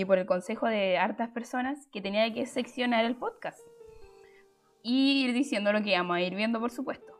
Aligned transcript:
y 0.00 0.04
por 0.04 0.18
el 0.18 0.26
consejo 0.26 0.66
de 0.66 0.98
hartas 0.98 1.28
personas 1.30 1.86
que 1.92 2.00
tenía 2.00 2.32
que 2.32 2.46
seccionar 2.46 3.04
el 3.04 3.16
podcast 3.16 3.60
y 4.82 5.24
ir 5.24 5.32
diciendo 5.32 5.72
lo 5.72 5.82
que 5.82 5.90
íbamos 5.90 6.16
a 6.16 6.20
ir 6.20 6.34
viendo, 6.34 6.60
por 6.60 6.70
supuesto. 6.70 7.12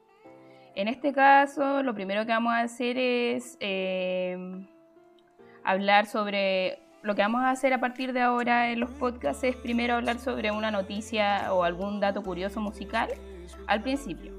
En 0.74 0.88
este 0.88 1.12
caso, 1.12 1.82
lo 1.82 1.94
primero 1.94 2.24
que 2.24 2.32
vamos 2.32 2.52
a 2.52 2.60
hacer 2.60 2.96
es 2.96 3.56
eh, 3.60 4.66
hablar 5.62 6.06
sobre 6.06 6.78
lo 7.02 7.14
que 7.14 7.22
vamos 7.22 7.42
a 7.42 7.50
hacer 7.50 7.74
a 7.74 7.80
partir 7.80 8.12
de 8.12 8.23
ahora 8.23 8.71
en 8.71 8.80
los 8.80 8.91
podcasts 8.91 9.45
es 9.45 9.57
primero 9.57 9.95
hablar 9.95 10.18
sobre 10.18 10.50
una 10.50 10.70
noticia 10.70 11.52
o 11.52 11.64
algún 11.64 12.00
dato 12.00 12.23
curioso 12.23 12.61
musical 12.61 13.09
al 13.66 13.82
principio. 13.82 14.32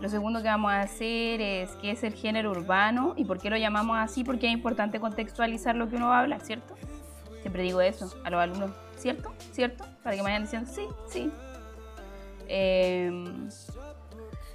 Lo 0.00 0.08
segundo 0.08 0.42
que 0.42 0.48
vamos 0.48 0.72
a 0.72 0.80
hacer 0.80 1.40
es 1.40 1.70
qué 1.76 1.92
es 1.92 2.02
el 2.02 2.12
género 2.14 2.50
urbano 2.50 3.14
y 3.16 3.24
por 3.24 3.38
qué 3.38 3.50
lo 3.50 3.56
llamamos 3.56 3.98
así, 3.98 4.24
porque 4.24 4.48
es 4.48 4.52
importante 4.52 4.98
contextualizar 4.98 5.76
lo 5.76 5.88
que 5.88 5.96
uno 5.96 6.08
va 6.08 6.18
a 6.18 6.20
hablar, 6.22 6.40
¿cierto? 6.40 6.74
Siempre 7.42 7.62
digo 7.62 7.80
eso 7.80 8.12
a 8.24 8.30
los 8.30 8.40
alumnos, 8.40 8.70
¿cierto? 8.96 9.32
¿Cierto? 9.52 9.84
Para 10.02 10.16
que 10.16 10.22
me 10.22 10.30
vayan 10.30 10.42
diciendo 10.42 10.70
sí, 10.72 10.86
sí. 11.08 11.30
Em, 12.48 13.48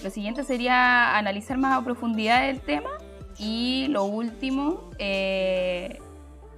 lo 0.03 0.09
siguiente 0.09 0.43
sería 0.43 1.17
analizar 1.17 1.57
más 1.57 1.79
a 1.79 1.83
profundidad 1.83 2.49
el 2.49 2.61
tema 2.61 2.89
y 3.37 3.87
lo 3.89 4.05
último, 4.05 4.89
eh, 4.97 5.99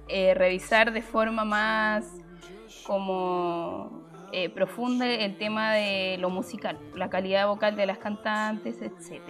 eh, 0.08 0.34
revisar 0.34 0.92
de 0.92 1.02
forma 1.02 1.44
más 1.44 2.04
como 2.84 4.02
eh, 4.32 4.48
profunda 4.48 5.06
el 5.06 5.36
tema 5.36 5.72
de 5.72 6.16
lo 6.18 6.30
musical, 6.30 6.78
la 6.94 7.10
calidad 7.10 7.48
vocal 7.48 7.76
de 7.76 7.86
las 7.86 7.98
cantantes, 7.98 8.80
etc. 8.80 9.20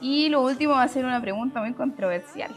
Y 0.00 0.28
lo 0.28 0.42
último 0.42 0.74
va 0.74 0.82
a 0.82 0.88
ser 0.88 1.04
una 1.04 1.20
pregunta 1.20 1.60
muy 1.60 1.72
controversial. 1.72 2.54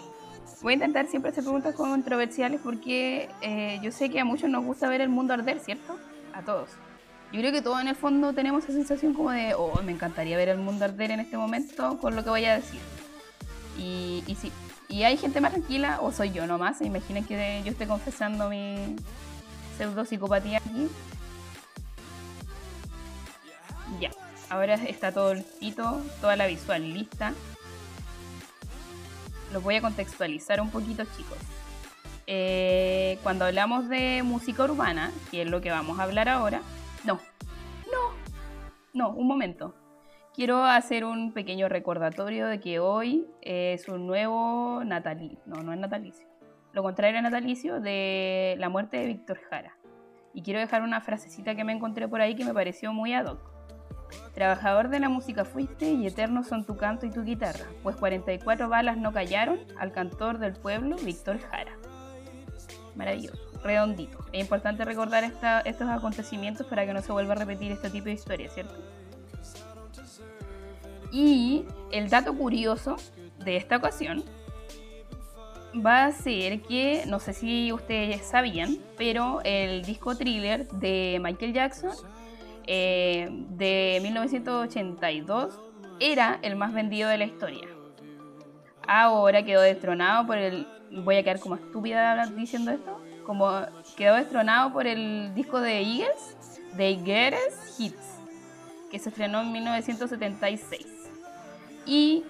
Voy 0.62 0.74
a 0.74 0.76
intentar 0.76 1.08
siempre 1.08 1.32
hacer 1.32 1.44
preguntas 1.44 1.76
controversiales 1.76 2.60
porque 2.64 3.30
eh, 3.42 3.80
yo 3.82 3.92
sé 3.92 4.10
que 4.10 4.20
a 4.20 4.26
muchos 4.26 4.50
nos 4.50 4.66
gusta 4.66 4.90
ver 4.90 5.02
el 5.02 5.09
mundo 5.09 5.34
arder, 5.34 5.59
¿cierto? 5.59 5.98
A 6.34 6.42
todos. 6.42 6.70
Yo 7.31 7.40
creo 7.40 7.52
que 7.52 7.62
todos 7.62 7.81
en 7.81 7.90
el 7.90 7.95
fondo 7.95 8.34
tenemos 8.34 8.64
esa 8.64 8.73
sensación 8.73 9.14
como 9.14 9.31
de, 9.31 9.54
oh, 9.54 9.81
me 9.84 9.92
encantaría 9.92 10.38
ver 10.38 10.50
el 10.50 10.58
mundo 10.58 10.86
arder 10.86 11.12
en 11.12 11.20
este 11.20 11.38
momento 11.38 11.98
con 12.00 12.16
lo 12.16 12.23
que 12.23 12.30
voy 12.30 12.46
a 12.46 12.56
decir. 12.56 12.80
Y, 13.78 14.23
y 14.26 14.36
sí, 14.36 14.52
y 14.88 15.04
hay 15.04 15.18
gente 15.18 15.42
más 15.42 15.52
tranquila, 15.52 16.00
o 16.02 16.12
soy 16.12 16.31
yo 16.31 16.48
nomás, 16.48 16.81
imaginen 16.81 17.26
que 17.26 17.62
yo 17.64 17.72
esté 17.72 17.86
confesando 17.86 18.50
mi, 18.50 18.96
pseudopsicopatía 19.78 20.58
aquí. 20.58 20.90
Ya, 24.02 24.12
ahora 24.50 24.76
está 24.76 25.12
todo 25.12 25.34
listo, 25.62 26.02
toda 26.20 26.36
la 26.36 26.48
visual 26.48 26.94
lista. 26.94 27.34
Los 29.52 29.64
voy 29.64 29.76
a 29.76 29.81
contextualizar 29.81 30.59
un 30.62 30.70
poquito, 30.70 31.03
chicos. 31.16 31.38
Eh, 32.28 33.17
cuando 33.23 33.45
hablamos 33.45 33.88
de 33.88 34.22
música 34.23 34.66
urbana, 34.66 35.12
que 35.31 35.44
es 35.44 35.50
lo 35.50 35.62
que 35.62 35.72
vamos 35.72 35.98
a 36.00 36.03
hablar 36.03 36.28
ahora, 36.28 36.62
no, 37.06 37.20
no, 37.86 38.12
no, 38.94 39.09
un 39.12 39.28
momento. 39.28 39.73
Quiero 40.34 40.66
hacer 40.66 41.06
un 41.06 41.31
pequeño 41.31 41.70
recordatorio 41.70 42.48
de 42.48 42.59
que 42.59 42.80
hoy 42.80 43.25
es 43.42 43.88
un 43.88 44.06
nuevo 44.06 44.84
natalicio, 44.84 45.40
no, 45.45 45.64
no 45.64 45.72
es 45.72 45.80
natalicio, 45.80 46.28
lo 46.73 46.84
contrario 46.84 47.18
a 47.18 47.22
natalicio 47.22 47.80
de 47.80 48.56
la 48.59 48.70
muerte 48.70 48.98
de 48.98 49.08
Víctor 49.08 49.40
Jara. 49.50 49.78
Y 50.34 50.44
quiero 50.44 50.59
dejar 50.59 50.84
una 50.84 51.02
frasecita 51.02 51.56
que 51.56 51.64
me 51.64 51.72
encontré 51.72 52.08
por 52.08 52.22
ahí 52.22 52.36
que 52.36 52.45
me 52.45 52.53
pareció 52.53 52.94
muy 52.94 53.14
ad 53.14 53.25
hoc. 53.25 53.56
Trabajador 54.33 54.89
de 54.89 55.00
la 55.00 55.09
música 55.09 55.45
fuiste 55.45 55.89
y 55.89 56.05
eternos 56.05 56.47
son 56.47 56.63
tu 56.66 56.77
canto 56.77 57.05
y 57.05 57.11
tu 57.11 57.23
guitarra, 57.23 57.66
pues 57.83 57.95
44 57.95 58.69
balas 58.69 58.97
no 58.97 59.11
callaron 59.11 59.59
al 59.80 59.91
cantor 59.91 60.38
del 60.38 60.53
pueblo, 60.53 60.95
Víctor 60.97 61.39
Jara. 61.39 61.72
Maravilloso, 62.95 63.38
redondito. 63.63 64.17
Es 64.31 64.41
importante 64.41 64.85
recordar 64.85 65.23
estos 65.66 65.89
acontecimientos 65.89 66.66
para 66.67 66.85
que 66.85 66.94
no 66.94 67.02
se 67.02 67.11
vuelva 67.11 67.33
a 67.33 67.38
repetir 67.38 67.72
este 67.72 67.89
tipo 67.89 68.05
de 68.05 68.13
historia, 68.13 68.50
¿cierto? 68.50 68.75
Y 71.12 71.66
el 71.91 72.09
dato 72.09 72.35
curioso 72.35 72.97
de 73.40 73.57
esta 73.57 73.78
ocasión 73.78 74.23
va 75.85 76.06
a 76.06 76.12
ser 76.12 76.62
que, 76.62 77.03
no 77.07 77.19
sé 77.19 77.34
si 77.34 77.72
ustedes 77.72 78.25
sabían, 78.25 78.78
pero 78.97 79.41
el 79.44 79.84
disco 79.84 80.16
thriller 80.16 80.67
de 80.69 81.19
Michael 81.22 81.53
Jackson 81.53 81.91
eh, 82.67 83.28
de 83.31 84.00
1982 84.03 85.59
era 86.00 86.39
el 86.41 86.55
más 86.55 86.73
vendido 86.73 87.09
de 87.09 87.17
la 87.17 87.25
historia. 87.25 87.67
Ahora 88.88 89.44
quedó 89.44 89.61
destronado 89.61 90.28
por 90.28 90.38
el... 90.38 90.67
Voy 90.91 91.17
a 91.17 91.23
quedar 91.23 91.39
como 91.39 91.55
estúpida 91.55 92.25
diciendo 92.28 92.72
esto. 92.72 93.01
Como 93.25 93.61
quedó 93.97 94.16
destronado 94.16 94.72
por 94.72 94.88
el 94.88 95.33
disco 95.33 95.59
de 95.59 95.79
Eagles, 95.79 96.61
The 96.78 96.95
Greatest 97.03 97.79
Hits, 97.79 98.19
que 98.89 98.99
se 98.99 99.09
estrenó 99.09 99.41
en 99.41 99.51
1976. 99.51 100.85
Y 101.85 102.23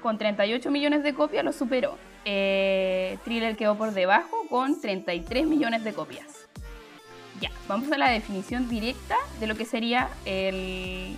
con 0.00 0.18
38 0.18 0.70
millones 0.70 1.04
de 1.04 1.14
copias 1.14 1.44
lo 1.44 1.52
superó 1.52 1.96
eh, 2.24 3.18
Thriller 3.24 3.56
quedó 3.56 3.76
por 3.76 3.92
debajo 3.92 4.36
con 4.48 4.80
33 4.80 5.46
millones 5.46 5.84
de 5.84 5.92
copias. 5.92 6.41
Ya, 7.42 7.50
vamos 7.66 7.90
a 7.90 7.98
la 7.98 8.08
definición 8.08 8.68
directa 8.68 9.16
de 9.40 9.48
lo 9.48 9.56
que 9.56 9.64
sería 9.64 10.08
el 10.24 11.16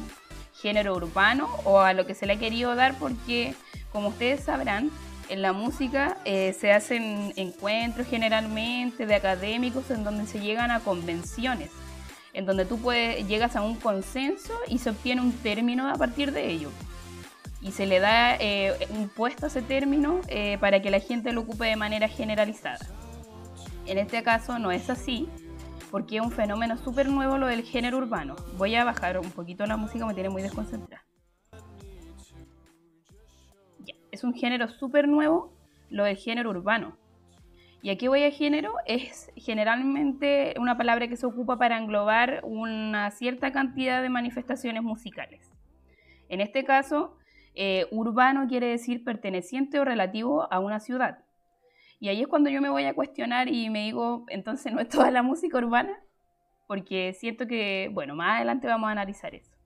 género 0.54 0.96
urbano 0.96 1.50
o 1.64 1.80
a 1.80 1.92
lo 1.92 2.06
que 2.06 2.14
se 2.14 2.24
le 2.24 2.32
ha 2.32 2.38
querido 2.38 2.74
dar 2.74 2.98
porque, 2.98 3.54
como 3.92 4.08
ustedes 4.08 4.42
sabrán, 4.42 4.90
en 5.28 5.42
la 5.42 5.52
música 5.52 6.16
eh, 6.24 6.54
se 6.58 6.72
hacen 6.72 7.34
encuentros 7.36 8.06
generalmente 8.06 9.04
de 9.04 9.14
académicos 9.14 9.90
en 9.90 10.02
donde 10.02 10.26
se 10.26 10.40
llegan 10.40 10.70
a 10.70 10.80
convenciones, 10.80 11.70
en 12.32 12.46
donde 12.46 12.64
tú 12.64 12.78
puedes, 12.78 13.28
llegas 13.28 13.54
a 13.54 13.60
un 13.60 13.76
consenso 13.76 14.54
y 14.66 14.78
se 14.78 14.88
obtiene 14.88 15.20
un 15.20 15.32
término 15.32 15.90
a 15.90 15.96
partir 15.96 16.32
de 16.32 16.50
ello 16.50 16.70
y 17.60 17.72
se 17.72 17.84
le 17.84 18.00
da 18.00 18.36
eh, 18.36 18.72
un 18.88 19.10
puesto 19.10 19.44
a 19.44 19.48
ese 19.48 19.60
término 19.60 20.22
eh, 20.28 20.56
para 20.58 20.80
que 20.80 20.90
la 20.90 21.00
gente 21.00 21.32
lo 21.32 21.42
ocupe 21.42 21.66
de 21.66 21.76
manera 21.76 22.08
generalizada. 22.08 22.86
En 23.84 23.98
este 23.98 24.22
caso 24.22 24.58
no 24.58 24.72
es 24.72 24.88
así, 24.88 25.28
porque 25.94 26.16
es 26.16 26.22
un 26.22 26.32
fenómeno 26.32 26.76
súper 26.76 27.08
nuevo 27.08 27.38
lo 27.38 27.46
del 27.46 27.62
género 27.62 27.98
urbano. 27.98 28.34
Voy 28.58 28.74
a 28.74 28.82
bajar 28.82 29.16
un 29.16 29.30
poquito 29.30 29.64
la 29.64 29.76
música, 29.76 30.04
me 30.04 30.12
tiene 30.12 30.28
muy 30.28 30.42
desconcentrada. 30.42 31.04
Es 34.10 34.24
un 34.24 34.34
género 34.34 34.66
súper 34.66 35.06
nuevo 35.06 35.52
lo 35.90 36.02
del 36.02 36.16
género 36.16 36.50
urbano. 36.50 36.98
Y 37.80 37.90
aquí 37.90 38.08
voy 38.08 38.24
a 38.24 38.32
género 38.32 38.74
es 38.86 39.30
generalmente 39.36 40.56
una 40.58 40.76
palabra 40.76 41.06
que 41.06 41.16
se 41.16 41.26
ocupa 41.26 41.58
para 41.58 41.78
englobar 41.78 42.40
una 42.42 43.12
cierta 43.12 43.52
cantidad 43.52 44.02
de 44.02 44.08
manifestaciones 44.08 44.82
musicales. 44.82 45.48
En 46.28 46.40
este 46.40 46.64
caso, 46.64 47.16
eh, 47.54 47.86
urbano 47.92 48.48
quiere 48.48 48.66
decir 48.66 49.04
perteneciente 49.04 49.78
o 49.78 49.84
relativo 49.84 50.52
a 50.52 50.58
una 50.58 50.80
ciudad. 50.80 51.23
Y 52.04 52.08
ahí 52.08 52.20
es 52.20 52.28
cuando 52.28 52.50
yo 52.50 52.60
me 52.60 52.68
voy 52.68 52.84
a 52.84 52.92
cuestionar 52.92 53.48
y 53.48 53.70
me 53.70 53.84
digo, 53.84 54.26
entonces 54.28 54.70
no 54.74 54.78
es 54.78 54.90
toda 54.90 55.10
la 55.10 55.22
música 55.22 55.56
urbana, 55.56 56.02
porque 56.66 57.14
siento 57.14 57.46
que, 57.46 57.88
bueno, 57.94 58.14
más 58.14 58.36
adelante 58.36 58.66
vamos 58.66 58.88
a 58.88 58.92
analizar 58.92 59.34
eso. 59.34 59.56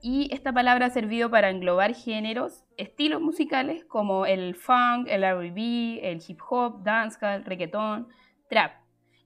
Y 0.00 0.32
esta 0.32 0.54
palabra 0.54 0.86
ha 0.86 0.90
servido 0.90 1.30
para 1.30 1.50
englobar 1.50 1.94
géneros, 1.94 2.64
estilos 2.78 3.20
musicales 3.20 3.84
como 3.84 4.24
el 4.24 4.54
funk, 4.54 5.06
el 5.06 5.22
R&B, 5.22 6.00
el 6.02 6.22
hip 6.26 6.40
hop, 6.48 6.82
dancehall, 6.82 7.44
reggaeton, 7.44 8.08
trap. 8.48 8.76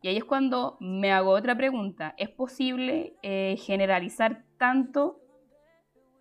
Y 0.02 0.08
ahí 0.08 0.16
es 0.16 0.24
cuando 0.24 0.76
me 0.80 1.12
hago 1.12 1.30
otra 1.30 1.56
pregunta, 1.56 2.16
¿es 2.18 2.30
posible 2.30 3.14
eh, 3.22 3.56
generalizar 3.64 4.42
tanto 4.58 5.20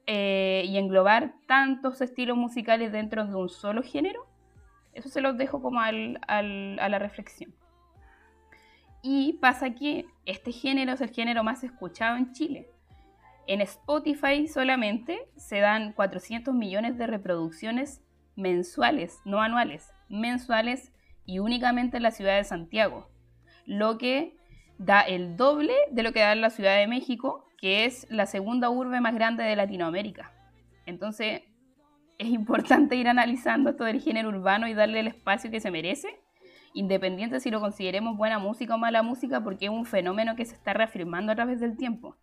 eh, 0.05 0.61
y 0.67 0.77
englobar 0.77 1.33
tantos 1.47 2.01
estilos 2.01 2.37
musicales 2.37 2.91
dentro 2.91 3.25
de 3.25 3.33
un 3.33 3.49
solo 3.49 3.81
género? 3.81 4.26
Eso 4.97 5.09
se 5.09 5.21
los 5.21 5.37
dejo 5.37 5.61
como 5.61 5.79
a 5.79 5.91
la 5.91 6.99
reflexión. 6.99 7.53
Y 9.01 9.33
pasa 9.33 9.75
que 9.75 10.05
este 10.25 10.51
género 10.51 10.93
es 10.93 11.01
el 11.01 11.11
género 11.11 11.43
más 11.43 11.63
escuchado 11.63 12.17
en 12.17 12.31
Chile. 12.33 12.69
En 13.45 13.61
Spotify 13.61 14.47
solamente 14.47 15.29
se 15.37 15.59
dan 15.59 15.93
400 15.93 16.53
millones 16.53 16.97
de 16.97 17.07
reproducciones 17.07 18.01
mensuales, 18.35 19.19
no 19.23 19.41
anuales, 19.41 19.93
mensuales 20.09 20.91
y 21.25 21.39
únicamente 21.39 21.97
en 21.97 22.03
la 22.03 22.11
ciudad 22.11 22.35
de 22.35 22.43
Santiago, 22.43 23.09
lo 23.65 23.97
que 23.97 24.35
da 24.77 25.01
el 25.01 25.37
doble 25.37 25.73
de 25.91 26.03
lo 26.03 26.11
que 26.11 26.19
da 26.19 26.33
en 26.33 26.41
la 26.41 26.49
Ciudad 26.49 26.77
de 26.77 26.87
México 26.87 27.47
que 27.57 27.85
es 27.85 28.05
la 28.09 28.25
segunda 28.25 28.69
urbe 28.69 29.01
más 29.01 29.15
grande 29.15 29.43
de 29.43 29.55
Latinoamérica. 29.55 30.31
Entonces, 30.85 31.41
es 32.17 32.27
importante 32.29 32.95
ir 32.95 33.07
analizando 33.07 33.69
esto 33.69 33.83
del 33.83 34.01
género 34.01 34.29
urbano 34.29 34.67
y 34.67 34.73
darle 34.73 34.99
el 35.01 35.07
espacio 35.07 35.51
que 35.51 35.59
se 35.59 35.71
merece, 35.71 36.19
independiente 36.73 37.39
si 37.39 37.51
lo 37.51 37.59
consideremos 37.59 38.17
buena 38.17 38.39
música 38.39 38.75
o 38.75 38.77
mala 38.77 39.03
música, 39.03 39.43
porque 39.43 39.65
es 39.65 39.71
un 39.71 39.85
fenómeno 39.85 40.35
que 40.35 40.45
se 40.45 40.55
está 40.55 40.73
reafirmando 40.73 41.31
a 41.31 41.35
través 41.35 41.59
del 41.59 41.77
tiempo. 41.77 42.15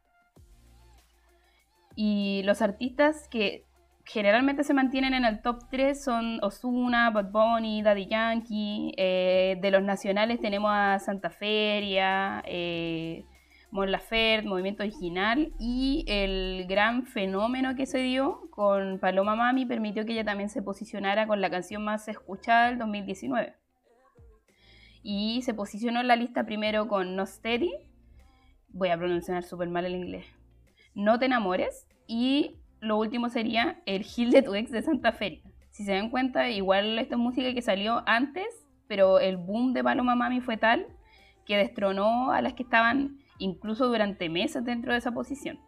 Y 1.96 2.42
los 2.44 2.60
artistas 2.60 3.28
que 3.28 3.66
generalmente 4.04 4.64
se 4.64 4.74
mantienen 4.74 5.14
en 5.14 5.24
el 5.24 5.40
top 5.42 5.60
3 5.70 6.02
son 6.02 6.38
Osuna, 6.42 7.10
Bad 7.10 7.30
Bunny, 7.30 7.82
Daddy 7.82 8.06
Yankee. 8.06 8.92
Eh, 8.96 9.58
de 9.60 9.70
los 9.70 9.82
nacionales 9.82 10.40
tenemos 10.40 10.70
a 10.72 10.98
Santa 10.98 11.30
Feria, 11.30 12.42
eh, 12.46 13.24
Mon 13.74 13.90
Laferte, 13.90 14.48
Movimiento 14.48 14.84
Original. 14.84 15.52
Y 15.58 16.04
el 16.06 16.64
gran 16.68 17.06
fenómeno 17.06 17.74
que 17.74 17.86
se 17.86 17.98
dio 17.98 18.48
con 18.50 19.00
Paloma 19.00 19.34
Mami 19.34 19.66
permitió 19.66 20.06
que 20.06 20.12
ella 20.12 20.24
también 20.24 20.48
se 20.48 20.62
posicionara 20.62 21.26
con 21.26 21.40
la 21.40 21.50
canción 21.50 21.82
más 21.82 22.06
escuchada 22.06 22.68
del 22.68 22.78
2019. 22.78 23.56
Y 25.02 25.42
se 25.42 25.54
posicionó 25.54 26.00
en 26.00 26.06
la 26.06 26.14
lista 26.14 26.46
primero 26.46 26.86
con 26.86 27.16
No 27.16 27.26
Steady. 27.26 27.72
Voy 28.68 28.90
a 28.90 28.96
pronunciar 28.96 29.42
súper 29.42 29.68
mal 29.68 29.84
el 29.86 29.96
inglés. 29.96 30.24
No 30.94 31.18
te 31.18 31.26
enamores. 31.26 31.88
Y 32.06 32.60
lo 32.78 32.96
último 32.96 33.28
sería 33.28 33.82
el 33.86 34.04
Gil 34.04 34.30
de 34.30 34.42
tu 34.42 34.54
ex 34.54 34.70
de 34.70 34.82
Santa 34.82 35.10
Feria. 35.10 35.42
Si 35.70 35.82
se 35.84 35.94
dan 35.94 36.10
cuenta, 36.10 36.48
igual 36.48 36.96
esta 37.00 37.16
música 37.16 37.52
que 37.52 37.60
salió 37.60 38.04
antes, 38.06 38.46
pero 38.86 39.18
el 39.18 39.36
boom 39.36 39.72
de 39.72 39.82
Paloma 39.82 40.14
Mami 40.14 40.40
fue 40.40 40.58
tal 40.58 40.86
que 41.44 41.56
destronó 41.56 42.30
a 42.30 42.40
las 42.40 42.54
que 42.54 42.62
estaban 42.62 43.18
incluso 43.38 43.88
durante 43.88 44.28
meses 44.28 44.64
dentro 44.64 44.92
de 44.92 44.98
esa 44.98 45.12
posición. 45.12 45.58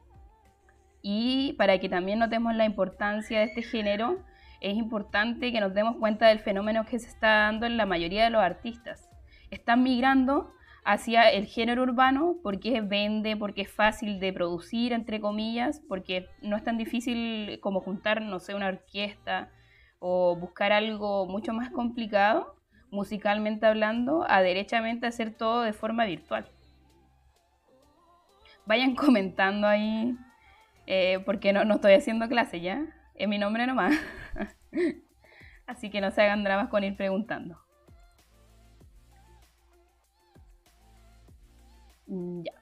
Y 1.03 1.53
para 1.55 1.79
que 1.79 1.89
también 1.89 2.19
notemos 2.19 2.55
la 2.55 2.65
importancia 2.65 3.39
de 3.39 3.45
este 3.45 3.63
género, 3.63 4.19
es 4.61 4.77
importante 4.77 5.53
que 5.53 5.61
nos 5.61 5.75
demos 5.75 5.97
cuenta 5.97 6.29
del 6.29 6.41
fenómeno 6.41 6.85
que 6.87 6.99
se 6.99 7.09
está 7.09 7.29
dando 7.29 7.67
en 7.67 7.77
la 7.77 7.87
mayoría 7.87 8.25
de 8.25 8.31
los 8.31 8.43
artistas. 8.43 9.09
Están 9.51 9.83
migrando 9.83 10.53
hacia 10.85 11.31
el 11.31 11.47
género 11.47 11.83
urbano 11.83 12.37
porque 12.43 12.81
vende, 12.81 13.37
porque 13.37 13.63
es 13.63 13.73
fácil 13.73 14.21
de 14.21 14.33
producir, 14.33 14.93
entre 14.93 15.21
comillas, 15.21 15.83
porque 15.89 16.27
no 16.43 16.57
es 16.57 16.65
tan 16.65 16.79
difícil 16.79 17.59
como 17.61 17.81
juntar, 17.81 18.23
no 18.23 18.39
sé, 18.39 18.55
una 18.55 18.69
orquesta 18.69 19.51
o 19.99 20.37
buscar 20.37 20.73
algo 20.73 21.27
mucho 21.27 21.53
más 21.53 21.71
complicado, 21.71 22.57
musicalmente 22.91 23.67
hablando, 23.67 24.25
a 24.29 24.43
derechamente 24.43 25.07
hacer 25.07 25.35
todo 25.37 25.63
de 25.63 25.73
forma 25.73 26.05
virtual. 26.05 26.49
Vayan 28.67 28.95
comentando 28.97 29.67
ahí, 29.67 30.17
eh, 30.87 31.21
porque 31.25 31.53
no, 31.53 31.65
no 31.65 31.77
estoy 31.77 31.95
haciendo 31.95 32.29
clase 32.29 32.61
ya, 32.61 32.85
es 33.15 33.29
mi 33.29 33.39
nombre 33.39 33.67
nomás. 33.67 33.95
Así 35.67 35.91
que 35.91 36.01
no 36.01 36.11
se 36.11 36.23
hagan 36.23 36.45
dramas 36.45 36.69
con 36.69 36.85
ir 36.85 36.97
preguntando. 36.97 37.59
Mm, 42.07 42.43
ya. 42.43 42.53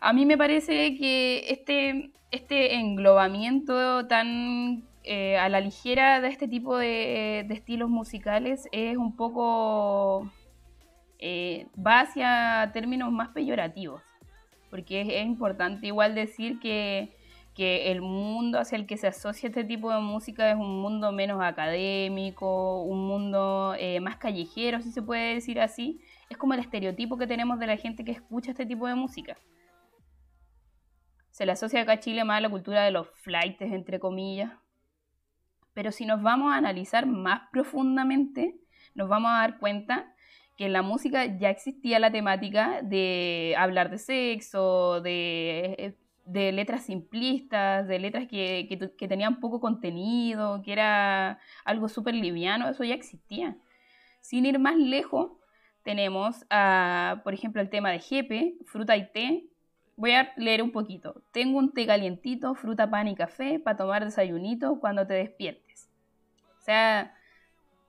A 0.00 0.12
mí 0.12 0.26
me 0.26 0.38
parece 0.38 0.96
que 0.96 1.44
este, 1.50 2.12
este 2.30 2.74
englobamiento 2.74 4.06
tan 4.06 4.88
eh, 5.02 5.38
a 5.38 5.48
la 5.48 5.60
ligera 5.60 6.20
de 6.20 6.28
este 6.28 6.46
tipo 6.48 6.76
de, 6.76 7.40
estilos 7.50 7.88
musicales 7.88 8.68
es 8.72 8.96
un 8.96 9.16
poco... 9.16 10.30
Eh, 11.18 11.66
va 11.76 12.00
hacia 12.00 12.70
términos 12.72 13.12
más 13.12 13.28
peyorativos, 13.28 14.02
porque 14.70 15.20
es, 15.20 15.26
importante 15.26 15.88
igual 15.88 16.14
decir 16.14 16.60
que, 16.60 17.18
el 17.62 18.00
mundo 18.00 18.58
hacia 18.58 18.76
el 18.76 18.86
que 18.86 18.96
se 18.96 19.06
asocia 19.06 19.48
este 19.48 19.64
tipo 19.64 19.92
de 19.92 20.00
música 20.00 20.50
es 20.50 20.56
un 20.56 20.80
mundo 20.80 21.12
menos 21.12 21.42
académico, 21.42 22.82
un 22.84 23.06
mundo 23.06 23.74
eh, 23.78 24.00
más 24.00 24.16
callejero, 24.16 24.80
si 24.80 24.90
se 24.90 25.02
puede 25.02 25.34
decir 25.34 25.60
así, 25.60 26.00
es 26.30 26.38
como 26.38 26.54
el 26.54 26.60
estereotipo 26.60 27.18
que 27.18 27.26
tenemos 27.26 27.58
de 27.58 27.66
la 27.66 27.76
gente 27.76 28.02
que 28.02 28.12
escucha 28.12 28.52
este 28.52 28.64
tipo 28.64 28.86
de 28.86 28.94
música. 28.94 29.36
Se 31.30 31.44
le 31.44 31.52
asocia 31.52 31.82
acá 31.82 31.92
a 31.92 32.00
Chile 32.00 32.24
más 32.24 32.38
a 32.38 32.40
la 32.40 32.48
cultura 32.48 32.82
de 32.82 32.92
los 32.92 33.08
flights, 33.10 33.60
entre 33.60 34.00
comillas. 34.00 34.52
Pero 35.74 35.92
si 35.92 36.06
nos 36.06 36.22
vamos 36.22 36.52
a 36.52 36.56
analizar 36.56 37.04
más 37.04 37.42
profundamente, 37.52 38.58
nos 38.94 39.08
vamos 39.08 39.32
a 39.32 39.40
dar 39.40 39.58
cuenta 39.58 40.14
que 40.60 40.66
en 40.66 40.74
la 40.74 40.82
música 40.82 41.24
ya 41.24 41.48
existía 41.48 41.98
la 41.98 42.12
temática 42.12 42.82
de 42.82 43.54
hablar 43.56 43.90
de 43.90 43.96
sexo, 43.96 45.00
de, 45.00 45.96
letras 46.26 46.82
simplistas, 46.82 47.88
de 47.88 47.98
letras 47.98 48.28
que, 48.28 48.68
que 48.68 49.08
tenían 49.08 49.40
poco 49.40 49.58
contenido, 49.58 50.60
que 50.62 50.72
era 50.72 51.38
algo 51.64 51.88
súper 51.88 52.14
liviano, 52.14 52.68
eso 52.68 52.84
ya 52.84 52.92
existía. 52.92 53.56
Sin 54.20 54.44
ir 54.44 54.58
más 54.58 54.76
lejos, 54.76 55.30
tenemos, 55.82 56.44
por 57.24 57.32
ejemplo, 57.32 57.62
el 57.62 57.70
tema 57.70 57.90
de 57.90 58.00
jepe, 58.00 58.58
fruta 58.66 58.98
y 58.98 59.10
té. 59.10 59.46
Voy 59.96 60.10
a 60.10 60.30
leer 60.36 60.62
un 60.62 60.72
poquito. 60.72 61.22
Tengo 61.32 61.58
un 61.58 61.72
té 61.72 61.86
calientito, 61.86 62.54
fruta, 62.54 62.90
pan 62.90 63.08
y 63.08 63.14
café 63.14 63.60
para 63.60 63.78
tomar 63.78 64.04
desayunito 64.04 64.78
cuando 64.78 65.06
te 65.06 65.14
despiertes. 65.14 65.88
O 66.58 66.60
sea, 66.60 67.14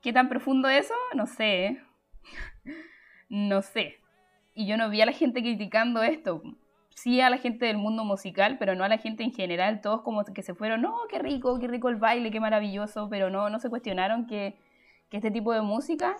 ¿qué 0.02 0.14
tan 0.14 0.30
profundo 0.30 0.70
eso? 0.70 0.94
No 1.16 1.26
sé. 1.26 1.82
No 3.30 3.62
sé. 3.62 4.00
Y 4.54 4.68
yo 4.68 4.78
no 4.78 4.90
vi 4.90 5.02
a 5.02 5.06
la 5.06 5.14
gente 5.14 5.42
criticando 5.42 6.04
esto. 6.04 6.42
Sí 6.90 7.22
a 7.22 7.30
la 7.30 7.38
gente 7.38 7.66
del 7.66 7.78
mundo 7.78 8.04
musical, 8.04 8.58
pero 8.60 8.76
no 8.76 8.84
a 8.84 8.90
la 8.90 8.98
gente 8.98 9.24
en 9.24 9.32
general. 9.32 9.82
Todos 9.82 10.02
como 10.02 10.24
que 10.26 10.44
se 10.44 10.54
fueron, 10.54 10.82
no, 10.82 10.96
qué 11.10 11.20
rico, 11.20 11.58
qué 11.60 11.68
rico 11.68 11.90
el 11.90 11.96
baile, 11.96 12.32
qué 12.32 12.40
maravilloso, 12.40 13.10
pero 13.10 13.30
no, 13.30 13.50
no 13.50 13.60
se 13.60 13.70
cuestionaron 13.70 14.28
que, 14.28 14.58
que 15.10 15.18
este 15.18 15.32
tipo 15.32 15.54
de 15.54 15.62
música 15.62 16.18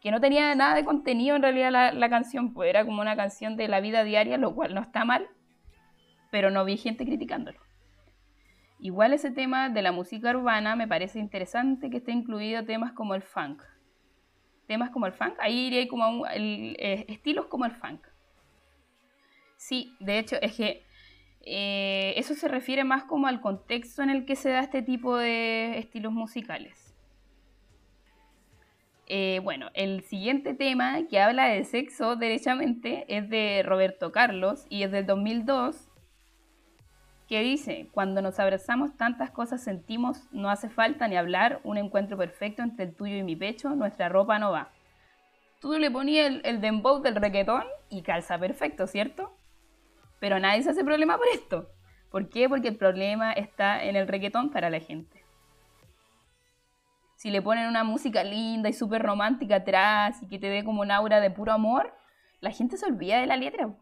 que 0.00 0.10
no 0.10 0.20
tenía 0.20 0.54
nada 0.54 0.74
de 0.74 0.84
contenido 0.84 1.36
en 1.36 1.42
realidad 1.42 1.92
la, 1.92 2.08
canción, 2.08 2.52
pues 2.52 2.70
era 2.70 2.84
como 2.84 3.00
una 3.00 3.16
canción 3.16 3.56
de 3.56 3.68
la 3.68 3.80
vida 3.80 4.04
diaria, 4.04 4.38
lo 4.38 4.54
cual 4.54 4.74
no 4.74 4.80
está 4.80 5.04
mal, 5.04 5.28
pero 6.30 6.50
no 6.50 6.64
vi 6.64 6.76
gente 6.76 7.04
criticándolo. 7.04 7.58
Igual 8.80 9.12
ese 9.12 9.32
tema 9.32 9.70
de 9.70 9.82
la 9.82 9.90
música 9.90 10.30
urbana 10.30 10.76
me 10.76 10.86
parece 10.86 11.18
interesante 11.18 11.90
que 11.90 11.96
esté 11.96 12.12
incluido 12.12 12.64
temas 12.64 12.92
como 12.92 13.14
el 13.14 13.22
funk. 13.22 13.60
Temas 14.68 14.90
como 14.90 15.06
el 15.06 15.12
funk, 15.12 15.34
ahí 15.40 15.66
iría 15.66 15.88
como 15.88 16.24
eh, 16.26 17.06
estilos 17.08 17.46
como 17.46 17.64
el 17.64 17.72
funk. 17.72 18.06
Sí, 19.56 19.96
de 19.98 20.18
hecho 20.20 20.36
es 20.40 20.54
que 20.54 20.84
eh, 21.40 22.12
eso 22.16 22.34
se 22.34 22.46
refiere 22.46 22.84
más 22.84 23.04
como 23.04 23.26
al 23.26 23.40
contexto 23.40 24.02
en 24.02 24.10
el 24.10 24.26
que 24.26 24.36
se 24.36 24.50
da 24.50 24.60
este 24.60 24.82
tipo 24.82 25.16
de 25.16 25.78
estilos 25.78 26.12
musicales. 26.12 26.94
Eh, 29.06 29.40
bueno, 29.42 29.70
el 29.72 30.02
siguiente 30.02 30.52
tema 30.52 30.98
que 31.08 31.18
habla 31.18 31.48
de 31.48 31.64
sexo 31.64 32.16
derechamente 32.16 33.06
es 33.08 33.30
de 33.30 33.62
Roberto 33.64 34.12
Carlos 34.12 34.66
y 34.68 34.82
es 34.82 34.92
del 34.92 35.06
2002 35.06 35.87
que 37.28 37.40
dice, 37.40 37.88
cuando 37.92 38.22
nos 38.22 38.40
abrazamos 38.40 38.96
tantas 38.96 39.30
cosas 39.30 39.62
sentimos, 39.62 40.26
no 40.32 40.50
hace 40.50 40.68
falta 40.68 41.06
ni 41.06 41.16
hablar, 41.16 41.60
un 41.62 41.76
encuentro 41.76 42.16
perfecto 42.16 42.62
entre 42.62 42.86
el 42.86 42.94
tuyo 42.94 43.16
y 43.16 43.22
mi 43.22 43.36
pecho, 43.36 43.70
nuestra 43.70 44.08
ropa 44.08 44.38
no 44.38 44.50
va. 44.50 44.70
Tú 45.60 45.74
le 45.74 45.90
ponías 45.90 46.26
el, 46.26 46.40
el 46.44 46.60
dembow 46.60 47.02
del 47.02 47.16
reggaetón 47.16 47.64
y 47.90 48.02
calza 48.02 48.38
perfecto, 48.38 48.86
¿cierto? 48.86 49.36
Pero 50.20 50.38
nadie 50.38 50.62
se 50.62 50.70
hace 50.70 50.84
problema 50.84 51.18
por 51.18 51.28
esto. 51.28 51.70
¿Por 52.10 52.30
qué? 52.30 52.48
Porque 52.48 52.68
el 52.68 52.76
problema 52.76 53.32
está 53.32 53.84
en 53.84 53.96
el 53.96 54.08
reggaetón 54.08 54.50
para 54.50 54.70
la 54.70 54.80
gente 54.80 55.28
si 57.18 57.32
le 57.32 57.42
ponen 57.42 57.66
una 57.66 57.82
música 57.82 58.22
linda 58.22 58.68
y 58.68 58.72
súper 58.72 59.02
romántica 59.02 59.56
atrás 59.56 60.22
y 60.22 60.28
que 60.28 60.38
te 60.38 60.46
dé 60.46 60.64
como 60.64 60.82
un 60.82 60.92
aura 60.92 61.18
de 61.18 61.32
puro 61.32 61.50
amor, 61.50 61.92
la 62.40 62.52
gente 62.52 62.76
se 62.76 62.86
olvida 62.86 63.18
de 63.18 63.26
la 63.26 63.36
letra. 63.36 63.74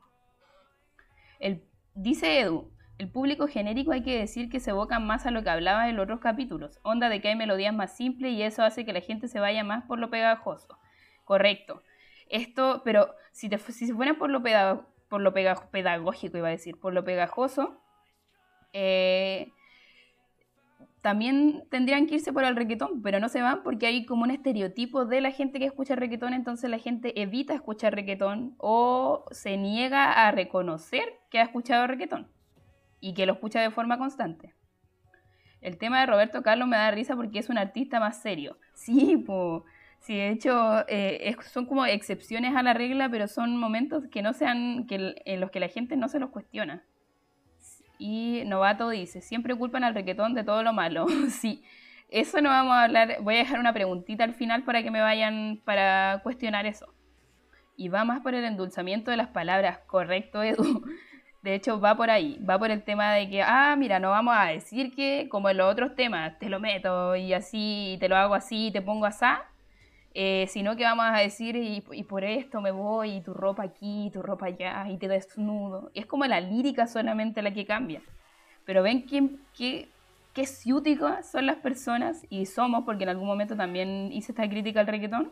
El, 1.39 1.63
dice 1.95 2.41
Edu, 2.41 2.73
el 2.99 3.09
público 3.09 3.47
genérico 3.47 3.93
hay 3.93 4.03
que 4.03 4.19
decir 4.19 4.49
que 4.49 4.61
se 4.61 4.71
evoca 4.71 4.99
más 4.99 5.27
a 5.27 5.31
lo 5.31 5.43
que 5.43 5.51
hablaba 5.51 5.89
en 5.89 5.97
los 5.97 6.05
otros 6.05 6.21
capítulos, 6.21 6.81
onda 6.83 7.09
de 7.09 7.21
que 7.21 7.29
hay 7.29 7.37
melodías 7.37 7.75
más 7.75 7.95
simples 7.95 8.33
y 8.33 8.43
eso 8.43 8.63
hace 8.63 8.85
que 8.85 8.93
la 8.93 9.01
gente 9.01 9.29
se 9.29 9.41
vaya 9.41 9.65
más 9.65 9.85
por 9.85 9.99
lo 9.99 10.09
pegajoso. 10.11 10.79
Correcto. 11.25 11.83
Esto, 12.29 12.83
pero 12.85 13.15
si, 13.33 13.49
te, 13.49 13.59
si 13.59 13.87
se 13.87 13.95
fueran 13.95 14.17
por 14.17 14.31
lo, 14.31 14.43
por 15.09 15.21
lo 15.21 15.33
pedagógico, 15.35 16.39
iba 16.39 16.49
a 16.49 16.53
decir, 16.53 16.79
por 16.81 16.95
lo 16.95 17.05
pegajoso, 17.05 17.81
eh, 18.73 19.53
también 21.03 21.65
tendrían 21.71 22.07
que 22.07 22.17
irse 22.17 22.33
por 22.33 22.45
el 22.45 22.57
reggaetón, 22.57 23.03
pero 23.03 23.21
no 23.21 23.29
se 23.29 23.43
van 23.43 23.63
porque 23.63 23.87
hay 23.87 24.07
como 24.07 24.25
un 24.25 24.31
estereotipo 24.31 25.05
de 25.05 25.21
la 25.21 25.31
gente 25.31 25.59
que 25.59 25.67
escucha 25.67 25.95
reggaetón, 25.97 26.33
entonces 26.35 26.69
la 26.71 26.79
gente 26.79 27.21
evita 27.21 27.55
escuchar 27.55 27.95
reggaetón 27.95 28.55
o 28.59 29.25
se 29.31 29.57
niega 29.57 30.13
a 30.27 30.33
reconocer 30.33 31.05
que 31.31 31.39
ha 31.39 31.43
escuchado 31.43 31.87
reggaetón 31.87 32.27
y 33.07 33.15
que 33.15 33.25
lo 33.25 33.35
escucha 33.35 33.61
de 33.61 33.71
forma 33.71 33.99
constante. 33.99 34.53
El 35.61 35.79
tema 35.79 36.01
de 36.01 36.07
Roberto 36.07 36.43
Carlos 36.43 36.67
me 36.67 36.77
da 36.77 36.91
risa 36.91 37.15
porque 37.15 37.39
es 37.39 37.49
un 37.49 37.57
artista 37.57 38.01
más 38.01 38.21
serio. 38.21 38.59
Sí, 38.75 39.17
pues, 39.25 39.63
sí 40.01 40.17
de 40.17 40.31
hecho 40.31 40.85
eh, 40.89 41.37
son 41.53 41.67
como 41.67 41.87
excepciones 41.87 42.57
a 42.57 42.65
la 42.65 42.75
regla, 42.75 43.09
pero 43.09 43.29
son 43.29 43.57
momentos 43.57 44.05
que 44.11 44.23
no 44.23 44.33
sean, 44.33 44.87
que, 44.89 45.15
en 45.25 45.41
los 45.41 45.53
que 45.53 45.61
la 45.61 45.69
gente 45.69 45.97
no 45.97 46.09
se 46.09 46.19
los 46.19 46.31
cuestiona. 46.31 46.85
Y 47.97 48.43
Novato 48.47 48.91
dice, 48.91 49.21
siempre 49.21 49.55
culpan 49.55 49.85
al 49.85 49.95
reggaetón 49.95 50.35
de 50.35 50.43
todo 50.43 50.65
lo 50.65 50.73
malo. 50.73 51.07
sí, 51.31 51.63
eso 52.11 52.41
no 52.41 52.49
vamos 52.49 52.75
a 52.75 52.83
hablar. 52.83 53.19
Voy 53.23 53.37
a 53.37 53.39
dejar 53.39 53.61
una 53.61 53.73
preguntita 53.73 54.25
al 54.25 54.35
final 54.35 54.65
para 54.65 54.83
que 54.83 54.91
me 54.91 55.01
vayan 55.01 55.63
para 55.65 56.21
cuestionar 56.25 56.67
eso. 56.67 56.93
Y 57.77 57.89
va 57.89 58.05
más 58.05 58.21
por 58.21 58.35
el 58.35 58.45
endulzamiento 58.45 59.13
de 59.13 59.17
las 59.17 59.29
palabras, 59.29 59.79
correcto, 59.87 60.43
Edu. 60.43 60.85
De 61.47 61.55
hecho, 61.55 61.81
va 61.81 61.97
por 61.97 62.11
ahí, 62.11 62.45
va 62.45 62.59
por 62.59 62.73
el 62.73 62.83
tema 62.83 63.13
de 63.13 63.31
que, 63.31 63.41
ah, 63.41 63.77
mira, 63.79 64.01
no 64.01 64.11
vamos 64.11 64.35
a 64.37 64.47
decir 64.47 64.93
que, 64.97 65.29
como 65.29 65.49
en 65.49 65.59
los 65.59 65.71
otros 65.71 65.95
temas, 65.95 66.37
te 66.41 66.49
lo 66.49 66.59
meto 66.59 67.15
y 67.15 67.33
así, 67.35 67.97
te 68.01 68.09
lo 68.09 68.17
hago 68.17 68.35
así, 68.35 68.67
y 68.67 68.71
te 68.73 68.83
pongo 68.83 69.07
así, 69.07 69.27
eh, 70.13 70.47
sino 70.49 70.75
que 70.75 70.83
vamos 70.83 71.07
a 71.09 71.19
decir, 71.19 71.55
y, 71.55 72.03
por 72.03 72.25
esto 72.25 72.61
me 72.61 72.73
voy, 72.73 73.19
y 73.19 73.21
tu 73.21 73.33
ropa 73.33 73.63
aquí, 73.63 74.11
tu 74.13 74.23
ropa 74.23 74.47
allá, 74.47 74.89
y 74.91 74.97
te 74.97 75.07
desnudo. 75.07 75.93
Es 75.95 76.05
como 76.07 76.25
la 76.25 76.41
lírica 76.41 76.89
solamente 76.89 77.43
la 77.43 77.53
que 77.53 77.65
cambia. 77.65 78.03
Pero 78.65 78.83
ven 78.83 79.03
quién, 79.03 79.39
qué, 79.57 79.89
qué 80.35 80.47
ciúticas 80.47 81.31
son 81.31 81.47
las 81.47 81.59
personas, 81.59 82.27
y 82.29 82.47
somos, 82.47 82.85
porque 82.85 83.05
en 83.05 83.11
algún 83.11 83.29
momento 83.29 83.55
también 83.55 84.11
hice 84.13 84.33
esta 84.33 84.49
crítica 84.49 84.81
al 84.81 84.89
reggaetón, 84.89 85.31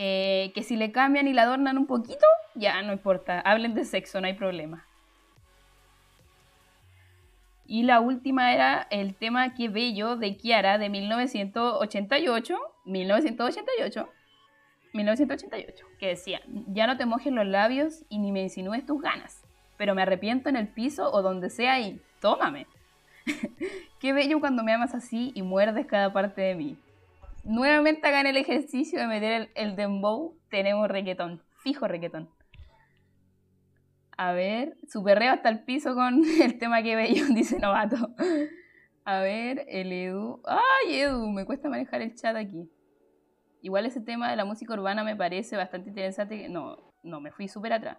eh, 0.00 0.52
que 0.54 0.62
si 0.62 0.76
le 0.76 0.92
cambian 0.92 1.26
y 1.26 1.32
la 1.32 1.42
adornan 1.42 1.76
un 1.76 1.86
poquito, 1.86 2.24
ya 2.54 2.80
no 2.82 2.92
importa, 2.92 3.40
hablen 3.40 3.74
de 3.74 3.84
sexo, 3.84 4.20
no 4.20 4.28
hay 4.28 4.34
problema. 4.34 4.86
Y 7.66 7.82
la 7.82 7.98
última 7.98 8.54
era 8.54 8.86
el 8.90 9.16
tema 9.16 9.54
Que 9.54 9.68
Bello 9.68 10.16
de 10.16 10.36
Kiara 10.36 10.78
de 10.78 10.88
1988, 10.88 12.56
1988, 12.84 14.08
1988, 14.92 15.86
que 15.98 16.06
decía, 16.06 16.42
ya 16.68 16.86
no 16.86 16.96
te 16.96 17.04
mojes 17.04 17.32
los 17.32 17.46
labios 17.46 18.04
y 18.08 18.18
ni 18.18 18.30
me 18.30 18.42
insinúes 18.42 18.86
tus 18.86 19.02
ganas, 19.02 19.42
pero 19.76 19.96
me 19.96 20.02
arrepiento 20.02 20.48
en 20.48 20.54
el 20.54 20.68
piso 20.68 21.10
o 21.10 21.22
donde 21.22 21.50
sea 21.50 21.80
y 21.80 22.00
tómame. 22.20 22.68
Qué 23.98 24.12
bello 24.12 24.38
cuando 24.38 24.62
me 24.62 24.72
amas 24.72 24.94
así 24.94 25.32
y 25.34 25.42
muerdes 25.42 25.86
cada 25.86 26.12
parte 26.12 26.40
de 26.40 26.54
mí 26.54 26.78
nuevamente 27.44 28.06
hagan 28.06 28.26
el 28.26 28.36
ejercicio 28.36 28.98
de 28.98 29.06
meter 29.06 29.50
el, 29.54 29.76
dembow, 29.76 30.38
tenemos 30.50 30.88
reggaetón, 30.88 31.42
fijo 31.62 31.88
reggaetón. 31.88 32.30
A 34.16 34.32
ver, 34.32 34.76
su 34.88 35.02
perreo 35.04 35.32
hasta 35.32 35.48
el 35.48 35.64
piso 35.64 35.94
con 35.94 36.22
el 36.42 36.58
tema 36.58 36.82
que 36.82 36.96
bello, 36.96 37.24
dice 37.34 37.58
Novato. 37.58 38.14
A 39.04 39.20
ver, 39.20 39.64
el 39.68 39.92
Edu. 39.92 40.42
¡Ay, 40.44 40.96
Edu! 40.96 41.30
Me 41.30 41.46
cuesta 41.46 41.68
manejar 41.68 42.02
el 42.02 42.14
chat 42.14 42.36
aquí. 42.36 42.70
Igual 43.62 43.86
ese 43.86 44.00
tema 44.00 44.30
de 44.30 44.36
la 44.36 44.44
música 44.44 44.74
urbana 44.74 45.02
me 45.02 45.16
parece 45.16 45.56
bastante 45.56 45.88
interesante. 45.88 46.48
No, 46.48 46.92
no, 47.02 47.20
me 47.20 47.30
fui 47.30 47.48
súper 47.48 47.72
atrás. 47.72 47.98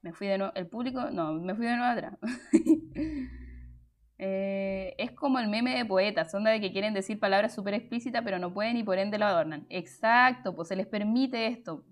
Me 0.00 0.12
fui 0.12 0.26
de 0.26 0.38
nuevo. 0.38 0.52
El 0.54 0.68
público, 0.68 1.10
no, 1.10 1.32
me 1.34 1.54
fui 1.54 1.66
de 1.66 1.76
nuevo 1.76 1.92
atrás. 1.92 2.18
Eh, 4.18 4.94
es 4.98 5.10
como 5.12 5.38
el 5.38 5.48
meme 5.48 5.76
de 5.76 5.84
poetas, 5.84 6.34
onda 6.34 6.50
de 6.50 6.60
que 6.60 6.72
quieren 6.72 6.94
decir 6.94 7.18
palabras 7.18 7.54
súper 7.54 7.74
explícitas, 7.74 8.22
pero 8.22 8.38
no 8.38 8.52
pueden 8.52 8.76
y 8.76 8.84
por 8.84 8.98
ende 8.98 9.18
lo 9.18 9.26
adornan. 9.26 9.66
Exacto, 9.68 10.54
pues 10.54 10.68
se 10.68 10.76
les 10.76 10.86
permite 10.86 11.46
esto. 11.46 11.84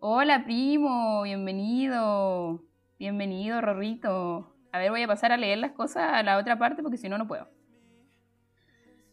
Hola, 0.00 0.44
primo, 0.44 1.22
bienvenido. 1.22 2.64
Bienvenido, 2.98 3.60
Rorrito. 3.60 4.52
A 4.72 4.78
ver, 4.78 4.90
voy 4.90 5.02
a 5.02 5.06
pasar 5.06 5.30
a 5.32 5.36
leer 5.36 5.58
las 5.58 5.72
cosas 5.72 6.12
a 6.12 6.22
la 6.22 6.38
otra 6.38 6.58
parte 6.58 6.82
porque 6.82 6.96
si 6.96 7.08
no, 7.08 7.18
no 7.18 7.28
puedo. 7.28 7.48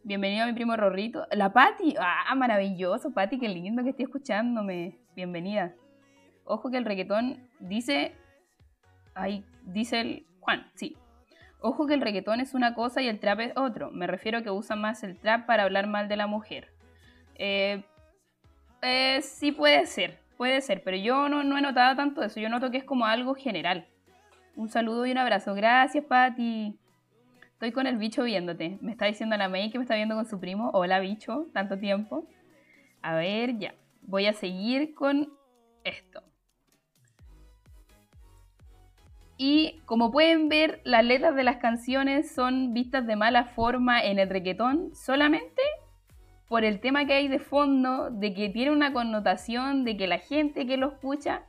Bienvenido 0.03 0.45
a 0.45 0.47
mi 0.47 0.53
primo 0.53 0.75
Rorrito. 0.75 1.27
La 1.31 1.53
Patti. 1.53 1.93
Ah, 1.99 2.33
maravilloso, 2.35 3.13
Patti, 3.13 3.37
qué 3.37 3.49
lindo 3.49 3.83
que 3.83 3.89
esté 3.89 4.03
escuchándome. 4.03 4.97
Bienvenida. 5.15 5.75
Ojo 6.45 6.71
que 6.71 6.77
el 6.77 6.85
reggaetón 6.85 7.47
dice. 7.59 8.15
Ay, 9.13 9.45
dice 9.65 10.01
el. 10.01 10.25
Juan, 10.39 10.65
sí, 10.73 10.97
Ojo 11.61 11.87
que 11.87 11.93
el 11.93 12.01
reggaetón 12.01 12.39
es 12.39 12.53
una 12.53 12.73
cosa 12.73 13.01
y 13.01 13.07
el 13.07 13.19
trap 13.19 13.39
es 13.41 13.57
otro. 13.57 13.91
Me 13.91 14.07
refiero 14.07 14.37
a 14.37 14.41
que 14.41 14.49
usan 14.49 14.79
más 14.79 15.03
el 15.03 15.17
trap 15.17 15.45
para 15.45 15.63
hablar 15.63 15.87
mal 15.87 16.07
de 16.07 16.15
la 16.15 16.27
mujer. 16.27 16.69
Eh, 17.35 17.83
eh, 18.81 19.19
sí 19.21 19.51
puede 19.51 19.85
ser, 19.85 20.19
puede 20.37 20.61
ser, 20.61 20.83
pero 20.83 20.95
yo 20.95 21.27
no, 21.27 21.43
no, 21.43 21.57
he 21.57 21.61
notado 21.61 21.95
tanto 21.97 22.23
eso. 22.23 22.39
Yo 22.39 22.49
noto 22.49 22.71
que 22.71 22.77
es 22.77 22.83
como 22.85 23.05
algo 23.05 23.35
general. 23.35 23.87
Un 24.55 24.69
saludo 24.69 25.05
y 25.05 25.11
un 25.11 25.17
abrazo. 25.17 25.53
Gracias, 25.53 26.05
Patti. 26.05 26.77
Estoy 27.53 27.73
con 27.73 27.87
el 27.87 27.97
bicho 27.97 28.23
viéndote. 28.23 28.77
Me 28.81 28.91
está 28.91 29.05
diciendo 29.05 29.35
la 29.35 29.49
May 29.49 29.69
que 29.69 29.77
me 29.77 29.83
está 29.83 29.95
viendo 29.95 30.15
con 30.15 30.25
su 30.25 30.39
primo. 30.39 30.69
Hola, 30.73 30.99
bicho. 30.99 31.47
Tanto 31.53 31.77
tiempo. 31.77 32.25
A 33.01 33.15
ver, 33.15 33.57
ya. 33.57 33.73
Voy 34.01 34.27
a 34.27 34.33
seguir 34.33 34.93
con 34.93 35.29
esto. 35.83 36.23
Y 39.41 39.79
como 39.85 40.11
pueden 40.11 40.49
ver, 40.49 40.81
las 40.83 41.05
letras 41.05 41.33
de 41.33 41.45
las 41.45 41.57
canciones 41.57 42.29
son 42.29 42.73
vistas 42.73 43.07
de 43.07 43.15
mala 43.15 43.45
forma 43.45 44.03
en 44.03 44.19
el 44.19 44.29
reggaetón 44.29 44.93
solamente 44.93 45.61
por 46.49 46.65
el 46.65 46.81
tema 46.81 47.05
que 47.05 47.13
hay 47.13 47.29
de 47.29 47.39
fondo, 47.39 48.09
de 48.09 48.33
que 48.33 48.49
tiene 48.49 48.71
una 48.71 48.91
connotación 48.91 49.85
de 49.85 49.95
que 49.95 50.07
la 50.07 50.17
gente 50.17 50.67
que 50.67 50.75
lo 50.75 50.89
escucha 50.89 51.43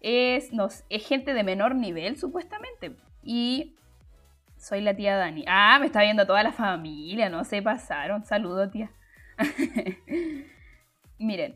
es, 0.00 0.50
es 0.90 1.06
gente 1.06 1.34
de 1.34 1.44
menor 1.44 1.76
nivel, 1.76 2.16
supuestamente. 2.16 2.96
Y 3.22 3.76
soy 4.56 4.80
la 4.80 4.96
tía 4.96 5.14
Dani. 5.16 5.44
Ah, 5.46 5.78
me 5.78 5.86
está 5.86 6.02
viendo 6.02 6.26
toda 6.26 6.42
la 6.42 6.52
familia, 6.52 7.28
no 7.28 7.44
se 7.44 7.62
pasaron. 7.62 8.24
Saludos, 8.24 8.72
tía. 8.72 8.90
Miren, 11.18 11.54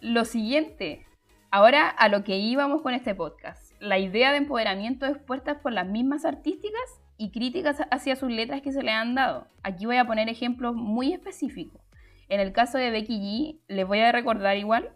lo 0.00 0.24
siguiente, 0.24 1.06
ahora 1.52 1.88
a 1.90 2.08
lo 2.08 2.24
que 2.24 2.38
íbamos 2.38 2.82
con 2.82 2.92
este 2.92 3.14
podcast 3.14 3.71
la 3.82 3.98
idea 3.98 4.30
de 4.30 4.38
empoderamiento 4.38 5.06
expuesta 5.06 5.60
por 5.60 5.72
las 5.72 5.88
mismas 5.88 6.24
artísticas 6.24 7.02
y 7.18 7.32
críticas 7.32 7.82
hacia 7.90 8.14
sus 8.14 8.30
letras 8.30 8.62
que 8.62 8.72
se 8.72 8.84
le 8.84 8.92
han 8.92 9.16
dado. 9.16 9.48
Aquí 9.64 9.86
voy 9.86 9.96
a 9.96 10.06
poner 10.06 10.28
ejemplos 10.28 10.76
muy 10.76 11.12
específicos. 11.12 11.82
En 12.28 12.38
el 12.38 12.52
caso 12.52 12.78
de 12.78 12.92
Becky 12.92 13.18
G, 13.18 13.60
les 13.66 13.84
voy 13.84 13.98
a 13.98 14.12
recordar 14.12 14.56
igual, 14.56 14.92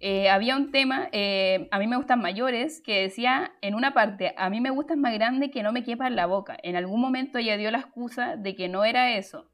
eh, 0.00 0.28
había 0.28 0.54
un 0.56 0.70
tema, 0.70 1.08
eh, 1.12 1.66
a 1.70 1.78
mí 1.78 1.86
me 1.86 1.96
gustan 1.96 2.20
mayores, 2.20 2.82
que 2.82 3.00
decía 3.00 3.52
en 3.62 3.74
una 3.74 3.94
parte, 3.94 4.34
a 4.36 4.50
mí 4.50 4.60
me 4.60 4.70
gustan 4.70 5.00
más 5.00 5.14
grande 5.14 5.50
que 5.50 5.62
no 5.62 5.72
me 5.72 5.82
quepa 5.82 6.06
en 6.06 6.16
la 6.16 6.26
boca. 6.26 6.58
En 6.62 6.76
algún 6.76 7.00
momento 7.00 7.38
ella 7.38 7.56
dio 7.56 7.70
la 7.70 7.78
excusa 7.78 8.36
de 8.36 8.54
que 8.54 8.68
no 8.68 8.84
era 8.84 9.16
eso, 9.16 9.50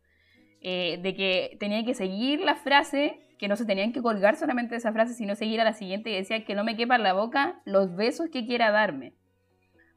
eh, 0.61 0.99
de 1.03 1.15
que 1.15 1.57
tenía 1.61 1.85
que 1.85 1.95
seguir 1.95 2.41
la 2.41 2.57
frase 2.57 3.21
que 3.39 3.49
no 3.49 3.57
se 3.57 3.65
tenían 3.65 3.93
que 3.93 4.03
colgar 4.03 4.37
solamente 4.37 4.73
de 4.73 4.79
esa 4.79 4.93
frase, 4.93 5.15
sino 5.15 5.35
seguir 5.35 5.61
a 5.61 5.65
la 5.65 5.75
siguiente 5.75 6.11
y 6.11 6.15
decía 6.15 6.45
que 6.45 6.55
no 6.55 6.65
me 6.65 6.77
quepa 6.77 6.97
en 6.97 7.03
la 7.03 7.13
boca 7.13 7.61
los 7.65 7.95
besos 7.95 8.29
que 8.31 8.47
quiera 8.47 8.71
darme. 8.71 9.15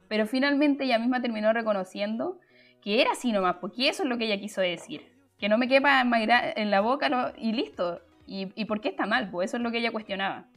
Pero 0.07 0.25
finalmente 0.25 0.83
ella 0.83 0.99
misma 0.99 1.21
terminó 1.21 1.53
reconociendo 1.53 2.39
que 2.81 3.01
era 3.01 3.11
así 3.11 3.31
nomás, 3.31 3.57
porque 3.61 3.89
eso 3.89 4.03
es 4.03 4.09
lo 4.09 4.17
que 4.17 4.25
ella 4.25 4.39
quiso 4.39 4.61
decir. 4.61 5.13
Que 5.37 5.47
no 5.49 5.57
me 5.57 5.67
quepa 5.67 6.01
en 6.01 6.71
la 6.71 6.81
boca 6.81 7.33
y 7.37 7.53
listo. 7.53 8.01
¿Y, 8.25 8.51
¿Y 8.55 8.65
por 8.65 8.81
qué 8.81 8.89
está 8.89 9.05
mal? 9.05 9.29
Pues 9.29 9.49
eso 9.49 9.57
es 9.57 9.63
lo 9.63 9.71
que 9.71 9.77
ella 9.77 9.91
cuestionaba. 9.91 10.47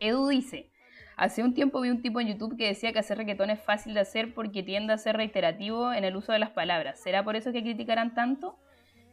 Edu 0.00 0.28
dice, 0.28 0.70
hace 1.16 1.42
un 1.42 1.54
tiempo 1.54 1.80
vi 1.80 1.90
un 1.90 2.02
tipo 2.02 2.20
en 2.20 2.28
YouTube 2.28 2.56
que 2.56 2.66
decía 2.66 2.92
que 2.92 2.98
hacer 2.98 3.16
reggaetón 3.16 3.50
es 3.50 3.60
fácil 3.60 3.94
de 3.94 4.00
hacer 4.00 4.34
porque 4.34 4.62
tiende 4.62 4.92
a 4.92 4.98
ser 4.98 5.16
reiterativo 5.16 5.92
en 5.92 6.04
el 6.04 6.16
uso 6.16 6.32
de 6.32 6.38
las 6.38 6.50
palabras. 6.50 7.00
¿Será 7.00 7.24
por 7.24 7.36
eso 7.36 7.52
que 7.52 7.62
criticarán 7.62 8.14
tanto? 8.14 8.58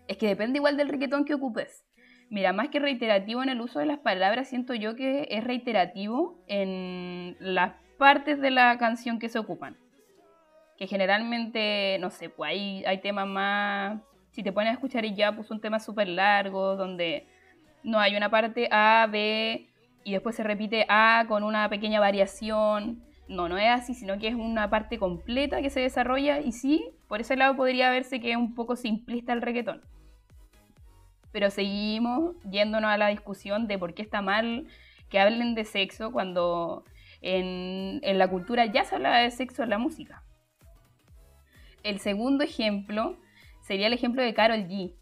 Es 0.07 0.17
que 0.17 0.27
depende 0.27 0.57
igual 0.57 0.75
del 0.75 0.89
reggaetón 0.89 1.23
que 1.23 1.33
ocupes. 1.33 1.85
Mira, 2.33 2.51
más 2.51 2.69
que 2.69 2.79
reiterativo 2.79 3.43
en 3.43 3.49
el 3.49 3.61
uso 3.61 3.77
de 3.77 3.85
las 3.85 3.99
palabras, 3.99 4.47
siento 4.47 4.73
yo 4.73 4.95
que 4.95 5.27
es 5.29 5.43
reiterativo 5.43 6.35
en 6.47 7.37
las 7.39 7.73
partes 7.99 8.41
de 8.41 8.49
la 8.49 8.75
canción 8.79 9.19
que 9.19 9.29
se 9.29 9.37
ocupan. 9.37 9.77
Que 10.75 10.87
generalmente, 10.87 11.99
no 11.99 12.09
sé, 12.09 12.29
pues 12.29 12.49
hay, 12.49 12.83
hay 12.85 13.01
temas 13.01 13.27
más... 13.27 14.01
Si 14.31 14.41
te 14.41 14.51
pones 14.51 14.71
a 14.71 14.73
escuchar 14.73 15.05
y 15.05 15.13
ya, 15.13 15.35
pues 15.35 15.51
un 15.51 15.61
tema 15.61 15.79
súper 15.79 16.07
largo, 16.07 16.75
donde 16.75 17.27
no 17.83 17.99
hay 17.99 18.15
una 18.15 18.31
parte 18.31 18.67
A, 18.71 19.07
B, 19.11 19.69
y 20.03 20.13
después 20.13 20.35
se 20.35 20.41
repite 20.41 20.87
A 20.89 21.25
con 21.27 21.43
una 21.43 21.69
pequeña 21.69 21.99
variación. 21.99 23.03
No, 23.27 23.47
no 23.47 23.59
es 23.59 23.69
así, 23.69 23.93
sino 23.93 24.17
que 24.17 24.29
es 24.29 24.33
una 24.33 24.71
parte 24.71 24.97
completa 24.97 25.61
que 25.61 25.69
se 25.69 25.81
desarrolla 25.81 26.39
y 26.39 26.51
sí, 26.51 26.83
por 27.07 27.21
ese 27.21 27.35
lado 27.35 27.55
podría 27.55 27.91
verse 27.91 28.19
que 28.19 28.31
es 28.31 28.37
un 28.37 28.55
poco 28.55 28.75
simplista 28.75 29.33
el 29.33 29.43
reggaetón 29.43 29.92
pero 31.33 31.49
seguimos 31.49 32.35
yéndonos 32.49 32.89
a 32.89 32.97
la 32.97 33.07
discusión 33.09 33.67
de 33.67 33.77
por 33.77 33.93
qué 33.93 34.03
está 34.03 34.21
mal 34.21 34.67
que 35.09 35.19
hablen 35.19 35.55
de 35.55 35.65
sexo 35.65 36.11
cuando 36.11 36.85
en, 37.21 37.99
la 38.17 38.29
cultura 38.29 38.67
ya 38.67 38.85
se 38.85 38.95
hablaba 38.95 39.17
de 39.17 39.31
sexo 39.31 39.63
en 39.63 39.71
la 39.71 39.79
música. 39.79 40.23
El 41.83 41.99
segundo 41.99 42.43
ejemplo 42.43 43.17
sería 43.61 43.87
el 43.87 43.93
ejemplo 43.93 44.21
de 44.21 44.33
Carol 44.33 44.67
G. 44.67 44.93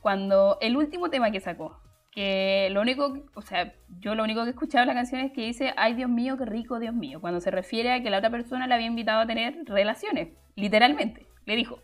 Cuando 0.00 0.58
el 0.60 0.76
último 0.76 1.08
tema 1.08 1.30
que 1.30 1.40
sacó, 1.40 1.80
que 2.10 2.68
lo 2.72 2.80
único, 2.80 3.24
o 3.34 3.42
sea, 3.42 3.74
yo 4.00 4.14
lo 4.14 4.24
único 4.24 4.42
que 4.42 4.48
he 4.48 4.50
escuchado 4.50 4.82
en 4.82 4.88
la 4.88 4.94
canción 4.94 5.20
es 5.20 5.32
que 5.32 5.42
dice, 5.42 5.72
ay 5.76 5.94
Dios 5.94 6.10
mío, 6.10 6.36
qué 6.36 6.46
rico, 6.46 6.78
Dios 6.80 6.94
mío, 6.94 7.20
cuando 7.20 7.40
se 7.40 7.50
refiere 7.50 7.92
a 7.92 8.02
que 8.02 8.10
la 8.10 8.18
otra 8.18 8.30
persona 8.30 8.66
le 8.66 8.74
había 8.74 8.86
invitado 8.86 9.20
a 9.20 9.26
tener 9.26 9.56
relaciones, 9.66 10.28
literalmente, 10.56 11.26
le 11.46 11.56
dijo, 11.56 11.80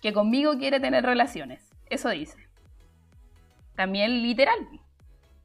que 0.00 0.12
conmigo 0.12 0.58
quiere 0.58 0.80
tener 0.80 1.04
relaciones. 1.04 1.67
Eso 1.90 2.10
dice. 2.10 2.36
También 3.74 4.22
literal, 4.22 4.58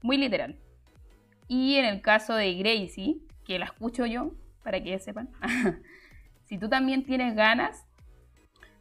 muy 0.01 0.17
literal. 0.17 0.57
Y 1.47 1.75
en 1.75 1.85
el 1.85 2.01
caso 2.01 2.33
de 2.35 2.53
Gracie, 2.55 3.17
que 3.45 3.59
la 3.59 3.65
escucho 3.65 4.05
yo, 4.05 4.31
para 4.63 4.81
que 4.81 4.97
sepan, 4.99 5.29
si 6.45 6.57
tú 6.57 6.69
también 6.69 7.03
tienes 7.03 7.35
ganas, 7.35 7.85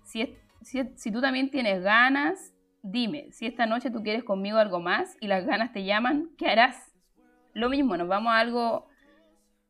si, 0.04 0.37
si, 0.62 1.11
tú 1.11 1.21
también 1.21 1.50
tienes 1.50 1.83
ganas, 1.83 2.54
dime, 2.83 3.31
si 3.33 3.47
esta 3.47 3.66
noche 3.66 3.90
tú 3.90 4.02
quieres 4.02 4.25
conmigo 4.25 4.59
algo 4.59 4.81
más 4.81 5.16
y 5.21 5.26
las 5.26 5.45
ganas 5.45 5.73
te 5.73 5.85
llaman, 5.85 6.31
¿qué 6.38 6.49
harás? 6.49 6.92
Lo 7.52 7.69
mismo, 7.69 7.97
nos 7.97 8.09
vamos 8.09 8.33
a 8.33 8.38
algo 8.38 8.88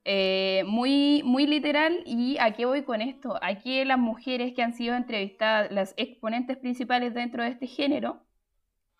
Eh, 0.05 0.65
muy, 0.67 1.23
muy 1.25 1.47
literal, 1.47 2.03
y 2.05 2.37
a 2.39 2.53
qué 2.53 2.65
voy 2.67 2.83
con 2.83 3.01
esto? 3.01 3.39
Aquí 3.41 3.85
las 3.85 3.99
mujeres 3.99 4.53
que 4.53 4.63
han 4.63 4.75
sido 4.75 4.97
entrevistadas, 4.97 5.71
las 5.71 5.95
exponentes 5.97 6.57
principales 6.57 7.15
dentro 7.15 7.45
de 7.45 7.51
este 7.51 7.67
género, 7.67 8.25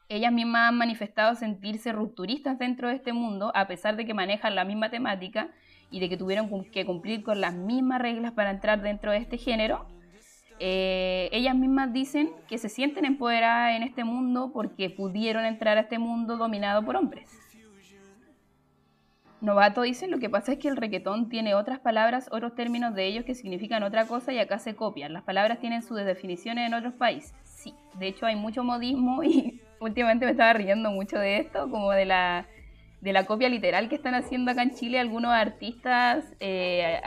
ellas 0.09 0.33
mismas 0.33 0.69
han 0.69 0.79
manifestado 0.79 1.35
sentirse 1.35 1.91
rupturistas 1.91 2.59
dentro 2.59 2.89
de 2.89 2.97
este 2.97 3.13
mundo, 3.13 3.51
a 3.55 3.67
pesar 3.67 3.97
de 3.97 4.05
que 4.05 4.15
manejan 4.15 4.55
la 4.55 4.65
misma 4.65 4.91
temática 4.91 5.51
y 5.91 6.01
de 6.01 6.09
que 6.09 6.17
tuvieron 6.17 6.49
que 6.71 6.85
cumplir 6.85 7.23
con 7.23 7.41
las 7.41 7.55
mismas 7.55 8.01
reglas 8.01 8.33
para 8.33 8.51
entrar 8.51 8.83
dentro 8.83 9.11
de 9.11 9.19
este 9.19 9.39
género. 9.39 9.87
Eh, 10.61 11.29
ellas 11.33 11.57
mismas 11.57 11.93
dicen 11.93 12.31
que 12.47 12.59
se 12.59 12.69
sienten 12.69 13.05
empoderadas 13.05 13.75
en 13.75 13.83
este 13.83 14.05
mundo 14.05 14.53
porque 14.53 14.91
pudieron 14.91 15.45
entrar 15.45 15.79
a 15.79 15.81
este 15.81 15.99
mundo 15.99 16.37
dominado 16.37 16.85
por 16.85 16.95
hombres. 16.95 17.42
Novato 19.43 19.83
dice, 19.83 20.07
lo 20.07 20.21
que 20.21 20.31
pasa 20.31 20.53
es 20.53 20.59
que 20.61 20.69
el 20.69 20.77
requetón 20.77 21.29
tiene 21.29 21.57
otras 21.57 21.81
palabras, 21.81 22.29
otros 22.31 22.55
términos 22.55 22.95
de 22.95 23.07
ellos 23.07 23.25
que 23.25 23.35
significan 23.35 23.83
otra 23.83 24.07
cosa 24.07 24.33
y 24.33 24.39
acá 24.39 24.61
se 24.61 24.77
copian. 24.77 25.13
Las 25.13 25.25
palabras 25.25 25.59
tienen 25.59 25.83
sus 25.83 25.97
definiciones 25.97 26.69
en 26.69 26.75
otros 26.75 26.95
países. 26.95 27.35
Sí, 27.43 27.75
de 27.99 28.07
hecho 28.07 28.25
hay 28.25 28.37
mucho 28.37 28.63
modismo 28.63 29.25
y 29.25 29.61
últimamente 29.81 30.27
me 30.27 30.31
estaba 30.31 30.53
riendo 30.53 30.93
mucho 30.93 31.19
de 31.19 31.39
esto, 31.39 31.69
como 31.71 31.91
de 31.91 32.05
la, 32.05 32.47
de 33.01 33.13
la 33.13 33.27
copia 33.27 33.49
literal 33.49 33.89
que 33.89 33.97
están 33.97 34.15
haciendo 34.15 34.53
acá 34.53 34.63
en 34.63 34.77
Chile 34.77 35.01
algunos 35.01 35.33
artistas 35.33 36.25
eh, 36.39 37.01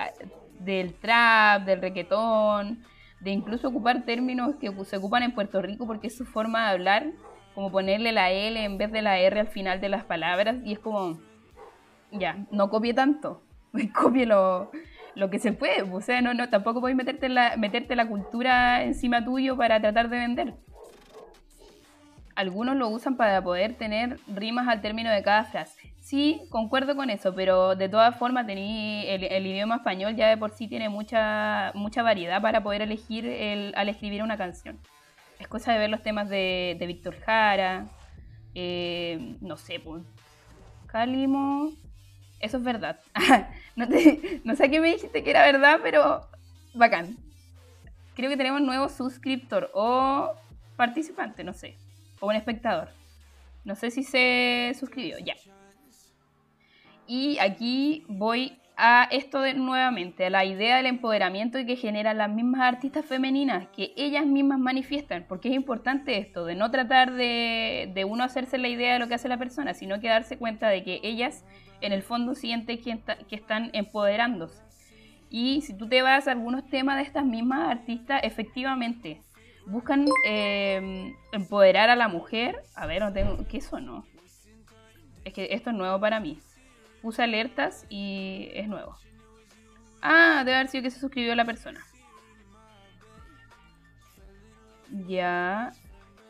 del 0.59 0.93
trap, 0.95 1.63
del 1.63 1.79
requetón, 1.79 2.83
de 3.21 3.31
incluso 3.31 3.69
ocupar 3.69 4.03
términos 4.03 4.55
que 4.59 4.73
se 4.83 4.97
ocupan 4.97 5.23
en 5.23 5.33
Puerto 5.33 5.61
Rico 5.61 5.87
porque 5.87 6.07
es 6.07 6.17
su 6.17 6.25
forma 6.25 6.65
de 6.65 6.71
hablar, 6.73 7.05
como 7.53 7.71
ponerle 7.71 8.11
la 8.11 8.29
L 8.31 8.61
en 8.61 8.77
vez 8.77 8.91
de 8.91 9.01
la 9.01 9.19
R 9.19 9.39
al 9.39 9.47
final 9.47 9.79
de 9.79 9.87
las 9.87 10.03
palabras 10.03 10.57
y 10.65 10.73
es 10.73 10.79
como 10.79 11.17
ya, 12.19 12.45
no 12.51 12.69
copie 12.69 12.93
tanto, 12.93 13.43
copie 13.93 14.25
lo, 14.25 14.71
que 15.31 15.39
se 15.39 15.53
puede, 15.53 15.81
o 15.83 16.01
sea, 16.01 16.21
no, 16.21 16.33
no, 16.33 16.49
tampoco 16.49 16.81
podéis 16.81 16.97
meterte 16.97 17.29
la, 17.29 17.57
meterte 17.57 17.95
la 17.95 18.07
cultura 18.07 18.83
encima 18.83 19.23
tuyo 19.23 19.57
para 19.57 19.79
tratar 19.79 20.09
de 20.09 20.17
vender. 20.17 20.53
Algunos 22.35 22.75
lo 22.75 22.89
usan 22.89 23.15
para 23.15 23.41
poder 23.41 23.77
tener 23.77 24.19
rimas 24.27 24.67
al 24.67 24.81
término 24.81 25.09
de 25.09 25.23
cada 25.23 25.45
frase. 25.45 25.93
Sí, 26.01 26.41
concuerdo 26.49 26.95
con 26.95 27.09
eso, 27.09 27.33
pero 27.33 27.75
de 27.75 27.87
todas 27.87 28.15
formas 28.17 28.45
el, 28.49 28.59
el, 28.59 29.47
idioma 29.47 29.77
español 29.77 30.15
ya 30.15 30.27
de 30.27 30.37
por 30.37 30.51
sí 30.51 30.67
tiene 30.67 30.89
mucha, 30.89 31.71
mucha 31.73 32.03
variedad 32.03 32.41
para 32.41 32.61
poder 32.61 32.81
elegir 32.81 33.25
el, 33.25 33.73
al 33.75 33.87
escribir 33.87 34.21
una 34.21 34.37
canción. 34.37 34.77
Es 35.39 35.47
cosa 35.47 35.71
de 35.71 35.79
ver 35.79 35.89
los 35.89 36.03
temas 36.03 36.29
de, 36.29 36.75
de 36.77 36.87
Víctor 36.87 37.15
Jara, 37.21 37.87
eh, 38.53 39.35
no 39.41 39.57
sé, 39.57 39.79
pues, 39.79 40.03
Cálimo, 40.87 41.71
eso 42.39 42.57
es 42.57 42.63
verdad. 42.63 42.99
no, 43.75 43.85
sé 44.55 44.69
qué 44.69 44.79
me 44.79 44.93
dijiste 44.93 45.23
que 45.23 45.29
era 45.29 45.45
verdad, 45.45 45.79
pero 45.81 46.27
bacán. 46.73 47.17
Creo 48.15 48.29
que 48.29 48.37
tenemos 48.37 48.61
nuevo 48.61 48.89
suscriptor 48.89 49.69
o 49.73 50.33
participante, 50.75 51.43
no 51.43 51.53
sé. 51.53 51.77
O 52.19 52.27
un 52.27 52.35
espectador. 52.35 52.89
No 53.63 53.75
sé 53.75 53.91
si 53.91 54.03
se 54.03 54.75
suscribió, 54.79 55.17
ya. 55.19 55.35
Y 57.07 57.37
aquí 57.39 58.05
voy 58.07 58.57
a 58.77 59.07
esto 59.11 59.41
nuevamente, 59.53 60.25
a 60.25 60.29
la 60.29 60.43
idea 60.43 60.77
del 60.77 60.85
empoderamiento 60.87 61.57
que 61.65 61.75
generan 61.75 62.17
las 62.17 62.29
mismas 62.29 62.61
artistas 62.61 63.05
femeninas, 63.05 63.67
que 63.69 63.93
ellas 63.95 64.25
mismas 64.25 64.59
manifiestan, 64.59 65.25
porque 65.27 65.49
es 65.49 65.55
importante 65.55 66.17
esto, 66.17 66.45
de 66.45 66.55
no 66.55 66.71
tratar 66.71 67.13
de, 67.13 67.91
de 67.93 68.05
uno 68.05 68.23
hacerse 68.23 68.57
la 68.57 68.67
idea 68.67 68.93
de 68.93 68.99
lo 68.99 69.07
que 69.07 69.15
hace 69.15 69.29
la 69.29 69.37
persona, 69.37 69.73
sino 69.73 69.99
que 69.99 70.09
darse 70.09 70.37
cuenta 70.37 70.67
de 70.67 70.83
que 70.83 70.99
ellas 71.03 71.45
en 71.85 71.93
el 71.93 72.03
fondo 72.03 72.35
siente 72.35 72.79
que, 72.79 72.99
que 73.27 73.35
están 73.35 73.69
empoderándose. 73.73 74.63
Y 75.29 75.61
si 75.61 75.73
tú 75.73 75.87
te 75.87 76.01
vas 76.01 76.27
a 76.27 76.31
algunos 76.31 76.67
temas 76.69 76.97
de 76.97 77.03
estas 77.03 77.25
mismas 77.25 77.69
artistas, 77.69 78.21
efectivamente, 78.23 79.21
buscan 79.65 80.05
em, 80.25 81.13
empoderar 81.31 81.89
a 81.89 81.95
la 81.95 82.07
mujer. 82.07 82.61
A 82.75 82.85
ver, 82.85 83.01
no 83.01 83.11
tengo, 83.11 83.45
¿qué 83.47 83.57
eso 83.57 83.79
no? 83.79 84.05
Es 85.23 85.33
que 85.33 85.49
esto 85.51 85.71
es 85.71 85.75
nuevo 85.75 85.99
para 85.99 86.19
mí. 86.19 86.39
Puse 87.01 87.23
alertas 87.23 87.85
y 87.89 88.49
es 88.53 88.67
nuevo. 88.67 88.95
Ah, 90.01 90.43
debe 90.45 90.57
haber 90.57 90.67
sido 90.67 90.83
que 90.83 90.91
se 90.91 90.99
suscribió 90.99 91.35
la 91.35 91.45
persona. 91.45 91.81
Ya. 95.07 95.71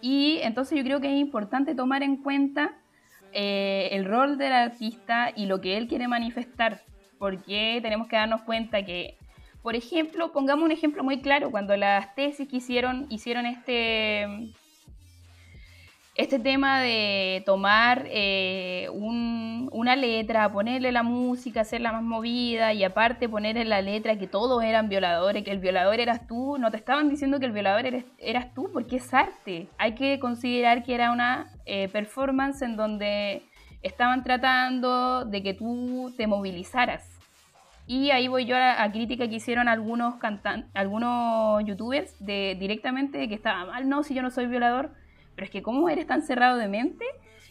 Y 0.02 0.40
entonces 0.44 0.78
yo 0.78 0.84
creo 0.84 1.02
que 1.02 1.14
es 1.14 1.20
importante 1.20 1.76
tomar 1.76 2.04
en 2.04 2.18
cuenta 2.18 2.76
eh, 3.36 3.90
el 3.92 4.06
rol 4.06 4.38
del 4.38 4.54
artista 4.54 5.32
y 5.36 5.46
lo 5.46 5.60
que 5.60 5.78
él 5.78 5.88
quiere 5.88 6.08
manifestar. 6.08 6.82
Porque 7.20 7.80
tenemos 7.82 8.08
que 8.08 8.16
darnos 8.16 8.42
cuenta 8.44 8.84
que, 8.86 9.18
por 9.62 9.76
ejemplo, 9.76 10.32
pongamos 10.32 10.66
un 10.66 10.72
ejemplo 10.72 11.04
muy 11.04 11.22
claro, 11.22 11.52
cuando 11.52 11.76
las 11.76 12.16
tesis 12.16 12.48
que 12.48 12.58
hicieron, 12.58 13.08
hicieron 13.10 13.46
este, 13.46 14.54
este 16.16 16.40
tema 16.40 16.80
de 16.80 17.44
tomar 17.46 18.08
eh, 18.10 18.88
una 18.90 19.98
letra, 19.98 20.50
ponerle 20.50 20.94
la 20.94 21.04
música, 21.04 21.62
hacerla 21.62 21.92
más 21.92 22.04
movida 22.04 22.72
y 22.74 22.86
aparte 22.86 23.28
poner 23.28 23.58
en 23.58 23.68
la 23.68 23.82
letra 23.82 24.18
que 24.18 24.26
todos 24.26 24.64
eran 24.64 24.88
violadores, 24.88 25.44
que 25.44 25.52
el 25.52 25.60
violador 25.60 26.00
eras 26.00 26.26
tú, 26.26 26.58
no 26.58 26.72
te 26.72 26.78
estaban 26.78 27.10
diciendo 27.10 27.38
que 27.40 27.46
el 27.46 27.52
violador 27.52 28.06
eras 28.18 28.54
tú 28.54 28.70
porque 28.72 28.96
es 28.96 29.14
arte. 29.14 29.68
Hay 29.78 29.96
que 29.96 30.18
considerar 30.20 30.84
que 30.84 30.96
era 30.96 31.12
una 31.12 31.48
eh, 31.66 31.90
performance 31.90 32.62
en 32.62 32.78
donde 32.78 33.44
estaban 33.82 34.24
tratando 34.24 35.26
de 35.26 35.44
que 35.44 35.54
tú 35.54 36.14
te 36.16 36.28
movilizaras. 36.28 37.12
Y 37.88 38.12
ahí 38.12 38.30
voy 38.30 38.46
yo 38.46 38.56
a, 38.58 38.90
crítica 38.92 39.28
que 39.28 39.36
hicieron 39.36 39.68
algunos 39.68 40.16
cantantes, 40.16 40.72
algunos 40.74 41.64
youtubers 41.66 42.16
de 42.20 42.56
directamente 42.58 43.18
de 43.18 43.28
que 43.28 43.36
estaba 43.36 43.66
mal, 43.66 43.88
no, 43.90 44.02
si 44.02 44.16
yo 44.16 44.24
no 44.24 44.32
soy 44.32 44.48
violador 44.48 44.92
pero 45.36 45.46
es 45.46 45.52
que 45.52 45.62
cómo 45.62 45.90
eres 45.90 46.08
tan 46.08 46.22
cerrado 46.22 46.58
de 46.58 46.68
mente 46.68 47.06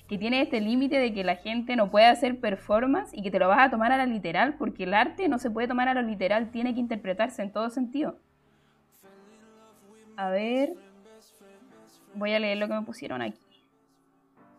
que 0.08 0.18
tiene 0.18 0.42
este 0.42 0.60
límite 0.60 0.98
de 0.98 1.14
que 1.14 1.24
la 1.24 1.36
gente 1.36 1.76
no 1.76 1.90
puede 1.90 2.06
hacer 2.06 2.38
performance 2.38 3.10
y 3.14 3.22
que 3.22 3.30
te 3.30 3.38
lo 3.38 3.48
vas 3.48 3.66
a 3.66 3.70
tomar 3.70 3.90
a 3.92 3.96
la 3.96 4.06
literal, 4.06 4.56
porque 4.58 4.84
el 4.84 4.92
arte 4.92 5.28
no 5.28 5.38
se 5.38 5.50
puede 5.50 5.68
tomar 5.68 5.88
a 5.88 5.94
la 5.94 6.02
literal, 6.02 6.50
tiene 6.50 6.74
que 6.74 6.80
interpretarse 6.80 7.42
en 7.42 7.52
todo 7.52 7.70
sentido. 7.70 8.18
A 10.16 10.28
ver, 10.28 10.74
voy 12.14 12.32
a 12.34 12.38
leer 12.38 12.58
lo 12.58 12.68
que 12.68 12.74
me 12.74 12.82
pusieron 12.82 13.22
aquí. 13.22 13.40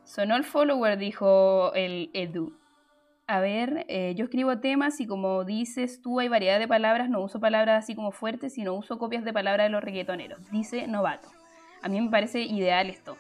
Sonó 0.04 0.36
el 0.36 0.44
follower, 0.44 0.98
dijo 0.98 1.74
el 1.74 2.10
Edu. 2.14 2.54
A 3.28 3.40
ver, 3.40 3.86
eh, 3.88 4.14
yo 4.16 4.26
escribo 4.26 4.60
temas 4.60 5.00
y 5.00 5.08
como 5.08 5.44
dices 5.46 6.02
tú, 6.02 6.20
hay 6.20 6.28
variedad 6.28 6.60
de 6.60 6.68
palabras, 6.68 7.10
no 7.10 7.22
uso 7.22 7.40
palabras 7.40 7.84
así 7.84 7.96
como 7.96 8.12
fuertes, 8.12 8.54
sino 8.54 8.74
uso 8.74 9.00
copias 9.00 9.24
de 9.24 9.34
palabras 9.34 9.66
de 9.66 9.72
los 9.72 9.84
reggaetoneros, 9.84 10.52
dice 10.52 10.86
Novato 10.88 11.30
a 11.86 11.88
mí 11.88 12.02
me 12.02 12.10
parece 12.10 12.42
ideal 12.42 12.90
esto. 12.90 13.16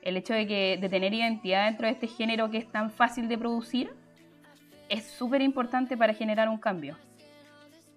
El 0.00 0.16
hecho 0.16 0.32
de, 0.32 0.46
que, 0.46 0.78
de 0.80 0.88
tener 0.88 1.12
identidad 1.12 1.66
dentro 1.66 1.86
de 1.86 1.92
este 1.92 2.06
género 2.06 2.50
que 2.50 2.56
es 2.56 2.72
tan 2.72 2.90
fácil 2.90 3.28
de 3.28 3.36
producir 3.36 3.90
es 4.88 5.04
súper 5.04 5.42
importante 5.42 5.94
para 5.94 6.14
generar 6.14 6.48
un 6.48 6.56
cambio. 6.56 6.96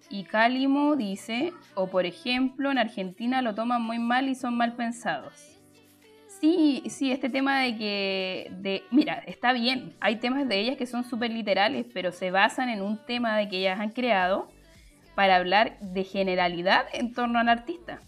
Y 0.09 0.25
Cálimo 0.25 0.97
dice, 0.97 1.53
o 1.75 1.87
por 1.87 2.05
ejemplo, 2.05 2.71
en 2.71 2.77
Argentina 2.77 3.41
lo 3.41 3.55
toman 3.55 3.81
muy 3.81 3.97
mal 3.97 4.27
y 4.27 4.35
son 4.35 4.57
mal 4.57 4.75
pensados. 4.75 5.33
Sí, 6.41 6.83
sí, 6.89 7.13
este 7.13 7.29
tema 7.29 7.61
de 7.61 7.77
que, 7.77 8.51
de, 8.51 8.83
mira, 8.91 9.23
está 9.25 9.53
bien, 9.53 9.95
hay 10.01 10.17
temas 10.17 10.45
de 10.49 10.59
ellas 10.59 10.75
que 10.75 10.87
son 10.87 11.05
súper 11.05 11.31
literales, 11.31 11.85
pero 11.93 12.11
se 12.11 12.31
basan 12.31 12.67
en 12.67 12.81
un 12.81 12.97
tema 13.05 13.37
de 13.37 13.47
que 13.47 13.59
ellas 13.59 13.79
han 13.79 13.91
creado 13.91 14.49
para 15.15 15.37
hablar 15.37 15.79
de 15.79 16.03
generalidad 16.03 16.85
en 16.91 17.13
torno 17.13 17.39
al 17.39 17.47
artista. 17.47 18.01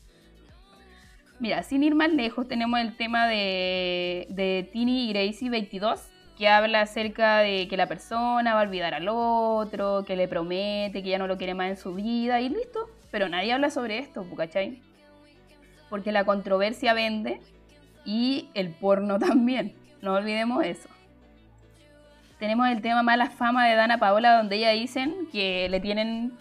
Mira, 1.40 1.62
sin 1.62 1.84
ir 1.84 1.94
más 1.94 2.12
lejos, 2.12 2.48
tenemos 2.48 2.80
el 2.80 2.96
tema 2.98 3.28
de, 3.28 4.26
de 4.30 4.68
Tini 4.74 5.06
y 5.06 5.14
Gracie 5.14 5.52
22, 5.52 6.02
que 6.36 6.48
habla 6.48 6.82
acerca 6.82 7.40
de 7.40 7.68
que 7.68 7.78
la 7.78 7.86
persona 7.86 8.56
va 8.56 8.62
a 8.62 8.64
olvidar 8.64 8.96
al 8.96 9.08
otro, 9.08 10.04
que 10.06 10.16
le 10.16 10.28
promete 10.28 11.04
que 11.04 11.10
ya 11.10 11.20
no 11.20 11.28
lo 11.28 11.38
quiere 11.38 11.54
más 11.54 11.70
en 11.70 11.78
su 11.78 11.94
vida 11.94 12.42
y 12.42 12.50
listo. 12.50 12.90
Pero 13.12 13.30
nadie 13.30 13.54
habla 13.54 13.70
sobre 13.70 14.00
esto, 14.00 14.26
¿cachai? 14.36 14.82
Porque 15.92 16.12
la 16.12 16.26
controversia 16.26 16.94
vende 16.94 17.40
y 18.04 18.50
el 18.56 18.72
porno 18.72 19.20
también. 19.20 19.76
No 20.02 20.14
olvidemos 20.14 20.66
eso. 20.66 20.90
Tenemos 22.40 22.68
el 22.68 22.82
tema 22.82 23.04
Mala 23.04 23.30
Fama 23.30 23.68
de 23.68 23.76
Dana 23.76 24.00
Paola, 24.00 24.38
donde 24.38 24.58
ella 24.58 24.72
dicen 24.72 25.28
que 25.32 25.70
le 25.70 25.80
tienen 25.80 26.34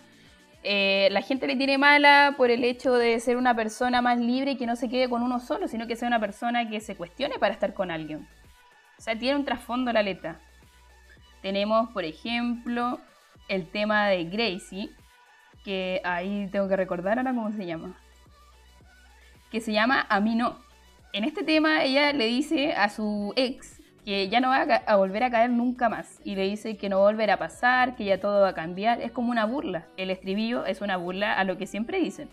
eh, 0.68 1.06
la 1.12 1.22
gente 1.22 1.46
le 1.46 1.54
tiene 1.54 1.78
mala 1.78 2.34
por 2.36 2.50
el 2.50 2.64
hecho 2.64 2.94
de 2.94 3.20
ser 3.20 3.36
una 3.36 3.54
persona 3.54 4.02
más 4.02 4.18
libre 4.18 4.50
y 4.50 4.56
que 4.56 4.66
no 4.66 4.74
se 4.74 4.88
quede 4.88 5.08
con 5.08 5.22
uno 5.22 5.38
solo, 5.38 5.68
sino 5.68 5.86
que 5.86 5.94
sea 5.94 6.08
una 6.08 6.18
persona 6.18 6.68
que 6.68 6.80
se 6.80 6.96
cuestione 6.96 7.38
para 7.38 7.54
estar 7.54 7.72
con 7.72 7.92
alguien. 7.92 8.26
O 8.98 9.00
sea, 9.00 9.16
tiene 9.16 9.36
un 9.36 9.44
trasfondo 9.44 9.92
la 9.92 10.02
letra. 10.02 10.40
Tenemos, 11.40 11.90
por 11.90 12.02
ejemplo, 12.02 12.98
el 13.46 13.70
tema 13.70 14.08
de 14.08 14.24
Gracie, 14.24 14.90
que 15.64 16.00
ahí 16.02 16.48
tengo 16.50 16.66
que 16.66 16.74
recordar 16.74 17.18
ahora 17.18 17.32
cómo 17.32 17.52
se 17.52 17.64
llama. 17.64 17.96
Que 19.52 19.60
se 19.60 19.72
llama 19.72 20.04
A 20.08 20.18
mí 20.18 20.34
no. 20.34 20.58
En 21.12 21.22
este 21.22 21.44
tema 21.44 21.84
ella 21.84 22.12
le 22.12 22.26
dice 22.26 22.72
a 22.72 22.88
su 22.88 23.32
ex 23.36 23.75
que 24.06 24.28
ya 24.28 24.38
no 24.38 24.50
va 24.50 24.62
a, 24.86 24.94
volver 24.94 25.24
a 25.24 25.30
caer 25.30 25.50
nunca 25.50 25.88
más. 25.88 26.20
Y 26.22 26.36
le 26.36 26.44
dice 26.44 26.76
que 26.76 26.88
no 26.88 27.00
va 27.00 27.08
a 27.08 27.10
volver 27.10 27.28
a 27.32 27.38
pasar, 27.38 27.96
que 27.96 28.04
ya 28.04 28.20
todo 28.20 28.42
va 28.42 28.50
a 28.50 28.54
cambiar. 28.54 29.00
Es 29.00 29.10
como 29.10 29.32
una 29.32 29.46
burla. 29.46 29.84
El 29.96 30.10
estribillo 30.10 30.64
es 30.64 30.80
una 30.80 30.96
burla 30.96 31.32
a 31.32 31.42
lo 31.42 31.58
que 31.58 31.66
siempre 31.66 31.98
dicen. 31.98 32.28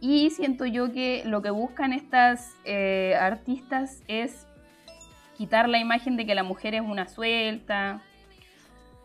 Y 0.00 0.30
siento 0.30 0.66
yo 0.66 0.92
que 0.92 1.22
lo 1.24 1.40
que 1.40 1.50
buscan 1.50 1.92
estas 1.92 2.56
eh, 2.64 3.14
artistas 3.20 4.02
es 4.08 4.48
quitar 5.36 5.68
la 5.68 5.78
imagen 5.78 6.16
de 6.16 6.26
que 6.26 6.34
la 6.34 6.42
mujer 6.42 6.74
es 6.74 6.80
una 6.80 7.06
suelta, 7.06 8.02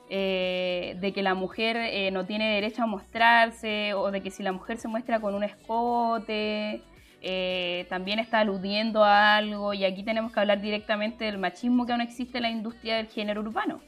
eh, 0.09 0.97
de 0.99 1.13
que 1.13 1.21
la 1.21 1.35
mujer 1.35 1.77
eh, 1.77 2.09
no 2.09 2.25
tiene 2.25 2.55
derecho 2.55 2.81
a 2.81 2.87
mostrarse, 2.87 3.93
o 3.93 4.09
de 4.09 4.21
que 4.21 4.31
si 4.31 4.41
la 4.41 4.51
mujer 4.51 4.79
se 4.79 4.87
muestra 4.87 5.19
con 5.19 5.35
un 5.35 5.43
escote, 5.43 6.81
eh, 7.25 7.85
también 7.87 8.19
está 8.19 8.41
aludiendo 8.41 9.05
a 9.05 9.37
algo 9.37 9.73
y 9.73 9.85
aquí 9.85 10.03
tenemos 10.03 10.33
que 10.33 10.41
hablar 10.41 10.59
directamente 10.59 11.23
del 11.23 11.37
machismo 11.37 11.85
que 11.85 11.93
aún 11.93 12.01
existe 12.01 12.39
en 12.39 12.43
la 12.43 12.49
industria 12.49 12.97
del 12.97 13.07
género 13.07 13.39
urbano, 13.39 13.79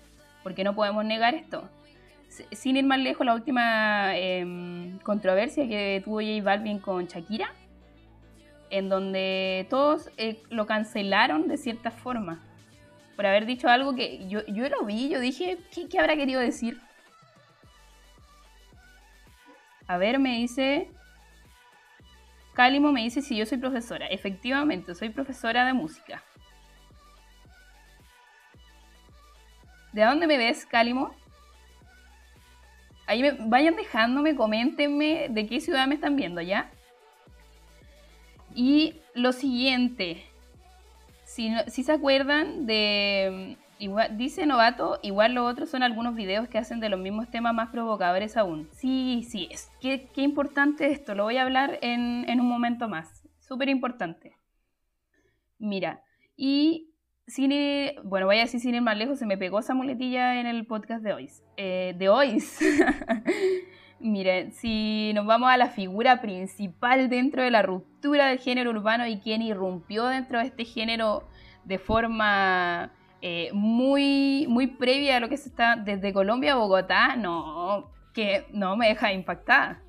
porque 0.41 0.63
no 0.63 0.73
podemos 0.73 1.03
negar 1.03 1.35
esto. 1.35 1.69
Sin 2.53 2.77
ir 2.77 2.85
más 2.85 2.99
lejos, 2.99 3.25
la 3.25 3.33
última 3.33 4.15
em, 4.15 4.99
controversia 4.99 5.67
que 5.67 6.01
tuvo 6.05 6.21
J 6.21 6.41
Balvin 6.43 6.79
con 6.79 7.07
Shakira, 7.07 7.51
en 8.69 8.87
donde 8.87 9.67
todos 9.69 10.09
eh, 10.15 10.41
lo 10.49 10.65
cancelaron 10.65 11.49
de 11.49 11.57
cierta 11.57 11.91
forma, 11.91 12.41
por 13.17 13.25
haber 13.25 13.45
dicho 13.45 13.67
algo 13.67 13.95
que 13.95 14.29
yo, 14.29 14.45
yo 14.45 14.69
lo 14.69 14.85
vi, 14.85 15.09
yo 15.09 15.19
dije, 15.19 15.57
¿qué, 15.73 15.89
¿qué 15.89 15.99
habrá 15.99 16.15
querido 16.15 16.39
decir? 16.39 16.79
A 19.87 19.97
ver, 19.97 20.19
me 20.19 20.37
dice 20.37 20.89
Cálimo 22.55 22.93
me 22.93 23.03
dice 23.03 23.21
si 23.21 23.35
yo 23.35 23.45
soy 23.45 23.57
profesora. 23.57 24.07
Efectivamente, 24.07 24.95
soy 24.95 25.09
profesora 25.09 25.65
de 25.65 25.73
música. 25.73 26.23
¿De 29.91 30.03
dónde 30.03 30.25
me 30.25 30.37
ves, 30.37 30.65
Cálimo? 30.65 31.13
Ahí 33.07 33.21
me, 33.21 33.31
vayan 33.31 33.75
dejándome, 33.75 34.35
coméntenme 34.35 35.27
de 35.29 35.45
qué 35.45 35.59
ciudad 35.59 35.85
me 35.85 35.95
están 35.95 36.15
viendo, 36.15 36.41
¿ya? 36.41 36.71
Y 38.55 39.01
lo 39.13 39.33
siguiente, 39.33 40.25
si, 41.25 41.53
si 41.67 41.83
se 41.83 41.91
acuerdan 41.91 42.65
de 42.65 43.57
Dice 44.17 44.45
Novato, 44.45 44.99
igual 45.03 45.33
los 45.33 45.51
otros 45.51 45.69
son 45.69 45.83
algunos 45.83 46.15
videos 46.15 46.47
que 46.47 46.57
hacen 46.57 46.79
de 46.79 46.89
los 46.89 46.99
mismos 46.99 47.29
temas 47.29 47.53
más 47.53 47.69
provocadores 47.69 48.37
aún. 48.37 48.69
Sí, 48.71 49.25
sí, 49.29 49.47
es 49.51 49.69
qué, 49.81 50.09
qué 50.13 50.21
importante 50.21 50.91
esto, 50.91 51.13
lo 51.13 51.23
voy 51.23 51.37
a 51.37 51.43
hablar 51.43 51.79
en, 51.81 52.27
en 52.29 52.39
un 52.39 52.47
momento 52.47 52.87
más. 52.87 53.27
Súper 53.39 53.69
importante. 53.69 54.37
Mira, 55.59 56.01
y 56.37 56.95
cine, 57.27 57.95
bueno, 58.03 58.27
voy 58.27 58.37
a 58.37 58.41
decir 58.41 58.59
sin 58.59 58.75
ir 58.75 58.81
más 58.81 58.97
lejos, 58.97 59.19
se 59.19 59.25
me 59.25 59.37
pegó 59.37 59.59
esa 59.59 59.73
muletilla 59.73 60.39
en 60.39 60.47
el 60.47 60.65
podcast 60.65 61.03
de 61.03 61.13
hoy. 61.13 61.29
Eh, 61.57 61.95
de 61.97 62.09
hoy. 62.09 62.43
Miren, 63.99 64.51
si 64.51 65.11
nos 65.15 65.25
vamos 65.25 65.49
a 65.49 65.57
la 65.57 65.69
figura 65.69 66.21
principal 66.21 67.09
dentro 67.09 67.41
de 67.43 67.51
la 67.51 67.61
ruptura 67.61 68.27
del 68.27 68.39
género 68.39 68.69
urbano 68.71 69.07
y 69.07 69.19
quien 69.19 69.41
irrumpió 69.41 70.05
dentro 70.05 70.39
de 70.39 70.45
este 70.45 70.65
género 70.65 71.27
de 71.63 71.79
forma 71.79 72.91
eh, 73.27 73.49
muy, 73.53 74.45
muy 74.47 74.67
previa 74.67 75.17
a 75.17 75.19
lo 75.19 75.29
que 75.29 75.37
se 75.37 75.49
está 75.49 75.75
desde 75.75 76.13
Colombia 76.13 76.53
a 76.53 76.57
Bogotá, 76.57 77.15
no, 77.15 77.89
que 78.13 78.45
no 78.53 78.77
me 78.77 78.89
deja 78.89 79.13
impactada. 79.13 79.81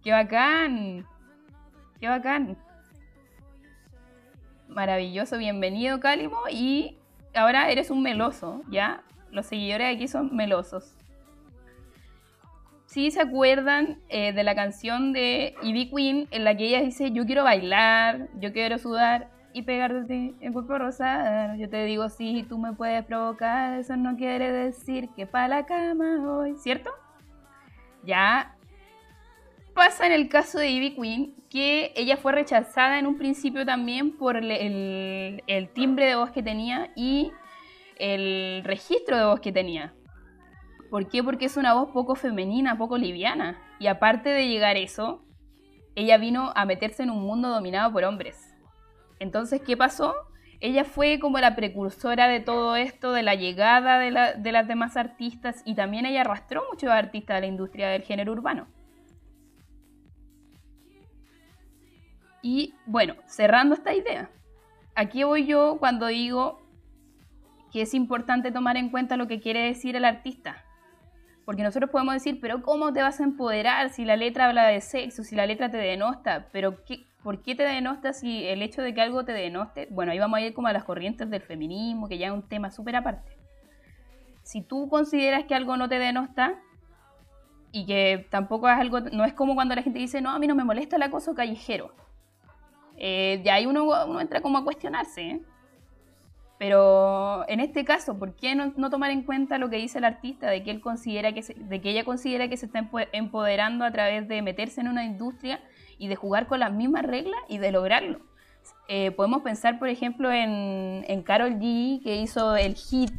¡Qué 0.00 0.12
bacán! 0.12 1.04
¡Qué 1.98 2.06
bacán! 2.06 2.56
Maravilloso, 4.68 5.38
bienvenido 5.38 5.98
Cálimo 5.98 6.38
y 6.48 6.98
ahora 7.34 7.68
eres 7.68 7.90
un 7.90 8.00
meloso, 8.00 8.62
¿ya? 8.70 9.02
Los 9.32 9.46
seguidores 9.46 9.96
aquí 9.96 10.06
son 10.06 10.36
melosos. 10.36 10.96
Si 12.86 13.10
se 13.10 13.22
acuerdan 13.22 13.98
eh, 14.08 14.32
de 14.32 14.44
la 14.44 14.54
canción 14.54 15.12
de 15.12 15.56
Ivy 15.64 15.90
Queen 15.90 16.28
en 16.30 16.44
la 16.44 16.56
que 16.56 16.66
ella 16.66 16.80
dice 16.80 17.10
yo 17.10 17.26
quiero 17.26 17.42
bailar, 17.42 18.28
yo 18.38 18.52
quiero 18.52 18.78
sudar, 18.78 19.33
y 19.54 19.62
pegarte 19.62 20.34
en 20.40 20.52
cuerpo 20.52 20.76
rosado. 20.76 21.54
Yo 21.56 21.70
te 21.70 21.84
digo, 21.84 22.10
sí, 22.10 22.44
tú 22.48 22.58
me 22.58 22.72
puedes 22.72 23.04
provocar, 23.04 23.78
eso 23.78 23.96
no 23.96 24.16
quiere 24.16 24.50
decir 24.50 25.08
que 25.14 25.26
para 25.26 25.48
la 25.48 25.64
cama 25.64 26.28
hoy, 26.28 26.56
¿cierto? 26.56 26.90
Ya 28.02 28.56
pasa 29.72 30.06
en 30.06 30.12
el 30.12 30.28
caso 30.28 30.58
de 30.58 30.70
Ivy 30.70 30.96
Queen 30.96 31.34
que 31.48 31.92
ella 31.94 32.16
fue 32.16 32.32
rechazada 32.32 32.98
en 32.98 33.06
un 33.06 33.16
principio 33.16 33.64
también 33.64 34.16
por 34.16 34.36
el, 34.36 35.40
el 35.46 35.68
timbre 35.68 36.06
de 36.06 36.16
voz 36.16 36.32
que 36.32 36.42
tenía 36.42 36.90
y 36.96 37.30
el 37.96 38.62
registro 38.64 39.16
de 39.16 39.24
voz 39.24 39.38
que 39.38 39.52
tenía. 39.52 39.94
¿Por 40.90 41.08
qué? 41.08 41.22
Porque 41.22 41.44
es 41.44 41.56
una 41.56 41.74
voz 41.74 41.90
poco 41.92 42.16
femenina, 42.16 42.76
poco 42.76 42.98
liviana. 42.98 43.62
Y 43.78 43.86
aparte 43.86 44.30
de 44.30 44.48
llegar 44.48 44.76
eso, 44.76 45.24
ella 45.94 46.18
vino 46.18 46.52
a 46.56 46.64
meterse 46.64 47.04
en 47.04 47.10
un 47.10 47.22
mundo 47.22 47.48
dominado 47.48 47.92
por 47.92 48.02
hombres. 48.02 48.53
Entonces, 49.24 49.62
¿qué 49.62 49.74
pasó? 49.74 50.14
Ella 50.60 50.84
fue 50.84 51.18
como 51.18 51.38
la 51.38 51.56
precursora 51.56 52.28
de 52.28 52.40
todo 52.40 52.76
esto, 52.76 53.12
de 53.12 53.22
la 53.22 53.34
llegada 53.34 53.98
de, 53.98 54.52
las 54.52 54.68
demás 54.68 54.98
artistas 54.98 55.62
y 55.64 55.74
también 55.74 56.04
ella 56.04 56.20
arrastró 56.20 56.62
muchos 56.70 56.90
artistas 56.90 57.38
a 57.38 57.40
la 57.40 57.46
industria 57.46 57.88
del 57.88 58.02
género 58.02 58.32
urbano. 58.32 58.66
Y 62.42 62.74
bueno, 62.84 63.14
cerrando 63.24 63.74
esta 63.74 63.94
idea, 63.94 64.30
aquí 64.94 65.24
voy 65.24 65.46
yo 65.46 65.78
cuando 65.78 66.08
digo 66.08 66.60
que 67.72 67.80
es 67.80 67.94
importante 67.94 68.52
tomar 68.52 68.76
en 68.76 68.90
cuenta 68.90 69.16
lo 69.16 69.26
que 69.26 69.40
quiere 69.40 69.62
decir 69.62 69.96
el 69.96 70.04
artista. 70.04 70.62
Porque 71.44 71.62
nosotros 71.62 71.90
podemos 71.90 72.14
decir, 72.14 72.38
pero 72.40 72.62
¿cómo 72.62 72.92
te 72.92 73.02
vas 73.02 73.20
a 73.20 73.24
empoderar 73.24 73.90
si 73.90 74.04
la 74.04 74.16
letra 74.16 74.46
habla 74.46 74.66
de 74.66 74.80
sexo, 74.80 75.24
si 75.24 75.36
la 75.36 75.46
letra 75.46 75.70
te 75.70 75.76
denosta? 75.76 76.48
Pero 76.52 76.84
¿qué, 76.84 77.06
¿por 77.22 77.42
qué 77.42 77.54
te 77.54 77.64
denosta 77.64 78.12
si 78.12 78.46
el 78.46 78.62
hecho 78.62 78.82
de 78.82 78.94
que 78.94 79.02
algo 79.02 79.24
te 79.24 79.32
denoste? 79.32 79.88
Bueno, 79.90 80.12
ahí 80.12 80.18
vamos 80.18 80.38
a 80.38 80.42
ir 80.42 80.54
como 80.54 80.68
a 80.68 80.72
las 80.72 80.84
corrientes 80.84 81.28
del 81.28 81.42
feminismo, 81.42 82.08
que 82.08 82.18
ya 82.18 82.28
es 82.28 82.32
un 82.32 82.48
tema 82.48 82.70
súper 82.70 82.96
aparte. 82.96 83.36
Si 84.42 84.62
tú 84.62 84.88
consideras 84.88 85.44
que 85.44 85.54
algo 85.54 85.76
no 85.76 85.88
te 85.88 85.98
denosta 85.98 86.54
y 87.72 87.86
que 87.86 88.26
tampoco 88.30 88.68
es 88.68 88.78
algo, 88.78 89.00
no 89.00 89.24
es 89.24 89.34
como 89.34 89.54
cuando 89.54 89.74
la 89.74 89.82
gente 89.82 89.98
dice, 89.98 90.20
no, 90.20 90.30
a 90.30 90.38
mí 90.38 90.46
no 90.46 90.54
me 90.54 90.64
molesta 90.64 90.96
el 90.96 91.02
acoso 91.02 91.34
callejero. 91.34 91.94
Eh, 92.96 93.42
ahí 93.50 93.66
uno, 93.66 93.84
uno, 93.84 94.20
entra 94.20 94.40
como 94.40 94.58
a 94.58 94.64
cuestionarse. 94.64 95.22
¿eh? 95.22 95.42
Pero 96.58 97.48
en 97.48 97.60
este 97.60 97.84
caso, 97.84 98.18
¿por 98.18 98.36
qué 98.36 98.54
no, 98.54 98.90
tomar 98.90 99.10
en 99.10 99.22
cuenta 99.22 99.58
lo 99.58 99.70
que 99.70 99.76
dice 99.76 99.98
el 99.98 100.04
artista 100.04 100.48
de 100.48 100.62
que 100.62 100.70
él 100.70 100.80
considera 100.80 101.32
que 101.32 101.42
de 101.42 101.80
que 101.80 101.90
ella 101.90 102.04
considera 102.04 102.48
que 102.48 102.56
se 102.56 102.66
está 102.66 102.88
empoderando 103.12 103.84
a 103.84 103.90
través 103.90 104.28
de 104.28 104.40
meterse 104.40 104.80
en 104.80 104.88
una 104.88 105.04
industria 105.04 105.60
y 105.98 106.08
de 106.08 106.16
jugar 106.16 106.46
con 106.46 106.60
las 106.60 106.72
mismas 106.72 107.02
reglas 107.04 107.40
y 107.48 107.58
de 107.58 107.72
lograrlo. 107.72 108.20
Eh, 108.88 109.10
podemos 109.10 109.42
pensar, 109.42 109.78
por 109.78 109.88
ejemplo, 109.88 110.30
en, 110.30 111.04
en 111.08 111.22
Carol 111.22 111.54
G, 111.58 112.02
que 112.02 112.16
hizo 112.16 112.56
el 112.56 112.76
hit 112.76 113.10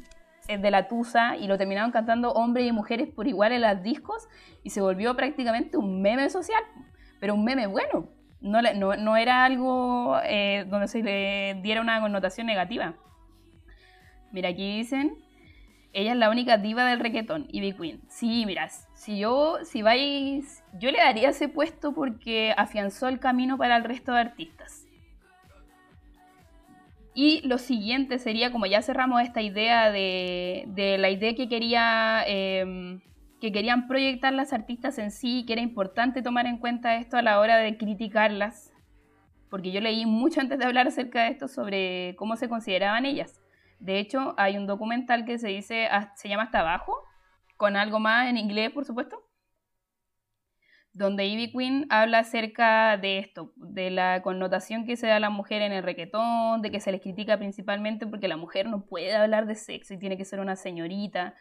eh, 0.48 0.58
de 0.58 0.71
la 0.71 0.88
Tusa 0.88 1.38
y 1.38 1.48
lo 1.48 1.58
terminaron 1.58 1.91
cantando 1.91 2.32
hombres 2.32 2.67
y 2.67 2.71
mujeres 2.71 3.08
por 3.08 3.28
igual 3.28 3.52
en 3.52 3.62
las 3.62 3.82
discos 3.82 4.28
y 4.63 4.69
se 4.69 4.82
volvió 4.82 5.15
prácticamente 5.15 5.78
un 5.78 6.02
meme 6.02 6.30
social, 6.30 6.63
pero 7.19 7.34
un 7.34 7.43
meme 7.43 7.67
bueno. 7.67 8.10
No, 8.41 8.62
no, 8.62 8.95
no 8.95 9.17
era 9.17 9.43
algo 9.43 10.19
eh, 10.24 10.65
donde 10.69 10.88
se 10.88 11.02
le 11.02 11.60
diera 11.63 11.82
una 11.82 12.00
connotación 12.00 12.45
negativa. 12.45 12.93
Mira, 14.36 14.50
aquí 14.50 14.80
dicen, 14.80 15.15
ella 15.93 16.12
es 16.12 16.17
la 16.17 16.30
única 16.30 16.58
diva 16.58 16.84
del 16.84 17.00
reggaetón, 17.00 17.48
Ivy 17.54 17.71
Queen. 17.71 18.02
Sí, 18.10 18.45
miras, 18.45 18.86
si 18.93 19.17
yo, 19.17 19.60
si 19.63 19.82
vais, 19.82 20.62
yo 20.78 20.91
le 20.91 20.98
daría 20.98 21.30
ese 21.30 21.48
puesto 21.48 21.93
porque 21.93 22.54
afianzó 22.58 23.08
el 23.08 23.21
camino 23.21 23.58
para 23.58 23.78
el 23.78 23.86
resto 23.86 24.12
de 24.12 24.19
artistas. 24.19 24.86
Y 27.13 27.48
lo 27.48 27.58
siguiente 27.58 28.19
sería, 28.19 28.52
como 28.52 28.65
ya 28.65 28.82
cerramos 28.82 29.21
esta 29.21 29.41
idea 29.41 29.89
de, 29.89 30.98
la 31.00 31.10
idea 31.10 31.34
que 31.34 31.48
quería 31.48 32.26
em, 32.28 33.00
que 33.39 33.54
querían 33.54 33.88
proyectar 33.88 34.34
las 34.34 34.52
artistas 34.52 34.98
en 34.98 35.12
sí, 35.12 35.45
que 35.48 35.54
era 35.54 35.62
importante 35.62 36.21
tomar 36.21 36.45
en 36.45 36.58
cuenta 36.58 36.98
esto 36.98 37.15
a 37.15 37.21
la 37.21 37.39
hora 37.39 37.56
de 37.56 37.78
criticarlas, 37.78 38.74
porque 39.50 39.71
yo 39.71 39.80
leí 39.80 40.06
mucho 40.06 40.41
antes 40.41 40.60
de 40.60 40.65
hablar 40.65 40.88
acerca 40.88 41.24
de 41.24 41.30
esto 41.30 41.48
sobre 41.48 42.17
cómo 42.17 42.36
se 42.36 42.50
consideraban 42.50 43.06
ellas. 43.06 43.45
De 43.86 44.00
hecho, 44.00 44.34
hay 44.38 44.58
un 44.58 44.65
documental 44.65 45.26
que 45.26 45.38
se 45.38 45.50
dice, 45.50 45.88
se 46.15 46.28
llama 46.28 46.43
Hasta 46.43 46.62
Abajo, 46.62 47.04
con 47.56 47.76
algo 47.76 48.00
más 48.00 48.28
en 48.28 48.36
inglés, 48.36 48.71
por 48.71 48.84
supuesto, 48.84 49.21
donde 50.91 51.28
Ivy 51.28 51.52
Queen 51.52 51.86
habla 51.91 52.19
acerca 52.19 52.98
de 52.98 53.19
esto, 53.19 53.54
de 53.58 53.91
la 53.91 54.24
connotación 54.24 54.88
que 54.88 54.98
se 54.98 55.06
da 55.06 55.17
a 55.17 55.19
la 55.19 55.30
mujer 55.30 55.62
en 55.62 55.71
el 55.71 55.84
requetón, 55.84 56.63
de 56.63 56.71
que 56.71 56.80
se 56.80 56.91
les 56.91 57.00
critica 57.00 57.38
principalmente 57.38 58.08
porque 58.08 58.28
la 58.28 58.38
mujer 58.38 58.67
no 58.67 58.86
puede 58.88 59.15
hablar 59.15 59.45
de 59.45 59.54
sexo 59.54 59.93
y 59.93 60.00
tiene 60.00 60.17
que 60.17 60.26
ser 60.26 60.39
una 60.39 60.56
señorita 60.56 61.36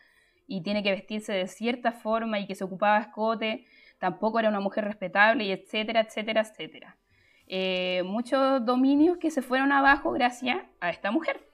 y 0.46 0.62
tiene 0.62 0.82
que 0.82 0.90
vestirse 0.90 1.32
de 1.32 1.46
cierta 1.46 1.92
forma 1.92 2.38
y 2.40 2.46
que 2.46 2.54
se 2.54 2.64
ocupaba 2.64 2.98
escote, 2.98 3.64
tampoco 3.98 4.38
era 4.38 4.50
una 4.50 4.60
mujer 4.60 4.84
respetable 4.84 5.44
y 5.44 5.52
etcétera, 5.52 6.00
etcétera, 6.00 6.42
etcétera. 6.42 6.98
eh, 7.46 8.02
muchos 8.04 8.64
dominios 8.66 9.16
que 9.18 9.30
se 9.30 9.40
fueron 9.40 9.72
abajo 9.72 10.12
gracias 10.12 10.58
a 10.80 10.90
esta 10.90 11.10
mujer, 11.10 11.53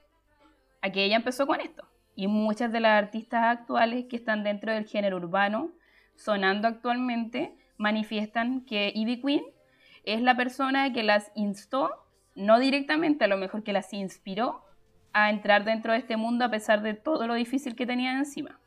a 0.81 0.91
que 0.91 1.03
ella 1.03 1.15
empezó 1.15 1.47
con 1.47 1.61
esto. 1.61 1.87
Y 2.15 2.27
muchas 2.27 2.71
de 2.71 2.79
las 2.79 3.01
artistas 3.01 3.43
actuales 3.45 4.05
que 4.09 4.17
están 4.17 4.43
dentro 4.43 4.73
del 4.73 4.85
género 4.85 5.17
urbano, 5.17 5.71
sonando 6.15 6.67
actualmente, 6.67 7.55
manifiestan 7.77 8.61
que 8.61 8.91
Ivy 8.93 9.21
Queen 9.21 9.43
es 10.03 10.21
la 10.21 10.35
persona 10.35 10.91
que 10.93 11.03
las 11.03 11.31
instó, 11.35 11.89
no 12.35 12.59
directamente, 12.59 13.25
a 13.25 13.27
lo 13.27 13.37
mejor 13.37 13.63
que 13.63 13.73
las 13.73 13.93
inspiró 13.93 14.63
a 15.13 15.29
entrar 15.29 15.65
dentro 15.65 15.93
de 15.93 15.99
este 15.99 16.17
mundo 16.17 16.45
a 16.45 16.51
pesar 16.51 16.81
de 16.81 16.93
todo 16.93 17.27
lo 17.27 17.33
difícil 17.33 17.75
que 17.75 17.85
tenían 17.85 18.17
encima. 18.17 18.59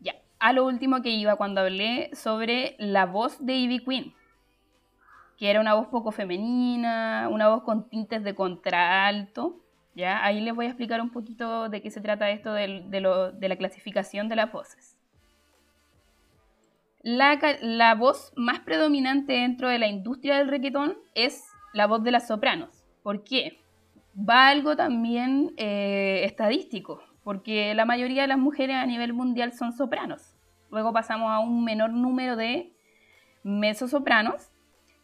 Ya, 0.00 0.14
a 0.38 0.52
lo 0.52 0.66
último 0.66 1.02
que 1.02 1.10
iba 1.10 1.36
cuando 1.36 1.62
hablé 1.62 2.10
sobre 2.14 2.76
la 2.78 3.06
voz 3.06 3.44
de 3.44 3.54
Ivy 3.54 3.84
Queen, 3.84 4.14
que 5.36 5.50
era 5.50 5.60
una 5.60 5.74
voz 5.74 5.88
poco 5.88 6.12
femenina, 6.12 7.28
una 7.30 7.48
voz 7.48 7.62
con 7.62 7.88
tintes 7.88 8.22
de 8.24 8.34
contralto. 8.34 9.60
¿ya? 9.94 10.24
Ahí 10.24 10.40
les 10.40 10.54
voy 10.54 10.66
a 10.66 10.68
explicar 10.68 11.00
un 11.00 11.10
poquito 11.10 11.68
de 11.68 11.82
qué 11.82 11.90
se 11.90 12.00
trata 12.00 12.30
esto 12.30 12.52
de, 12.52 12.84
de 12.90 13.48
la 13.48 13.56
clasificación 13.56 14.28
de 14.28 14.36
las 14.36 14.52
voces. 14.52 14.96
La, 17.02 17.38
la, 17.62 17.94
voz 17.94 18.32
más 18.34 18.60
predominante 18.60 19.34
dentro 19.34 19.68
de 19.68 19.78
la 19.78 19.86
industria 19.86 20.38
del 20.38 20.48
reggaetón 20.48 20.98
es 21.14 21.44
la 21.72 21.86
voz 21.86 22.02
de 22.02 22.10
las 22.10 22.26
sopranos. 22.26 22.84
¿Por 23.02 23.22
qué? 23.22 23.60
Va 24.18 24.48
algo 24.48 24.74
también 24.74 25.52
eh, 25.56 26.22
estadístico, 26.24 27.00
porque 27.22 27.74
la 27.74 27.84
mayoría 27.84 28.22
de 28.22 28.28
las 28.28 28.38
mujeres 28.38 28.76
a 28.76 28.86
nivel 28.86 29.12
mundial 29.12 29.52
son 29.52 29.72
sopranos. 29.72 30.34
Luego 30.70 30.92
pasamos 30.92 31.30
a 31.30 31.38
un 31.38 31.62
menor 31.62 31.90
número 31.92 32.34
de 32.34 32.72
mezzosopranos 33.44 34.50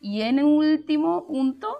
y 0.02 0.22
en 0.22 0.42
último 0.42 1.28
punto, 1.28 1.76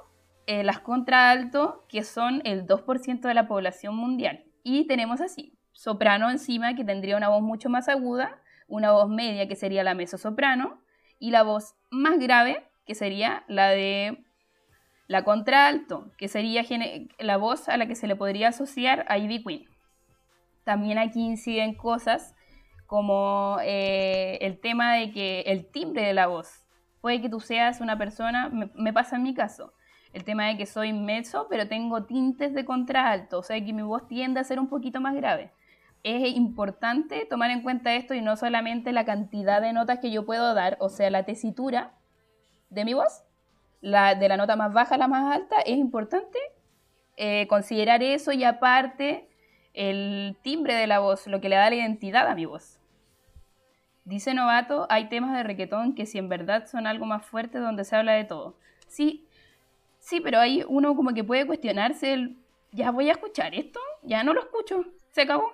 eh, 0.46 0.62
las 0.62 0.78
contralto, 0.78 1.85
que 1.88 2.04
son 2.04 2.40
el 2.44 2.68
2% 2.68 3.20
de 3.26 3.35
la 3.35 3.48
población 3.48 3.96
mundial. 3.96 4.44
Y 4.62 4.87
tenemos 4.87 5.20
así, 5.20 5.58
soprano 5.72 6.30
encima, 6.30 6.76
que 6.76 6.85
tendría 6.85 7.16
una 7.16 7.28
voz 7.28 7.42
mucho 7.42 7.68
más 7.68 7.88
aguda, 7.88 8.40
una 8.68 8.92
voz 8.92 9.08
media, 9.08 9.48
que 9.48 9.56
sería 9.56 9.82
la 9.82 9.94
mezzosoprano, 9.94 10.80
y 11.18 11.32
la 11.32 11.42
voz 11.42 11.74
más 11.90 12.16
grave, 12.20 12.64
que 12.87 12.94
sería 12.94 13.42
la 13.48 13.70
de 13.70 14.24
la 15.08 15.24
contralto, 15.24 16.12
que 16.16 16.28
sería 16.28 16.64
la 17.18 17.37
voz 17.38 17.68
a 17.68 17.76
la 17.76 17.88
que 17.88 17.96
se 17.96 18.06
le 18.06 18.14
podría 18.14 18.48
asociar 18.48 19.04
a 19.08 19.18
Ivy 19.18 19.42
Queen. 19.42 19.64
También 20.62 20.98
aquí 20.98 21.20
inciden 21.20 21.74
cosas 21.74 22.37
como 22.87 23.58
eh, 23.64 24.38
el 24.42 24.61
tema 24.61 24.94
de 24.94 25.11
que 25.11 25.40
el 25.40 25.66
timbre 25.66 26.06
de 26.06 26.14
la 26.14 26.28
voz 26.28 26.62
Puede 27.03 27.21
que 27.21 27.29
tú 27.29 27.41
seas 27.41 27.81
una 27.81 27.99
persona, 27.99 28.49
me, 28.49 28.93
pasa 28.93 29.17
en 29.17 29.25
mi 29.25 29.35
caso, 29.35 29.75
el 30.12 30.23
tema 30.25 30.47
de 30.47 30.57
que 30.57 30.67
soy 30.67 30.93
mezzo, 30.93 31.49
pero 31.51 31.67
tengo 31.67 32.05
tintes 32.05 32.55
de 32.55 32.65
contralto, 32.65 33.41
o 33.41 33.43
sea 33.43 33.62
que 33.62 33.73
mi 33.73 33.83
voz 33.83 34.07
tiende 34.07 34.38
a 34.38 34.45
ser 34.45 34.61
un 34.61 34.69
poquito 34.69 35.01
más 35.01 35.15
grave. 35.17 35.51
Es 36.05 36.35
importante 36.35 37.27
tomar 37.27 37.51
en 37.51 37.62
cuenta 37.62 37.93
esto 37.95 38.15
y 38.15 38.23
no 38.23 38.37
solamente 38.37 38.93
la 38.93 39.05
cantidad 39.05 39.61
de 39.61 39.73
notas 39.73 39.99
que 39.99 40.12
yo 40.12 40.25
puedo 40.25 40.55
dar, 40.55 40.77
o 40.79 40.88
sea, 40.88 41.11
la 41.11 41.25
tesitura 41.25 41.93
de 42.71 42.85
mi 42.85 42.95
voz, 42.95 43.25
la, 43.81 44.15
de 44.15 44.29
la 44.29 44.37
nota 44.37 44.55
más 44.55 44.73
baja 44.73 44.95
a 44.95 44.99
la 44.99 45.09
más 45.09 45.35
alta, 45.35 45.57
es 45.62 45.77
importante 45.77 46.38
eh, 47.17 47.49
considerar 47.49 48.01
eso 48.05 48.31
y 48.31 48.45
aparte 48.45 49.29
el 49.75 50.37
timbre 50.43 50.75
de 50.75 50.87
la 50.87 51.01
voz, 51.01 51.27
lo 51.27 51.41
que 51.41 51.49
le 51.49 51.57
da 51.57 51.69
la 51.69 51.77
identidad 51.77 52.29
a 52.29 52.37
mi 52.37 52.47
voz. 52.47 52.82
Dice 54.05 54.35
Novato, 54.35 54.87
hay 54.91 55.09
temas 55.09 55.37
de 55.37 55.45
reggaetón 55.45 55.95
que 55.95 56.07
si 56.07 56.19
en 56.19 56.29
verdad 56.29 56.67
son 56.67 56.87
algo 56.87 57.07
más 57.07 57.25
fuerte 57.25 57.59
donde 57.59 57.85
se 57.85 57.97
habla 57.97 58.12
de 58.12 58.25
todo. 58.25 58.57
Sí, 58.88 59.27
sí, 59.99 60.21
pero 60.21 60.41
hay 60.41 60.65
uno 60.67 60.97
como 60.97 61.15
que 61.15 61.23
puede 61.23 61.47
cuestionarse 61.47 62.35
ya 62.73 62.91
voy 62.91 63.09
a 63.09 63.12
escuchar 63.12 63.55
esto, 63.55 63.81
ya 64.03 64.25
no 64.25 64.35
lo 64.35 64.41
escucho, 64.41 64.85
se 65.11 65.23
acabó. 65.23 65.53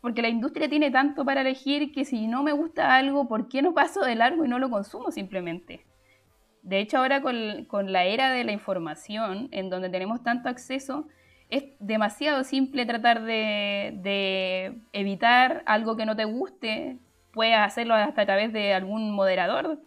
Porque 0.00 0.22
la 0.22 0.28
industria 0.28 0.68
tiene 0.68 0.92
tanto 0.92 1.24
para 1.24 1.40
elegir 1.40 1.92
que 1.92 2.04
si 2.04 2.28
no 2.28 2.44
me 2.44 2.52
gusta 2.52 2.94
algo, 2.94 3.26
¿por 3.26 3.48
qué 3.48 3.62
no 3.62 3.74
paso 3.74 4.00
de 4.02 4.14
largo 4.14 4.44
y 4.44 4.48
no 4.48 4.60
lo 4.60 4.70
consumo 4.70 5.10
simplemente? 5.10 5.84
De 6.62 6.78
hecho, 6.78 6.98
ahora 6.98 7.20
con, 7.20 7.64
con 7.64 7.92
la 7.92 8.04
era 8.04 8.30
de 8.30 8.44
la 8.44 8.52
información, 8.52 9.48
en 9.50 9.70
donde 9.70 9.88
tenemos 9.88 10.22
tanto 10.22 10.48
acceso, 10.48 11.08
es 11.50 11.64
demasiado 11.80 12.44
simple 12.44 12.86
tratar 12.86 13.22
de, 13.22 13.98
de 14.02 14.78
evitar 14.92 15.62
algo 15.66 15.96
que 15.96 16.06
no 16.06 16.14
te 16.14 16.26
guste 16.26 16.98
puedes 17.38 17.56
hacerlo 17.56 17.94
hasta 17.94 18.22
a 18.22 18.26
través 18.26 18.52
de 18.52 18.74
algún 18.74 19.12
moderador. 19.12 19.80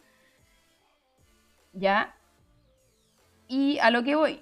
¿Ya? 1.74 2.16
Y 3.50 3.78
a 3.80 3.92
lo 3.92 4.04
que 4.04 4.16
voy. 4.16 4.40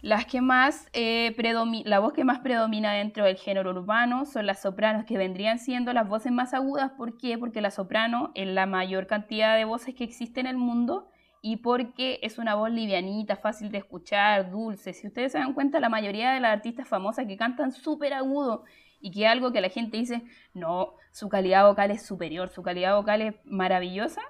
Las 0.00 0.24
que 0.24 0.40
más 0.40 0.88
eh, 0.94 1.36
la 1.84 1.98
voz 1.98 2.14
que 2.14 2.24
más 2.24 2.38
predomina 2.38 2.94
dentro 2.94 3.26
del 3.26 3.36
género 3.36 3.72
urbano 3.72 4.24
son 4.24 4.46
las 4.46 4.62
sopranos, 4.62 5.04
que 5.04 5.18
vendrían 5.18 5.58
siendo 5.58 5.92
las 5.92 6.08
voces 6.08 6.32
más 6.32 6.54
agudas. 6.54 6.92
¿Por 6.92 7.18
qué? 7.18 7.36
Porque 7.36 7.60
la 7.60 7.70
soprano 7.70 8.32
es 8.34 8.46
la 8.48 8.64
mayor 8.64 9.06
cantidad 9.06 9.54
de 9.54 9.66
voces 9.66 9.94
que 9.94 10.04
existe 10.04 10.40
en 10.40 10.46
el 10.46 10.56
mundo 10.56 11.10
y 11.42 11.58
porque 11.58 12.20
es 12.22 12.38
una 12.38 12.54
voz 12.54 12.70
livianita, 12.70 13.36
fácil 13.36 13.70
de 13.70 13.76
escuchar, 13.76 14.50
dulce. 14.50 14.94
Si 14.94 15.08
ustedes 15.08 15.32
se 15.32 15.38
dan 15.38 15.52
cuenta, 15.52 15.78
la 15.78 15.90
mayoría 15.90 16.32
de 16.32 16.40
las 16.40 16.54
artistas 16.54 16.88
famosas 16.88 17.26
que 17.26 17.36
cantan 17.36 17.70
súper 17.70 18.14
agudo 18.14 18.64
y 19.04 19.10
que 19.10 19.26
algo 19.26 19.52
que 19.52 19.60
la 19.60 19.68
gente 19.68 19.98
dice, 19.98 20.22
no, 20.54 20.94
su 21.12 21.28
calidad 21.28 21.66
vocal 21.66 21.90
es 21.90 22.06
superior, 22.06 22.48
su 22.48 22.62
calidad 22.62 22.96
vocal 22.96 23.20
es 23.20 23.34
maravillosa, 23.44 24.22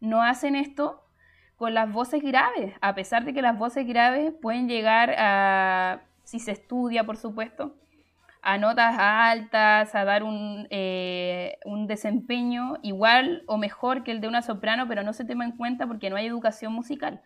no 0.00 0.22
hacen 0.22 0.56
esto 0.56 1.04
con 1.56 1.74
las 1.74 1.92
voces 1.92 2.22
graves, 2.22 2.74
a 2.80 2.94
pesar 2.94 3.26
de 3.26 3.34
que 3.34 3.42
las 3.42 3.58
voces 3.58 3.86
graves 3.86 4.32
pueden 4.40 4.68
llegar 4.68 5.14
a, 5.18 6.04
si 6.24 6.38
se 6.38 6.52
estudia 6.52 7.04
por 7.04 7.18
supuesto, 7.18 7.76
a 8.40 8.56
notas 8.56 8.96
altas, 8.98 9.94
a 9.94 10.04
dar 10.06 10.22
un, 10.22 10.66
eh, 10.70 11.58
un 11.66 11.86
desempeño 11.86 12.78
igual 12.82 13.42
o 13.46 13.58
mejor 13.58 14.02
que 14.02 14.12
el 14.12 14.22
de 14.22 14.28
una 14.28 14.40
soprano, 14.40 14.88
pero 14.88 15.02
no 15.02 15.12
se 15.12 15.26
toma 15.26 15.44
en 15.44 15.58
cuenta 15.58 15.86
porque 15.86 16.08
no 16.08 16.16
hay 16.16 16.24
educación 16.26 16.72
musical 16.72 17.20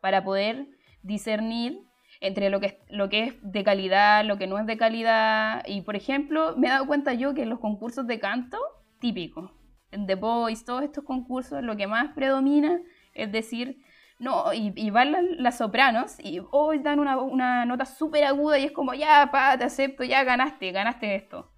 para 0.00 0.24
poder 0.24 0.68
discernir 1.02 1.85
entre 2.20 2.50
lo 2.50 2.60
que, 2.60 2.66
es, 2.66 2.76
lo 2.88 3.08
que 3.08 3.24
es 3.24 3.34
de 3.42 3.64
calidad, 3.64 4.24
lo 4.24 4.38
que 4.38 4.46
no 4.46 4.58
es 4.58 4.66
de 4.66 4.76
calidad. 4.76 5.62
Y 5.66 5.82
por 5.82 5.96
ejemplo, 5.96 6.54
me 6.56 6.68
he 6.68 6.70
dado 6.70 6.86
cuenta 6.86 7.14
yo 7.14 7.34
que 7.34 7.42
en 7.42 7.50
los 7.50 7.60
concursos 7.60 8.06
de 8.06 8.18
canto, 8.18 8.58
típico, 9.00 9.52
en 9.90 10.06
The 10.06 10.14
Voice, 10.14 10.64
todos 10.64 10.82
estos 10.82 11.04
concursos, 11.04 11.62
lo 11.62 11.76
que 11.76 11.86
más 11.86 12.12
predomina 12.14 12.80
es 13.16 13.32
decir, 13.32 13.82
no, 14.18 14.52
y, 14.52 14.90
van 14.90 15.14
las, 15.38 15.58
sopranos 15.58 16.16
y 16.20 16.40
hoy 16.50 16.78
dan 16.78 17.00
una, 17.00 17.64
nota 17.66 17.84
súper 17.84 18.24
aguda 18.24 18.58
y 18.58 18.64
es 18.64 18.72
como, 18.72 18.94
ya, 18.94 19.28
pa, 19.30 19.58
te 19.58 19.64
acepto, 19.64 20.04
ya 20.04 20.24
ganaste, 20.24 20.72
ganaste 20.72 21.14
esto. 21.14 21.50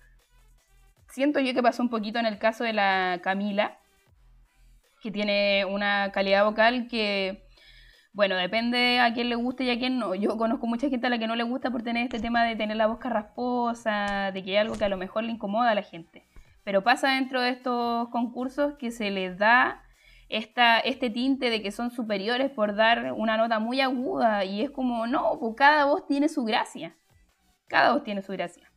Siento 1.09 1.41
yo 1.41 1.55
que 1.55 1.63
pasó 1.63 1.83
un 1.83 1.91
poquito 1.91 2.19
en 2.19 2.27
el 2.27 2.39
caso 2.39 2.65
de 2.65 2.73
la 2.73 3.21
Camila, 3.23 3.79
que 5.03 5.11
tiene 5.11 5.65
una 5.65 6.11
calidad 6.13 6.45
vocal 6.45 6.89
que 6.89 7.48
bueno, 8.19 8.35
depende 8.35 8.99
a 8.99 9.15
quién 9.15 9.29
le 9.29 9.37
guste 9.37 9.63
y 9.63 9.71
a 9.71 9.79
quién 9.79 9.97
no. 9.97 10.13
Yo 10.17 10.37
conozco 10.37 10.67
mucha 10.67 10.89
gente 10.89 11.07
a 11.07 11.11
la 11.11 11.21
que 11.21 11.29
no 11.29 11.37
le 11.37 11.45
gusta 11.45 11.71
por 11.71 11.85
tener 11.85 12.03
este 12.03 12.19
tema 12.19 12.43
de 12.43 12.57
tener 12.57 12.77
la 12.77 12.89
voz 12.89 12.99
carrasposa, 12.99 14.33
de 14.33 14.43
que 14.43 14.51
hay 14.51 14.57
algo 14.57 14.77
que 14.77 14.85
a 14.85 14.89
lo 14.89 14.97
mejor 14.97 15.23
le 15.23 15.31
incomoda 15.31 15.71
a 15.71 15.75
la 15.77 15.83
gente. 15.83 16.27
Pero 16.65 16.83
pasa 16.83 17.11
dentro 17.11 17.41
de 17.41 17.51
estos 17.51 18.09
concursos 18.09 18.75
que 18.77 18.91
se 18.91 19.13
les 19.13 19.39
da 19.39 19.85
esta, 20.29 20.81
este 20.81 21.11
tinte 21.11 21.49
de 21.49 21.63
que 21.63 21.71
son 21.71 21.93
superiores 21.93 22.51
por 22.51 22.75
dar 22.75 23.13
una 23.13 23.37
nota 23.37 23.61
muy 23.61 23.81
aguda 23.81 24.45
y 24.45 24.63
es 24.63 24.71
como, 24.73 25.07
no, 25.07 25.39
pues 25.39 25.55
cada 25.57 25.85
voz 25.85 26.05
tiene 26.09 26.29
su 26.29 26.43
gracia. 26.43 26.97
Cada 27.69 27.93
voz 27.93 28.03
tiene 28.03 28.23
su 28.23 28.33
gracia 28.33 28.69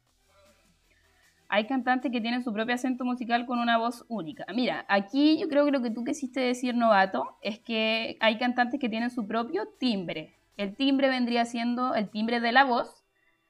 hay 1.53 1.67
cantantes 1.67 2.13
que 2.13 2.21
tienen 2.21 2.45
su 2.45 2.53
propio 2.53 2.75
acento 2.75 3.03
musical 3.03 3.45
con 3.45 3.59
una 3.59 3.77
voz 3.77 4.05
única. 4.07 4.45
Mira, 4.55 4.85
aquí 4.87 5.37
yo 5.37 5.49
creo 5.49 5.65
que 5.65 5.71
lo 5.71 5.81
que 5.81 5.91
tú 5.91 6.05
quisiste 6.05 6.39
decir, 6.39 6.75
novato, 6.75 7.37
es 7.41 7.59
que 7.59 8.15
hay 8.21 8.37
cantantes 8.37 8.79
que 8.79 8.87
tienen 8.87 9.09
su 9.09 9.27
propio 9.27 9.67
timbre. 9.77 10.39
El 10.55 10.77
timbre 10.77 11.09
vendría 11.09 11.43
siendo 11.43 11.93
el 11.93 12.09
timbre 12.09 12.39
de 12.39 12.53
la 12.53 12.63
voz, 12.63 13.03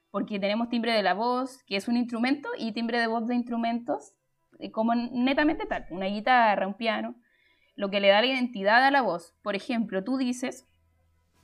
porque 0.10 0.40
tenemos 0.40 0.68
timbre 0.70 0.94
de 0.94 1.04
la 1.04 1.14
voz, 1.14 1.62
que 1.68 1.76
es 1.76 1.88
un 1.88 1.96
instrumento, 1.96 2.50
y 2.58 2.72
timbre 2.72 3.00
de 3.00 3.06
voz 3.06 3.28
de 3.28 3.36
instrumentos, 3.36 4.14
eh, 4.58 4.72
como 4.72 4.96
netamente 4.96 5.68
tal, 5.68 5.86
una 5.92 6.08
guitarra, 6.08 6.66
un 6.66 6.74
piano, 6.74 7.14
lo 7.76 7.92
que 7.92 8.00
le 8.00 8.08
da 8.08 8.22
la 8.22 8.28
identidad 8.28 8.84
a 8.84 8.90
la 8.90 9.04
voz. 9.04 9.36
Por 9.44 9.56
ejemplo, 9.56 10.04
tú 10.04 10.18
dices, 10.18 10.68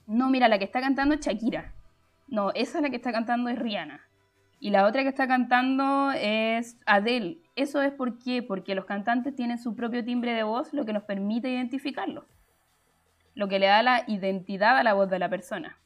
no, 0.07 0.31
mira, 0.31 0.47
la 0.47 0.57
que 0.57 0.65
está 0.65 0.81
cantando 0.81 1.13
es 1.13 1.21
Shakira. 1.21 1.75
No, 2.27 2.49
esa 2.55 2.79
es 2.79 2.81
la 2.81 2.89
que 2.89 2.95
está 2.95 3.11
cantando 3.11 3.51
es 3.51 3.59
Rihanna. 3.59 4.06
Y 4.59 4.71
la 4.71 4.85
otra 4.85 5.03
que 5.03 5.09
está 5.09 5.27
cantando 5.27 6.11
es 6.11 6.77
Adele. 6.85 7.41
¿Eso 7.55 7.81
es 7.81 7.91
por 7.91 8.17
qué? 8.17 8.41
Porque 8.41 8.75
los 8.75 8.85
cantantes 8.85 9.35
tienen 9.35 9.59
su 9.59 9.75
propio 9.75 10.03
timbre 10.03 10.33
de 10.33 10.43
voz, 10.43 10.73
lo 10.73 10.85
que 10.85 10.93
nos 10.93 11.03
permite 11.03 11.49
identificarlos. 11.49 12.25
Lo 13.35 13.47
que 13.47 13.59
le 13.59 13.67
da 13.67 13.83
la 13.83 14.03
identidad 14.07 14.77
a 14.77 14.83
la 14.83 14.93
voz 14.93 15.09
de 15.09 15.19
la 15.19 15.29
persona. 15.29 15.77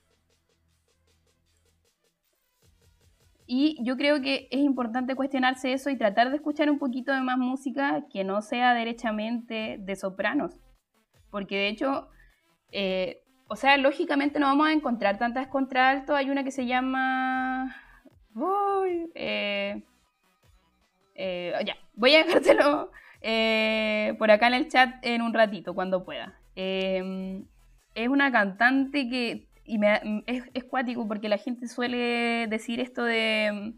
Y 3.46 3.78
yo 3.84 3.98
creo 3.98 4.22
que 4.22 4.48
es 4.52 4.62
importante 4.62 5.16
cuestionarse 5.16 5.74
eso 5.74 5.90
y 5.90 5.98
tratar 5.98 6.30
de 6.30 6.38
escuchar 6.38 6.70
un 6.70 6.80
poquito 6.80 7.12
de 7.12 7.22
más 7.22 7.38
música 7.38 8.06
que 8.10 8.24
no 8.24 8.42
sea 8.42 8.74
derechamente 8.74 9.78
de 9.80 9.96
sopranos. 9.98 10.60
Porque 11.30 11.58
de 11.58 11.68
hecho, 11.68 12.08
Eh, 12.74 13.22
o 13.50 13.58
sea, 13.58 13.76
lógicamente 13.76 14.40
no 14.40 14.48
vamos 14.48 14.68
a 14.68 14.72
encontrar 14.72 15.18
tantas 15.18 15.48
contralto. 15.48 16.16
Hay 16.16 16.30
una 16.30 16.46
que 16.46 16.52
se 16.52 16.66
llama... 16.66 17.76
Uy, 18.36 19.12
eh, 19.16 19.84
eh, 21.16 21.54
ya, 21.66 21.76
voy 21.94 22.16
a 22.16 22.24
dejártelo 22.24 22.92
por 24.18 24.32
acá 24.32 24.48
en 24.48 24.54
el 24.54 24.68
chat 24.70 24.96
en 25.04 25.22
un 25.22 25.34
ratito, 25.34 25.74
cuando 25.74 26.04
pueda. 26.04 26.40
Em, 26.56 27.46
es 27.96 28.08
una 28.08 28.32
cantante 28.32 29.10
que 29.10 29.48
y 29.64 29.80
es, 30.26 30.44
es 30.54 30.64
cuático 30.66 31.08
porque 31.08 31.30
la 31.30 31.38
gente 31.38 31.68
suele 31.68 32.48
decir 32.48 32.80
esto 32.80 33.04
de, 33.04 33.74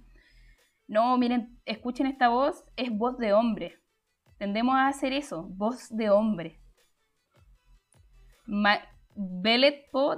no, 0.88 1.18
miren, 1.18 1.60
escuchen 1.66 2.08
esta 2.08 2.30
voz, 2.30 2.64
es 2.76 2.90
voz 2.92 3.18
de 3.18 3.34
hombre. 3.34 3.80
Tendemos 4.38 4.76
a 4.76 4.88
hacer 4.88 5.14
eso, 5.14 5.44
voz 5.50 5.90
de 5.90 6.10
hombre. 6.10 6.60
Ma 8.46 8.80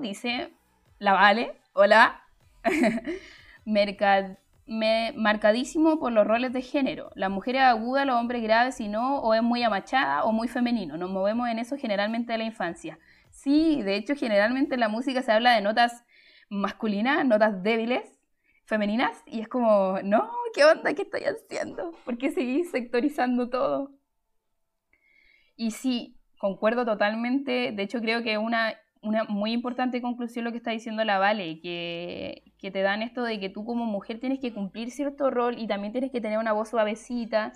dice, 0.02 0.54
la 1.00 1.14
vale, 1.14 1.60
hola. 1.74 2.22
Marcadísimo 3.66 6.00
por 6.00 6.12
los 6.12 6.26
roles 6.26 6.54
de 6.54 6.62
género. 6.62 7.12
La 7.16 7.30
mujer 7.30 7.56
es 7.56 7.62
aguda, 7.62 8.06
los 8.06 8.16
hombres 8.16 8.44
graves, 8.44 8.76
si 8.76 8.88
no, 8.88 9.20
o 9.20 9.34
es 9.34 9.44
muy 9.44 9.64
amachada 9.64 10.24
o 10.24 10.32
muy 10.32 10.48
femenino. 10.48 10.98
Nos 10.98 11.10
movemos 11.10 11.50
en 11.50 11.60
eso 11.60 11.78
generalmente 11.78 12.32
de 12.32 12.38
la 12.38 12.46
infancia. 12.46 12.98
Sí, 13.32 13.82
de 13.84 13.96
hecho, 13.96 14.16
generalmente 14.16 14.76
en 14.76 14.80
la 14.80 14.88
música 14.88 15.22
se 15.22 15.32
habla 15.32 15.54
de 15.54 15.62
notas 15.62 16.04
masculinas, 16.50 17.26
notas 17.26 17.64
débiles, 17.64 18.20
femeninas, 18.66 19.24
y 19.26 19.42
es 19.42 19.48
como, 19.48 20.00
no, 20.04 20.32
¿qué 20.54 20.66
onda? 20.66 20.94
¿Qué 20.94 21.04
estoy 21.04 21.24
haciendo? 21.24 21.92
¿Por 22.06 22.18
qué 22.18 22.32
seguís 22.32 22.72
sectorizando 22.72 23.50
todo? 23.50 23.92
Y 25.56 25.72
sí, 25.72 26.18
concuerdo 26.38 26.86
totalmente. 26.86 27.72
De 27.72 27.84
hecho, 27.84 28.02
creo 28.02 28.24
que 28.24 28.38
una, 28.38 28.76
una 29.06 29.24
muy 29.26 29.52
importante 29.54 30.02
conclusión 30.02 30.46
lo 30.46 30.52
que 30.52 30.58
está 30.58 30.72
diciendo 30.72 31.04
la 31.04 31.20
Vale, 31.20 31.60
que, 31.62 32.44
que 32.58 32.72
te 32.72 32.82
dan 32.82 33.02
esto 33.02 33.24
de 33.24 33.40
que 33.40 33.50
tú 33.50 33.66
como 33.66 33.86
mujer 33.86 34.20
tienes 34.20 34.40
que 34.40 34.54
cumplir 34.54 34.92
cierto 34.92 35.30
rol 35.30 35.58
y 35.60 35.68
también 35.68 35.92
tienes 35.92 36.12
que 36.12 36.22
tener 36.22 36.40
una 36.40 36.54
voz 36.54 36.70
suavecita 36.70 37.54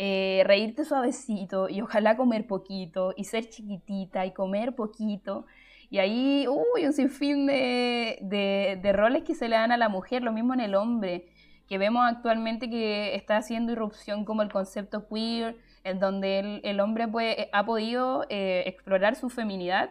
eh, 0.00 0.44
reírte 0.46 0.84
suavecito 0.84 1.68
y 1.68 1.80
ojalá 1.80 2.16
comer 2.16 2.46
poquito 2.46 3.14
y 3.16 3.24
ser 3.24 3.48
chiquitita 3.48 4.26
y 4.26 4.30
comer 4.30 4.76
poquito. 4.76 5.44
Y 5.90 5.98
ahí, 5.98 6.46
uy, 6.46 6.86
un 6.86 6.92
sinfín 6.92 7.46
de, 7.46 8.78
de, 8.80 8.92
roles 8.92 9.24
que 9.24 9.34
se 9.34 9.48
le 9.48 9.56
dan 9.56 9.72
a 9.72 9.76
la 9.76 9.88
mujer, 9.88 10.22
lo 10.22 10.30
mismo 10.30 10.54
en 10.54 10.60
el 10.60 10.76
hombre, 10.76 11.26
que 11.66 11.78
vemos 11.78 12.04
actualmente 12.06 12.70
que 12.70 13.16
está 13.16 13.38
haciendo 13.38 13.72
irrupción 13.72 14.24
como 14.24 14.42
el 14.42 14.52
concepto 14.52 15.08
queer, 15.08 15.56
en 15.82 15.98
donde 15.98 16.60
el, 16.62 16.78
hombre 16.78 17.08
puede, 17.08 17.48
ha 17.52 17.66
podido 17.66 18.24
eh, 18.28 18.62
explorar 18.66 19.16
su 19.16 19.28
feminidad 19.30 19.90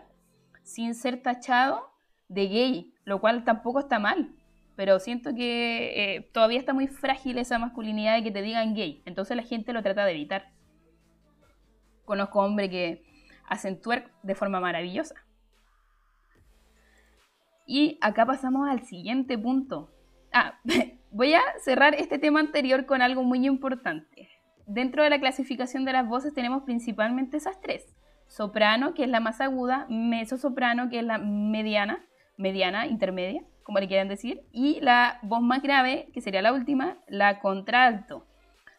sin 0.68 0.94
ser 0.94 1.22
tachado 1.22 1.90
de 2.28 2.48
gay, 2.48 2.94
lo 3.06 3.20
cual 3.20 3.44
tampoco 3.44 3.80
está 3.80 4.00
mal 4.00 4.38
pero 4.78 5.00
siento 5.00 5.34
que 5.34 6.16
eh, 6.16 6.30
todavía 6.32 6.60
está 6.60 6.72
muy 6.72 6.86
frágil 6.88 7.40
esa 7.40 7.58
masculinidad 7.58 8.16
de 8.16 8.24
que 8.24 8.30
te 8.30 8.44
digan 8.44 8.76
gay, 8.76 9.02
entonces 9.06 9.36
la 9.36 9.42
gente 9.42 9.74
lo 9.74 9.82
trata 9.82 10.06
de 10.06 10.12
evitar. 10.12 10.52
Conozco 12.06 12.42
hombres 12.42 12.70
que 12.70 13.04
hacen 13.50 13.82
twerk 13.82 14.12
de 14.22 14.36
forma 14.36 14.60
maravillosa. 14.60 15.16
Y 17.66 17.98
acá 18.02 18.24
pasamos 18.28 18.70
al 18.70 18.84
siguiente 18.84 19.36
punto. 19.36 19.90
Ah, 20.32 20.60
voy 21.12 21.34
a 21.34 21.42
cerrar 21.60 21.96
este 21.96 22.20
tema 22.20 22.40
anterior 22.40 22.86
con 22.86 23.02
algo 23.02 23.24
muy 23.24 23.48
importante. 23.48 24.30
Dentro 24.68 25.02
de 25.02 25.10
la 25.10 25.20
clasificación 25.20 25.86
de 25.86 25.94
las 25.94 26.08
voces 26.08 26.36
tenemos 26.36 26.62
principalmente 26.64 27.38
esas 27.38 27.60
tres. 27.60 27.96
Soprano, 28.28 28.94
que 28.94 29.04
es 29.04 29.10
la 29.10 29.20
más 29.20 29.42
aguda, 29.42 29.86
mezzo-soprano, 29.90 30.90
que 30.90 31.00
es 31.00 31.06
la 31.06 31.18
mediana, 31.18 32.06
mediana, 32.38 32.88
intermedia, 32.88 33.44
como 33.64 33.80
le 33.80 33.88
quieran 33.88 34.08
decir, 34.08 34.44
y 34.52 34.80
la 34.82 35.20
voz 35.24 35.42
más 35.42 35.62
grave, 35.62 36.10
que 36.14 36.22
sería 36.22 36.42
la 36.42 36.54
última, 36.54 36.98
la 37.08 37.40
contralto. 37.40 38.26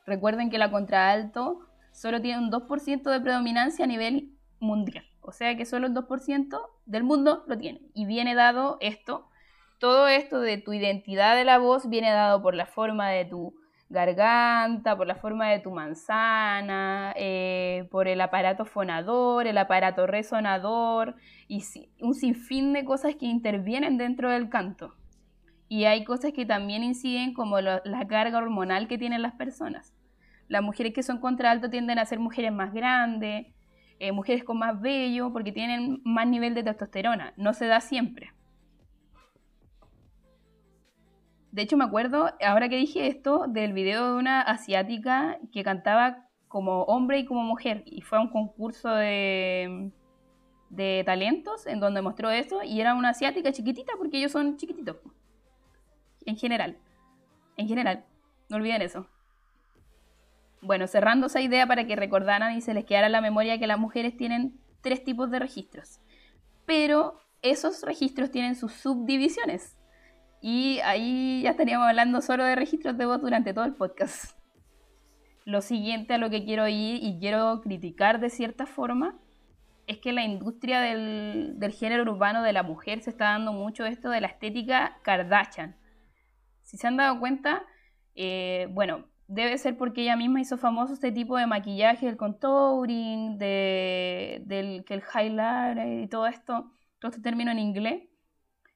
Recuerden 0.07 0.49
que 0.51 0.59
la 0.59 0.71
contralto 0.71 1.61
solo 1.93 2.23
tiene 2.23 2.39
un 2.39 2.51
2% 2.51 3.11
de 3.11 3.21
predominancia 3.21 3.85
a 3.85 3.89
nivel 3.89 4.31
mundial, 4.61 5.05
o 5.21 5.33
sea 5.33 5.57
que 5.57 5.67
solo 5.67 5.87
el 5.87 5.95
2% 5.95 6.59
del 6.87 7.05
mundo 7.05 7.45
lo 7.47 7.59
tiene. 7.59 7.83
Y 7.95 8.07
viene 8.07 8.35
dado 8.35 8.79
esto, 8.81 9.29
todo 9.79 10.09
esto 10.09 10.41
de 10.41 10.59
tu 10.59 10.73
identidad 10.73 11.37
de 11.37 11.45
la 11.45 11.59
voz 11.59 11.89
viene 11.89 12.11
dado 12.11 12.43
por 12.43 12.55
la 12.55 12.67
forma 12.67 13.09
de 13.11 13.25
tu 13.25 13.55
garganta, 13.89 14.97
por 14.97 15.07
la 15.07 15.15
forma 15.15 15.49
de 15.49 15.61
tu 15.61 15.71
manzana, 15.71 17.15
eh, 17.17 17.89
por 17.91 18.09
el 18.09 18.21
aparato 18.21 18.65
fonador, 18.65 19.47
el 19.47 19.59
aparato 19.59 20.07
resonador 20.07 21.17
y 21.49 21.63
un 22.01 22.15
sinfín 22.15 22.73
de 22.73 22.85
cosas 22.85 23.15
que 23.17 23.27
intervienen 23.27 23.97
dentro 23.97 24.31
del 24.31 24.49
canto. 24.49 24.95
Y 25.69 25.85
hay 25.85 26.05
cosas 26.05 26.33
que 26.33 26.47
también 26.47 26.83
inciden 26.83 27.35
como 27.35 27.61
la 27.61 28.07
carga 28.09 28.39
hormonal 28.39 28.89
que 28.89 28.99
tienen 28.99 29.23
las 29.23 29.35
personas. 29.35 29.95
Las 30.49 30.63
mujeres 30.63 30.95
que 30.95 31.03
son 31.03 31.21
contralto 31.21 31.69
tienden 31.69 31.99
a 31.99 32.07
ser 32.07 32.19
mujeres 32.19 32.53
más 32.53 32.73
grandes, 32.73 33.47
eh, 33.99 34.13
mujeres 34.13 34.45
con 34.45 34.59
más 34.59 34.81
vello, 34.81 35.33
porque 35.33 35.53
tienen 35.53 36.01
más 36.05 36.27
nivel 36.27 36.55
de 36.55 36.63
testosterona. 36.63 37.35
No 37.37 37.53
se 37.53 37.67
da 37.67 37.81
siempre. 37.81 38.33
De 41.51 41.63
hecho, 41.63 41.77
me 41.77 41.85
acuerdo, 41.85 42.31
ahora 42.45 42.69
que 42.69 42.77
dije 42.77 43.07
esto, 43.07 43.47
del 43.49 43.73
video 43.73 44.13
de 44.13 44.19
una 44.19 44.43
asiática 44.43 45.39
que 45.53 45.63
cantaba 45.63 46.27
como 46.47 46.83
hombre 46.85 47.19
y 47.19 47.25
como 47.27 47.43
mujer. 47.43 47.83
Y 47.87 48.03
fue 48.03 48.19
a 48.19 48.21
un 48.21 48.29
concurso 48.29 48.91
de, 48.91 49.91
de 50.71 51.03
talentos 51.07 51.67
en 51.67 51.81
donde 51.81 52.03
mostró 52.03 52.31
eso. 52.31 52.63
Y 52.63 52.81
era 52.81 52.95
una 52.95 53.11
asiática 53.11 53.53
chiquitita 53.53 53.93
porque 53.97 54.19
ellos 54.19 54.33
son 54.33 54.57
chiquititos. 54.57 54.97
En 56.27 56.37
general. 56.37 56.77
En 57.57 57.67
general. 57.67 58.05
No 58.49 58.57
olviden 58.57 58.83
eso. 58.83 59.07
Bueno, 60.61 60.87
cerrando 60.87 61.29
esa 61.29 61.41
idea 61.41 61.67
para 61.67 61.87
que 61.87 61.97
recordaran 61.97 62.57
y 62.57 62.61
se 62.61 62.75
les 62.75 62.85
quedara 62.85 63.09
la 63.09 63.21
memoria 63.21 63.59
que 63.59 63.67
las 63.67 63.79
mujeres 63.79 64.17
tienen 64.17 64.59
tres 64.81 65.05
tipos 65.05 65.31
de 65.31 65.39
registros. 65.39 66.01
Pero 66.67 67.21
esos 67.43 67.83
registros 67.83 68.31
tienen 68.31 68.57
sus 68.57 68.73
subdivisiones. 68.73 69.79
Y 70.41 70.81
ahí 70.85 71.43
ya 71.43 71.51
estaríamos 71.51 71.89
hablando 71.89 72.21
solo 72.21 72.45
de 72.45 72.55
registros 72.55 72.97
de 72.97 73.07
voz 73.07 73.21
durante 73.21 73.53
todo 73.53 73.65
el 73.65 73.75
podcast. 73.75 74.39
Lo 75.45 75.63
siguiente 75.63 76.15
a 76.15 76.19
lo 76.19 76.31
que 76.31 76.45
quiero 76.45 76.69
ir 76.69 77.03
y 77.03 77.19
quiero 77.19 77.61
criticar 77.63 78.21
de 78.21 78.31
cierta 78.31 78.67
forma 78.67 79.19
es 79.87 79.99
que 79.99 80.13
la 80.13 80.23
industria 80.23 80.81
del, 80.83 81.73
género 81.73 82.03
urbano 82.03 82.43
de 82.43 82.53
la 82.53 82.63
mujer 82.63 83.01
se 83.01 83.11
está 83.11 83.31
dando 83.31 83.55
mucho 83.55 83.87
esto 83.87 84.11
de 84.11 84.21
la 84.21 84.27
estética 84.27 84.99
Kardashian. 85.03 85.77
Si 86.63 86.77
se 86.77 86.87
han 86.87 86.99
dado 86.99 87.19
cuenta, 87.19 87.65
eh, 88.15 88.69
bueno, 88.73 89.07
debe 89.27 89.57
ser 89.57 89.79
porque 89.79 90.03
ella 90.03 90.17
misma 90.17 90.43
hizo 90.43 90.59
famoso 90.59 90.93
este 90.93 91.13
tipo 91.13 91.39
de 91.39 91.47
maquillaje, 91.47 92.07
el 92.07 92.19
contouring, 92.19 93.39
de, 93.39 94.43
del 94.45 94.85
que 94.85 94.95
el 94.95 95.03
highlight 95.03 96.05
y 96.05 96.09
todo 96.09 96.27
esto, 96.27 96.71
todo 96.99 97.11
este 97.11 97.23
término 97.23 97.51
en 97.51 97.59
inglés. 97.59 98.08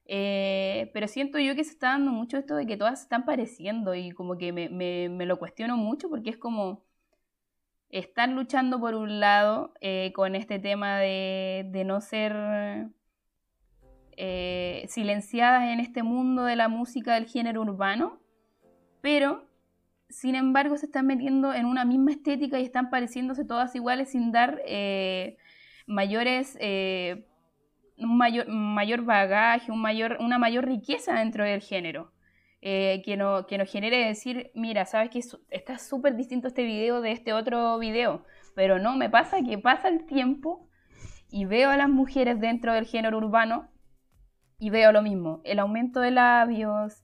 Eh, 0.05 0.91
pero 0.93 1.07
siento 1.07 1.39
yo 1.39 1.55
que 1.55 1.63
se 1.63 1.71
está 1.71 1.89
dando 1.89 2.11
mucho 2.11 2.37
esto 2.37 2.55
de 2.55 2.65
que 2.65 2.75
todas 2.75 2.99
se 2.99 3.03
están 3.03 3.25
pareciendo 3.25 3.95
y 3.95 4.11
como 4.11 4.37
que 4.37 4.51
me, 4.51 5.25
lo 5.25 5.39
cuestiono 5.39 5.77
mucho 5.77 6.09
porque 6.09 6.31
es 6.31 6.37
como 6.37 6.83
están 7.89 8.35
luchando 8.35 8.79
por 8.79 8.95
un 8.95 9.19
lado 9.19 9.73
eh, 9.79 10.11
con 10.13 10.35
este 10.35 10.59
tema 10.59 10.97
de, 10.99 11.83
no 11.85 12.01
ser 12.01 12.89
eh, 14.17 14.85
silenciadas 14.89 15.69
en 15.69 15.79
este 15.79 16.03
mundo 16.03 16.43
de 16.43 16.55
la 16.55 16.67
música 16.67 17.13
del 17.13 17.27
género 17.27 17.61
urbano, 17.61 18.19
pero 19.01 19.47
sin 20.09 20.35
embargo 20.35 20.75
se 20.77 20.87
están 20.87 21.07
metiendo 21.07 21.53
en 21.53 21.65
una 21.65 21.85
misma 21.85 22.11
estética 22.11 22.59
y 22.59 22.63
están 22.63 22.89
pareciéndose 22.89 23.45
todas 23.45 23.75
iguales 23.75 24.09
sin 24.09 24.31
dar 24.31 24.61
mayores 25.87 26.57
un 28.05 28.17
mayor, 28.17 28.47
mayor 28.47 29.03
bagaje, 29.03 29.71
un 29.71 29.81
mayor, 29.81 30.17
una 30.19 30.37
mayor 30.37 30.65
riqueza 30.65 31.13
dentro 31.15 31.43
del 31.43 31.61
género. 31.61 32.11
Eh, 32.65 33.01
que, 33.03 33.17
no, 33.17 33.45
que 33.45 33.57
nos 33.57 33.69
genere 33.69 34.05
decir, 34.05 34.49
mira, 34.55 34.85
sabes 34.85 35.09
que 35.09 35.19
está 35.49 35.77
súper 35.77 36.15
distinto 36.15 36.47
este 36.47 36.63
video 36.63 37.01
de 37.01 37.11
este 37.11 37.33
otro 37.33 37.77
video, 37.77 38.23
pero 38.55 38.79
no, 38.79 38.95
me 38.95 39.09
pasa 39.09 39.41
que 39.41 39.57
pasa 39.57 39.89
el 39.89 40.05
tiempo 40.05 40.69
y 41.29 41.43
veo 41.43 41.71
a 41.71 41.75
las 41.75 41.89
mujeres 41.89 42.39
dentro 42.39 42.73
del 42.73 42.85
género 42.85 43.17
urbano 43.17 43.67
y 44.59 44.69
veo 44.69 44.93
lo 44.93 45.01
mismo, 45.01 45.41
el 45.43 45.59
aumento 45.59 45.99
de 45.99 46.11
labios, 46.11 47.03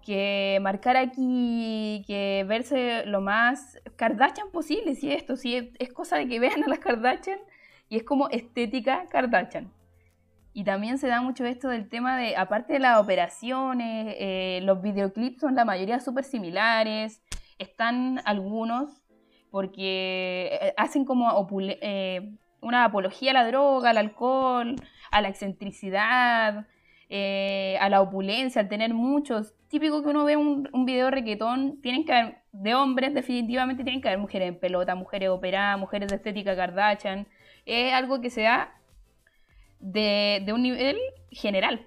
que 0.00 0.58
marcar 0.62 0.96
aquí, 0.96 2.04
que 2.06 2.44
verse 2.46 3.04
lo 3.06 3.20
más 3.20 3.78
Kardashian 3.96 4.52
posible, 4.52 4.94
si 4.94 5.12
esto, 5.12 5.34
si 5.34 5.56
es, 5.56 5.70
es 5.80 5.92
cosa 5.92 6.18
de 6.18 6.28
que 6.28 6.38
vean 6.38 6.62
a 6.62 6.68
las 6.68 6.78
Kardashian 6.78 7.40
y 7.88 7.96
es 7.96 8.04
como 8.04 8.28
estética 8.28 9.06
Kardashian. 9.10 9.72
Y 10.52 10.64
también 10.64 10.98
se 10.98 11.06
da 11.06 11.20
mucho 11.20 11.44
esto 11.44 11.68
del 11.68 11.88
tema 11.88 12.16
de, 12.16 12.36
aparte 12.36 12.72
de 12.72 12.78
las 12.80 13.00
operaciones, 13.00 14.16
eh, 14.18 14.60
los 14.64 14.82
videoclips 14.82 15.40
son 15.40 15.54
la 15.54 15.64
mayoría 15.64 16.00
súper 16.00 16.24
similares, 16.24 17.22
están 17.58 18.20
algunos 18.24 19.02
porque 19.50 20.58
eh, 20.60 20.74
hacen 20.76 21.04
como 21.04 21.48
eh, 21.60 22.32
una 22.60 22.84
apología 22.84 23.32
a 23.32 23.34
la 23.34 23.46
droga, 23.46 23.90
al 23.90 23.98
alcohol, 23.98 24.76
a 25.10 25.20
la 25.20 25.28
excentricidad, 25.28 26.66
eh, 27.08 27.76
a 27.80 27.88
la 27.88 28.00
opulencia, 28.00 28.62
al 28.62 28.68
tener 28.68 28.94
muchos. 28.94 29.54
Típico 29.68 30.02
que 30.02 30.08
uno 30.10 30.24
ve 30.24 30.36
un, 30.36 30.68
video 30.84 31.10
de 31.10 31.22
tienen 31.82 32.04
que 32.04 32.12
haber, 32.12 32.42
de 32.52 32.74
hombres 32.74 33.14
definitivamente 33.14 33.84
tienen 33.84 34.00
que 34.00 34.08
haber 34.08 34.20
mujeres 34.20 34.48
en 34.48 34.58
pelota, 34.58 34.94
mujeres 34.94 35.28
operadas, 35.28 35.78
mujeres 35.78 36.08
de 36.08 36.16
estética 36.16 36.56
Kardashian. 36.56 37.26
Es 37.66 37.92
algo 37.92 38.20
que 38.20 38.30
se 38.30 38.42
da 38.42 38.79
de, 39.80 40.44
un 40.52 40.62
nivel 40.62 40.98
general. 41.30 41.84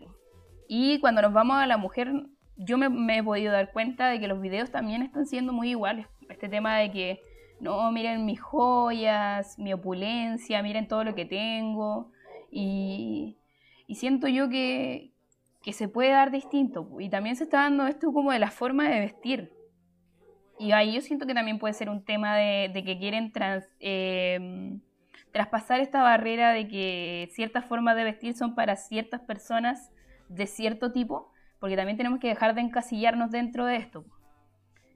Y 0.67 0.99
cuando 0.99 1.21
nos 1.21 1.33
vamos 1.33 1.57
a 1.57 1.67
la 1.67 1.77
mujer, 1.77 2.11
yo 2.57 2.77
me, 2.77 3.17
he 3.17 3.23
podido 3.23 3.51
dar 3.51 3.71
cuenta 3.71 4.09
de 4.09 4.19
que 4.19 4.27
los 4.27 4.41
videos 4.41 4.71
también 4.71 5.01
están 5.01 5.25
siendo 5.25 5.53
muy 5.53 5.69
iguales. 5.69 6.07
Este 6.29 6.49
tema 6.49 6.77
de 6.77 6.91
que, 6.91 7.21
no, 7.59 7.91
miren 7.91 8.25
mis 8.25 8.41
joyas, 8.41 9.57
mi 9.59 9.73
opulencia, 9.73 10.63
miren 10.63 10.87
todo 10.87 11.03
lo 11.03 11.15
que 11.15 11.25
tengo. 11.25 12.11
Y, 12.51 13.37
siento 13.89 14.27
yo 14.27 14.49
que, 14.49 15.11
que 15.61 15.71
se 15.71 15.87
puede 15.87 16.09
dar 16.09 16.31
distinto. 16.31 16.87
Y 16.99 17.09
también 17.09 17.35
se 17.35 17.43
está 17.43 17.61
dando 17.61 17.85
esto 17.85 18.11
como 18.11 18.31
de 18.31 18.39
la 18.39 18.49
forma 18.49 18.89
de 18.89 18.99
vestir. 18.99 19.51
Y 20.57 20.71
ahí 20.71 20.93
yo 20.93 21.01
siento 21.01 21.27
que 21.27 21.33
también 21.33 21.59
puede 21.59 21.73
ser 21.73 21.89
un 21.89 22.03
tema 22.03 22.35
de, 22.37 22.69
de 22.73 22.83
que 22.83 22.97
quieren 22.97 23.31
trans, 23.31 23.65
eh, 23.79 24.79
traspasar 25.33 25.81
esta 25.81 26.01
barrera 26.03 26.51
de 26.51 26.67
que 26.67 27.29
ciertas 27.33 27.65
formas 27.65 27.95
de 27.95 28.03
vestir 28.05 28.35
son 28.35 28.55
para 28.55 28.75
ciertas 28.75 29.19
personas 29.21 29.91
de 30.29 30.45
cierto 30.45 30.91
tipo, 30.91 31.31
porque 31.59 31.75
también 31.75 31.97
tenemos 31.97 32.19
que 32.19 32.27
dejar 32.27 32.53
de 32.55 32.61
encasillarnos 32.61 33.31
dentro 33.31 33.65
de 33.65 33.77
esto. 33.77 34.05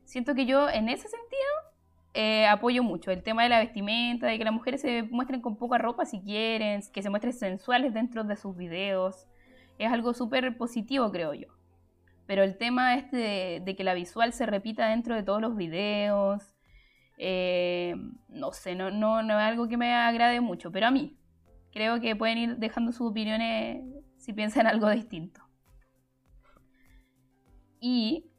Siento 0.06 0.36
que 0.36 0.46
yo 0.46 0.70
en 0.70 0.90
ese 0.90 1.08
sentido 1.10 1.68
eh, 2.14 2.48
apoyo 2.48 2.84
mucho 2.84 3.12
el 3.12 3.24
tema 3.24 3.44
de 3.44 3.50
la 3.50 3.60
vestimenta, 3.60 4.28
de 4.28 4.38
que 4.38 4.44
las 4.44 4.54
mujeres 4.54 4.82
se 4.82 5.04
muestren 5.04 5.42
con 5.42 5.58
poca 5.58 5.80
ropa 5.80 6.06
si 6.06 6.22
quieren, 6.22 6.82
que 6.94 7.02
se 7.02 7.10
muestren 7.10 7.34
sensuales 7.34 7.94
dentro 7.94 8.24
de 8.24 8.36
sus 8.36 8.56
videos. 8.56 9.28
Es 9.80 9.92
algo 9.92 10.14
súper 10.14 10.56
positivo, 10.56 11.12
creo 11.12 11.34
yo. 11.34 11.48
Pero 12.28 12.44
el 12.44 12.58
tema 12.58 12.96
este 12.96 13.18
de, 13.18 13.62
de, 13.64 13.76
que 13.76 13.84
la 13.84 13.94
visual 13.94 14.34
se 14.34 14.46
repita 14.46 14.88
dentro 14.90 15.16
de 15.16 15.24
todos 15.24 15.42
los 15.42 15.56
videos, 15.56 16.57
eh, 17.18 17.96
no 18.30 18.52
sé, 18.54 18.76
no, 18.76 18.92
no, 18.92 19.24
no 19.24 19.40
es 19.40 19.46
algo 19.46 19.68
que 19.68 19.78
me 19.78 19.94
agrade 19.94 20.40
mucho, 20.40 20.72
pero 20.72 20.88
a 20.88 20.92
mí 20.92 21.18
creo 21.72 22.00
que 22.00 22.16
pueden 22.16 22.38
ir 22.38 22.58
dejando 22.58 22.92
sus 22.92 23.12
opiniones 23.12 23.84
si 24.18 24.34
piensan 24.34 24.68
algo 24.68 24.90
distinto. 24.90 25.42
Y, 27.80 28.32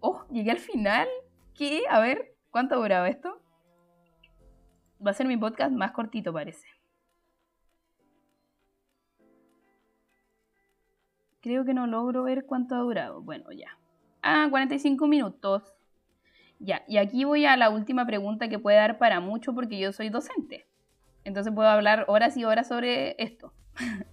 oh, 0.00 0.24
llegué 0.30 0.50
al 0.50 0.58
final. 0.58 1.08
¿Qué? 1.54 1.82
A 1.90 2.00
ver, 2.00 2.36
¿cuánto 2.50 2.74
ha 2.74 2.78
durado 2.78 3.06
esto? 3.06 3.40
Va 5.04 5.10
a 5.10 5.14
ser 5.14 5.26
mi 5.26 5.36
podcast 5.36 5.72
más 5.72 5.92
cortito, 5.92 6.32
parece. 6.32 6.66
Creo 11.40 11.64
que 11.64 11.74
no 11.74 11.86
logro 11.86 12.22
ver 12.24 12.44
cuánto 12.46 12.74
ha 12.74 12.78
durado. 12.78 13.22
Bueno, 13.22 13.50
ya. 13.50 13.78
Ah, 14.22 14.46
45 14.50 15.06
minutos. 15.06 15.74
Ya, 16.62 16.82
y 16.86 16.98
aquí 16.98 17.24
voy 17.24 17.46
a 17.46 17.56
la 17.56 17.70
última 17.70 18.06
pregunta 18.06 18.48
que 18.48 18.58
puede 18.58 18.76
dar 18.76 18.98
para 18.98 19.20
mucho 19.20 19.54
porque 19.54 19.78
yo 19.78 19.92
soy 19.92 20.10
docente. 20.10 20.66
Entonces 21.24 21.54
puedo 21.54 21.68
hablar 21.68 22.04
horas 22.06 22.36
y 22.36 22.44
horas 22.44 22.68
sobre 22.68 23.16
esto. 23.18 23.54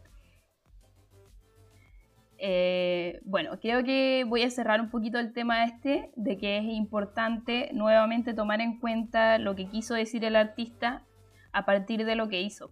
eh, 2.38 3.20
bueno, 3.26 3.60
creo 3.60 3.84
que 3.84 4.24
voy 4.26 4.44
a 4.44 4.50
cerrar 4.50 4.80
un 4.80 4.90
poquito 4.90 5.20
el 5.20 5.34
tema 5.34 5.66
este 5.66 6.10
de 6.16 6.38
que 6.38 6.58
es 6.58 6.64
importante 6.64 7.70
nuevamente 7.74 8.34
tomar 8.34 8.62
en 8.62 8.80
cuenta 8.80 9.40
lo 9.40 9.56
que 9.56 9.68
quiso 9.68 9.94
decir 9.94 10.24
el 10.24 10.38
artista 10.38 11.04
a 11.52 11.66
partir 11.66 12.06
de 12.06 12.16
lo 12.16 12.30
que 12.30 12.40
hizo. 12.40 12.72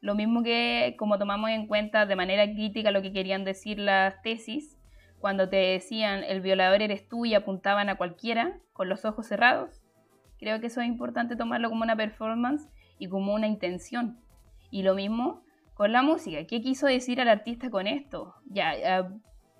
Lo 0.00 0.16
mismo 0.16 0.42
que 0.42 0.96
como 0.98 1.18
tomamos 1.18 1.50
en 1.50 1.68
cuenta 1.68 2.04
de 2.04 2.16
manera 2.16 2.44
crítica 2.52 2.90
lo 2.90 3.02
que 3.02 3.12
querían 3.12 3.44
decir 3.44 3.78
las 3.78 4.20
tesis, 4.22 4.75
cuando 5.26 5.48
te 5.48 5.56
decían 5.56 6.22
el 6.22 6.40
violador 6.40 6.82
eres 6.82 7.08
tú 7.08 7.26
y 7.26 7.34
apuntaban 7.34 7.88
a 7.88 7.96
cualquiera 7.96 8.60
con 8.72 8.88
los 8.88 9.04
ojos 9.04 9.26
cerrados. 9.26 9.82
Creo 10.38 10.60
que 10.60 10.68
eso 10.68 10.80
es 10.80 10.86
importante 10.86 11.34
tomarlo 11.34 11.68
como 11.68 11.82
una 11.82 11.96
performance 11.96 12.68
y 13.00 13.08
como 13.08 13.34
una 13.34 13.48
intención. 13.48 14.20
Y 14.70 14.84
lo 14.84 14.94
mismo 14.94 15.42
con 15.74 15.90
la 15.90 16.02
música. 16.02 16.46
¿Qué 16.46 16.60
quiso 16.62 16.86
decir 16.86 17.18
el 17.18 17.26
artista 17.28 17.70
con 17.70 17.88
esto? 17.88 18.36
Ya, 18.44 19.08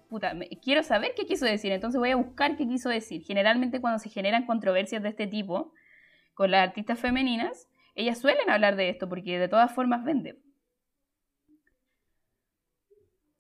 puta, 0.09 0.35
quiero 0.63 0.85
saber 0.85 1.15
qué 1.17 1.27
quiso 1.27 1.47
decir, 1.47 1.73
entonces 1.73 1.99
voy 1.99 2.13
a 2.13 2.17
buscar 2.17 2.57
qué 2.57 2.69
quiso 2.69 2.89
decir. 2.89 3.25
Generalmente 3.25 3.81
cuando 3.81 3.99
se 3.99 4.09
generan 4.09 4.47
controversias 4.47 5.03
de 5.03 5.09
este 5.09 5.27
tipo 5.27 5.73
con 6.35 6.53
las 6.53 6.69
artistas 6.69 7.01
femeninas, 7.01 7.69
ellas 7.97 8.21
suelen 8.21 8.49
hablar 8.51 8.77
de 8.77 8.89
esto 8.89 9.09
porque 9.09 9.37
de 9.37 9.49
todas 9.49 9.75
formas 9.75 10.05
venden. 10.05 10.39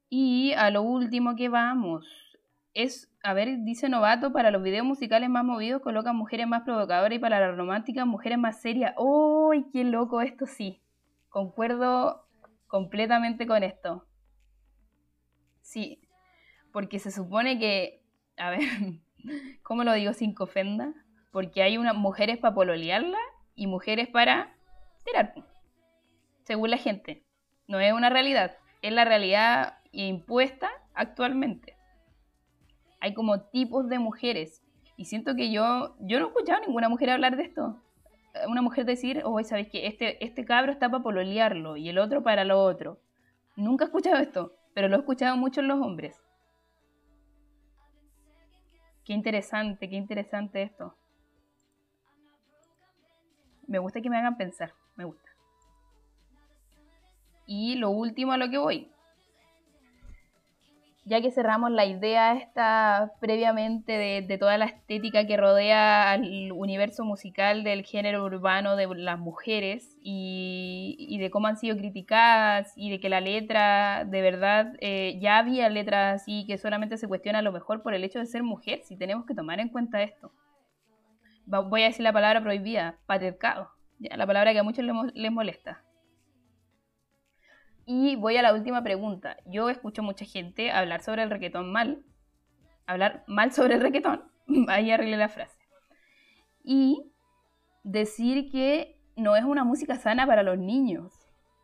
Y 0.09 0.52
a 0.52 0.70
lo 0.70 0.82
último 0.82 1.34
que 1.36 1.48
vamos 1.48 2.07
es, 2.74 3.11
a 3.22 3.32
ver, 3.32 3.64
dice 3.64 3.88
Novato, 3.88 4.32
para 4.32 4.50
los 4.50 4.62
videos 4.62 4.84
musicales 4.84 5.28
más 5.30 5.44
movidos 5.44 5.82
colocan 5.82 6.14
mujeres 6.14 6.46
más 6.46 6.62
provocadoras 6.62 7.16
y 7.16 7.18
para 7.18 7.40
la 7.40 7.52
romántica 7.52 8.04
mujeres 8.04 8.38
más 8.38 8.61
serias. 8.61 8.94
¡Uy, 8.98 9.66
qué 9.72 9.82
loco 9.82 10.20
esto 10.20 10.46
sí! 10.46 10.82
Concuerdo 11.30 12.26
completamente 12.66 13.46
con 13.46 13.62
esto. 13.62 14.07
Sí, 15.62 16.00
porque 16.72 16.98
se 16.98 17.11
supone 17.11 17.59
que, 17.59 18.02
a 18.36 18.50
ver, 18.50 18.61
¿cómo 19.62 19.82
lo 19.82 19.92
digo 19.94 20.12
sin 20.12 20.34
que 20.34 20.42
ofenda? 20.42 20.92
Porque 21.32 21.62
hay 21.62 21.78
unas 21.78 21.96
mujeres 21.96 22.38
para 22.38 22.54
pololearla 22.54 23.18
y 23.54 23.66
mujeres 23.66 24.09
para 24.09 24.54
tirar, 25.04 25.34
según 26.44 26.70
la 26.70 26.76
gente. 26.76 27.24
No 27.66 27.80
es 27.80 27.92
una 27.92 28.11
realidad, 28.11 28.57
es 28.82 28.92
la 28.92 29.04
realidad 29.04 29.78
impuesta 30.05 30.70
actualmente. 30.94 31.76
Hay 33.01 33.14
como 33.14 33.40
tipos 33.40 33.88
de 33.88 33.99
mujeres. 33.99 34.62
Y 34.97 35.07
siento 35.07 35.34
que 35.34 35.51
yo, 35.51 35.97
yo 36.01 36.18
no 36.18 36.26
he 36.26 36.28
escuchado 36.28 36.62
a 36.62 36.66
ninguna 36.66 36.88
mujer 36.88 37.11
hablar 37.11 37.36
de 37.36 37.44
esto. 37.44 37.82
Una 38.49 38.62
mujer 38.62 38.84
decir, 38.84 39.22
oh, 39.24 39.42
¿sabes 39.42 39.68
qué? 39.68 39.86
Este, 39.86 40.22
este 40.24 40.44
cabro 40.44 40.72
está 40.72 40.90
para 40.90 41.03
pololearlo 41.03 41.76
y 41.76 41.88
el 41.88 41.99
otro 41.99 42.22
para 42.22 42.44
lo 42.44 42.62
otro. 42.62 43.01
Nunca 43.57 43.84
he 43.84 43.86
escuchado 43.86 44.16
esto, 44.16 44.53
pero 44.74 44.88
lo 44.88 44.97
he 44.97 44.99
escuchado 44.99 45.36
mucho 45.36 45.61
en 45.61 45.68
los 45.68 45.80
hombres. 45.80 46.20
Qué 49.05 49.12
interesante, 49.12 49.88
qué 49.88 49.97
interesante 49.97 50.62
esto. 50.62 50.94
Me 53.66 53.78
gusta 53.78 54.01
que 54.01 54.11
me 54.11 54.18
hagan 54.18 54.36
pensar, 54.36 54.74
me 54.97 55.05
gusta. 55.05 55.30
Y 57.47 57.76
lo 57.76 57.90
último 57.90 58.32
a 58.32 58.36
lo 58.36 58.51
que 58.51 58.59
voy, 58.59 58.90
ya 61.07 61.20
que 61.22 61.30
cerramos 61.30 61.70
la 61.70 61.86
idea 61.86 62.34
esta 62.34 63.12
previamente 63.20 63.92
de, 63.92 64.38
toda 64.38 64.59
la 64.59 64.64
estética 64.64 65.24
que 65.24 65.36
rodea 65.36 66.11
al 66.11 66.50
universo 66.50 67.04
musical 67.04 67.62
del 67.62 67.84
género 67.84 68.24
urbano 68.24 68.74
de 68.74 68.88
las 68.96 69.16
mujeres 69.16 69.96
y, 70.02 71.16
de 71.20 71.30
cómo 71.30 71.46
han 71.46 71.59
sido 71.59 71.76
criticadas 71.76 72.72
y 72.76 72.90
de 72.90 72.98
que 72.98 73.09
la 73.09 73.20
letra, 73.20 74.04
de 74.04 74.20
verdad, 74.20 74.72
eh, 74.80 75.16
ya 75.20 75.38
había 75.38 75.68
letras 75.68 76.22
así 76.22 76.44
que 76.44 76.59
solamente 76.59 76.98
se 76.98 77.07
cuestiona 77.07 77.38
a 77.38 77.42
lo 77.42 77.52
mejor 77.52 77.84
por 77.84 77.94
el 77.94 78.02
hecho 78.02 78.18
de 78.18 78.26
ser 78.26 78.42
mujer, 78.42 78.80
si 78.82 78.96
tenemos 78.96 79.26
que 79.26 79.34
tomar 79.34 79.61
en 79.61 79.68
cuenta 79.68 80.02
esto. 80.02 80.32
Voy 81.46 81.82
a 81.82 81.86
decir 81.86 82.02
la 82.02 82.12
palabra 82.12 82.42
prohibida, 82.42 82.98
patriarcado, 83.07 83.70
la 84.00 84.26
palabra 84.26 84.52
que 84.52 84.59
a 84.59 84.64
muchos 84.64 84.84
les 85.14 85.32
molesta. 85.32 85.86
Y 87.89 88.16
voy 88.16 88.37
a 88.37 88.43
la 88.43 88.53
última 88.53 88.82
pregunta. 88.82 89.37
Yo 89.47 89.70
escucho 89.70 90.03
mucha 90.03 90.24
gente 90.24 90.72
hablar 90.72 91.03
sobre 91.03 91.22
el 91.22 91.30
requetón 91.30 91.70
mal. 91.70 92.03
Hablar 92.84 93.22
mal 93.28 93.53
sobre 93.53 93.76
el 93.76 93.80
requetón. 93.80 94.24
Ahí 94.68 94.91
arreglé 94.91 95.16
la 95.16 95.28
frase. 95.28 95.57
Y 96.64 97.12
decir 97.84 98.51
que 98.51 98.99
no 99.14 99.37
es 99.37 99.45
una 99.45 99.62
música 99.62 99.95
sana 99.95 100.26
para 100.26 100.43
los 100.43 100.59
niños. 100.59 101.12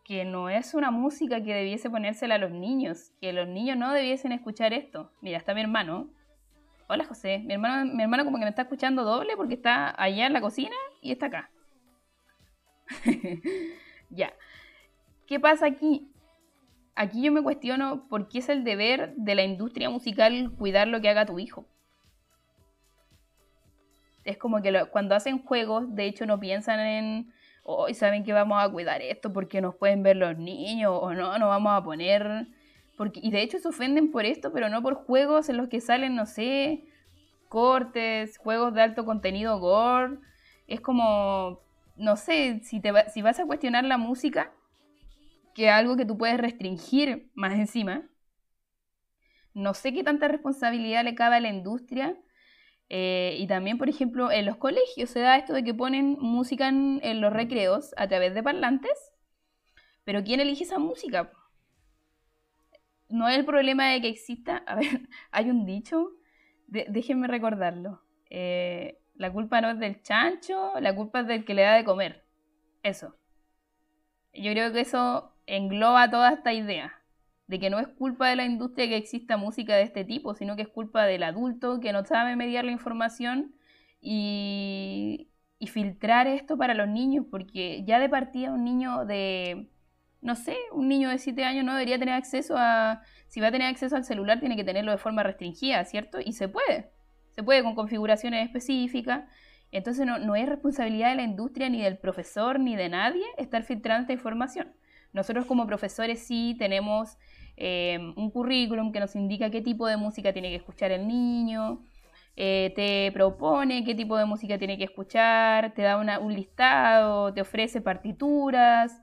Que 0.05 0.25
no 0.25 0.49
es 0.49 0.75
una 0.75 0.93
música 0.93 1.43
que 1.43 1.55
debiese 1.55 1.91
ponérsela 1.91 2.37
a 2.37 2.39
los 2.39 2.53
niños. 2.53 3.11
Que 3.21 3.33
los 3.33 3.49
niños 3.49 3.77
no 3.77 3.93
debiesen 3.93 4.31
escuchar 4.31 4.73
esto. 4.73 5.11
Mira, 5.23 5.39
está 5.39 5.55
mi 5.55 5.63
hermano. 5.63 6.09
Hola 6.89 7.05
José. 7.05 7.41
Mi 7.41 7.55
hermano, 7.55 7.93
mi 7.93 8.01
hermano 8.01 8.25
como 8.25 8.39
que 8.39 8.45
me 8.45 8.51
está 8.51 8.63
escuchando 8.63 9.03
doble 9.03 9.37
porque 9.37 9.55
está 9.55 9.93
allá 10.01 10.27
en 10.27 10.35
la 10.35 10.41
cocina 10.41 10.77
y 11.01 11.11
está 11.11 11.27
acá. 11.27 11.51
ya. 14.11 14.33
¿Qué 15.27 15.41
pasa 15.41 15.67
aquí? 15.67 16.12
Aquí 16.95 17.23
yo 17.23 17.33
me 17.33 17.43
cuestiono 17.43 18.09
por 18.09 18.29
qué 18.29 18.39
es 18.39 18.49
el 18.49 18.65
deber 18.65 19.15
de 19.17 19.35
la 19.35 19.45
industria 19.45 19.91
musical 19.91 20.53
cuidar 20.57 20.89
lo 20.89 21.01
que 21.01 21.09
haga 21.09 21.27
tu 21.27 21.39
hijo. 21.39 21.67
Es 24.25 24.39
como 24.39 24.63
que 24.63 24.87
cuando 24.91 25.15
hacen 25.15 25.43
juegos, 25.43 25.95
de 25.95 26.07
hecho 26.07 26.27
no 26.27 26.39
piensan 26.39 26.81
en, 26.81 27.33
hoy 27.65 27.95
saben 27.95 28.25
que 28.25 28.33
vamos 28.33 28.63
a 28.63 28.71
cuidar 28.71 29.03
esto 29.03 29.33
porque 29.33 29.61
nos 29.61 29.75
pueden 29.75 30.03
ver 30.03 30.17
los 30.17 30.39
niños 30.39 30.93
o 31.01 31.13
no, 31.15 31.39
no 31.39 31.49
vamos 31.49 31.73
a 31.73 31.85
poner... 31.85 32.47
Porque, 32.97 33.21
y 33.23 33.31
de 33.31 33.43
hecho 33.43 33.59
se 33.59 33.69
ofenden 33.69 34.13
por 34.13 34.27
esto, 34.27 34.53
pero 34.53 34.69
no 34.69 34.83
por 34.83 34.95
juegos 34.95 35.49
en 35.49 35.57
los 35.57 35.69
que 35.69 35.81
salen, 35.81 36.15
no 36.15 36.27
sé, 36.27 36.85
cortes, 37.49 38.37
juegos 38.37 38.75
de 38.75 38.83
alto 38.83 39.07
contenido 39.07 39.59
gore. 39.59 40.19
Es 40.69 40.81
como, 40.83 41.61
no 41.97 42.17
sé, 42.17 42.61
si, 42.63 42.81
te 42.81 42.93
si 43.11 43.23
vas 43.23 43.41
a 43.41 43.47
cuestionar 43.47 43.85
la 43.85 43.97
música, 43.97 44.53
que 45.55 45.71
algo 45.71 45.97
que 45.97 46.05
tú 46.05 46.17
puedes 46.19 46.39
restringir 46.39 47.31
más 47.35 47.55
encima, 47.55 48.09
no 49.55 49.75
sé 49.75 49.93
qué 49.93 50.03
tanta 50.03 50.29
responsabilidad 50.29 51.05
le 51.05 51.15
cabe 51.15 51.37
a 51.37 51.41
la 51.41 51.51
industria. 51.51 52.17
Eh, 52.89 53.37
y 53.39 53.47
también, 53.47 53.79
por 53.79 53.89
ejemplo, 53.89 54.31
en 54.31 54.47
los 54.47 54.57
colegios 54.57 55.11
se 55.11 55.21
da 55.21 55.37
esto 55.37 55.55
de 55.55 55.65
que 55.65 55.75
ponen 55.75 56.17
música 56.21 56.69
en, 56.69 57.21
los 57.21 57.33
recreos 57.33 57.95
a 57.97 58.07
través 58.07 58.35
de 58.35 58.43
parlantes, 58.43 59.13
pero 60.05 60.23
¿quién 60.23 60.41
elige 60.41 60.65
esa 60.65 60.79
música? 60.79 61.33
No 63.09 63.29
es 63.29 63.39
el 63.39 63.47
problema 63.47 63.89
de 63.89 64.01
que 64.03 64.09
exista, 64.09 64.59
a 64.67 64.75
ver, 64.75 65.09
hay 65.31 65.49
un 65.49 65.65
dicho, 65.65 66.11
déjenme 66.67 67.29
recordarlo. 67.29 68.03
Eh, 68.29 68.99
la 69.15 69.33
culpa 69.33 69.61
no 69.61 69.71
es 69.71 69.79
del 69.79 70.03
chancho, 70.03 70.73
la 70.81 70.95
culpa 70.95 71.21
es 71.21 71.27
del 71.27 71.45
que 71.45 71.55
le 71.55 71.63
da 71.63 71.75
de 71.75 71.85
comer. 71.85 72.27
Eso. 72.83 73.17
Yo 74.35 74.53
creo 74.53 74.73
que 74.73 74.81
eso 74.81 75.32
engloba 75.57 76.11
toda 76.11 76.33
esta 76.33 76.53
idea 76.53 76.99
de 77.47 77.61
que 77.61 77.71
no 77.71 77.79
es 77.79 77.89
culpa 77.89 78.29
de 78.29 78.37
la 78.37 78.45
industria 78.45 78.89
que 78.89 78.97
exista 78.97 79.37
música 79.37 79.77
de 79.77 79.83
este 79.83 80.05
tipo, 80.05 80.35
sino 80.35 80.57
que 80.57 80.63
es 80.63 80.69
culpa 80.69 81.05
del 81.05 81.23
adulto 81.23 81.81
que 81.81 81.93
no 81.93 82.05
sabe 82.05 82.37
mediar 82.37 82.65
la 82.65 82.73
información 82.73 83.55
y, 84.01 85.29
y 85.59 85.67
filtrar 85.67 86.27
esto 86.27 86.57
para 86.57 86.75
los 86.75 86.89
niños, 86.89 87.27
porque 87.31 87.85
ya 87.85 87.99
de 87.99 88.09
partida 88.09 88.53
un 88.53 88.65
niño 88.65 89.05
de, 89.05 89.69
no 90.23 90.37
sé, 90.37 90.57
un 90.73 90.89
niño 90.89 91.11
de 91.11 91.19
7 91.19 91.45
años 91.45 91.65
no 91.65 91.75
debería 91.75 91.99
tener 91.99 92.15
acceso 92.15 92.55
a, 92.57 93.03
si 93.29 93.41
va 93.41 93.49
a 93.49 93.53
tener 93.53 93.69
acceso 93.69 93.97
al 93.97 94.05
celular 94.05 94.41
tiene 94.41 94.57
que 94.57 94.65
tenerlo 94.65 94.91
de 94.91 94.99
forma 94.99 95.23
restringida, 95.23 95.85
¿cierto? 95.85 96.19
Y 96.25 96.33
se 96.33 96.49
puede, 96.49 96.91
se 97.31 97.43
puede 97.43 97.63
con 97.63 97.75
configuraciones 97.75 98.47
específicas. 98.47 99.25
Entonces 99.71 100.07
no, 100.07 100.19
no 100.19 100.37
es 100.37 100.49
responsabilidad 100.49 101.11
de 101.11 101.17
la 101.17 101.23
industria, 101.23 101.69
ni 101.69 101.83
del 101.83 101.99
profesor, 101.99 102.59
ni 102.59 102.77
de 102.77 102.89
nadie 102.89 103.25
estar 103.37 103.63
filtrando 103.65 104.03
esta 104.03 104.13
información. 104.15 104.73
Nosotros 105.13 105.47
como 105.47 105.67
profesores 105.67 106.21
sí 106.27 106.57
tenemos 106.59 107.19
eh, 107.57 107.99
un 108.17 108.31
currículum 108.31 108.93
que 108.93 109.01
nos 109.01 109.15
indica 109.15 109.51
qué 109.51 109.61
tipo 109.61 109.87
de 109.87 109.97
música 109.97 110.33
tiene 110.33 110.49
que 110.49 110.57
escuchar 110.57 110.91
el 110.91 111.07
niño, 111.07 111.83
eh, 112.35 112.73
te 112.75 113.13
propone 113.13 113.85
qué 113.85 113.95
tipo 113.95 114.17
de 114.17 114.25
música 114.25 114.59
tiene 114.59 114.79
que 114.79 114.85
escuchar, 114.85 115.75
te 115.75 115.83
da 115.83 115.99
un 116.19 116.35
listado, 116.35 117.33
te 117.35 117.43
ofrece 117.43 117.81
partituras. 117.81 119.01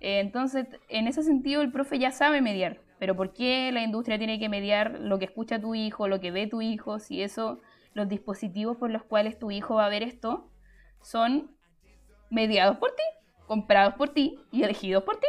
Eh, 0.00 0.20
entonces, 0.20 0.66
en 0.88 1.06
ese 1.06 1.22
sentido, 1.22 1.62
el 1.62 1.70
profe 1.70 1.98
ya 1.98 2.10
sabe 2.10 2.40
mediar. 2.40 2.80
Pero 2.98 3.16
¿por 3.16 3.32
qué 3.32 3.70
la 3.72 3.82
industria 3.82 4.18
tiene 4.18 4.38
que 4.38 4.48
mediar 4.48 4.98
lo 5.00 5.18
que 5.18 5.26
escucha 5.26 5.60
tu 5.60 5.74
hijo, 5.74 6.08
lo 6.08 6.20
que 6.20 6.30
ve 6.30 6.46
tu 6.46 6.62
hijo, 6.62 6.98
si 6.98 7.22
eso, 7.22 7.60
los 7.94 8.08
dispositivos 8.08 8.76
por 8.76 8.90
los 8.90 9.02
cuales 9.02 9.38
tu 9.38 9.50
hijo 9.50 9.74
va 9.74 9.86
a 9.86 9.88
ver 9.88 10.02
esto, 10.02 10.48
son 11.02 11.50
mediados 12.30 12.78
por 12.78 12.92
ti, 12.92 13.02
comprados 13.46 13.94
por 13.94 14.10
ti 14.10 14.38
y 14.52 14.62
elegidos 14.62 15.02
por 15.02 15.18
ti? 15.18 15.26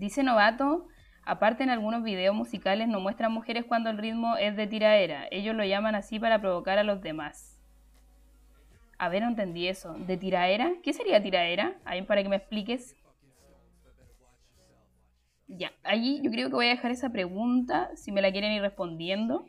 Dice 0.00 0.22
Novato, 0.22 0.88
aparte 1.26 1.62
en 1.62 1.68
algunos 1.68 2.02
videos 2.02 2.34
musicales 2.34 2.88
no 2.88 3.00
muestran 3.00 3.32
mujeres 3.32 3.66
cuando 3.66 3.90
el 3.90 3.98
ritmo 3.98 4.38
es 4.38 4.56
de 4.56 4.66
tiraera. 4.66 5.28
Ellos 5.30 5.54
lo 5.54 5.62
llaman 5.62 5.94
así 5.94 6.18
para 6.18 6.40
provocar 6.40 6.78
a 6.78 6.84
los 6.84 7.02
demás. 7.02 7.60
A 8.96 9.10
ver, 9.10 9.20
no 9.20 9.28
entendí 9.28 9.68
eso. 9.68 9.92
¿De 9.92 10.16
tiraera? 10.16 10.72
¿Qué 10.82 10.94
sería 10.94 11.22
tiraera? 11.22 11.74
Ahí 11.84 12.00
para 12.00 12.22
que 12.22 12.30
me 12.30 12.36
expliques. 12.36 12.96
Ya, 15.48 15.70
allí 15.84 16.22
yo 16.22 16.30
creo 16.30 16.48
que 16.48 16.54
voy 16.54 16.66
a 16.68 16.70
dejar 16.70 16.92
esa 16.92 17.10
pregunta, 17.10 17.90
si 17.94 18.10
me 18.10 18.22
la 18.22 18.32
quieren 18.32 18.52
ir 18.52 18.62
respondiendo, 18.62 19.44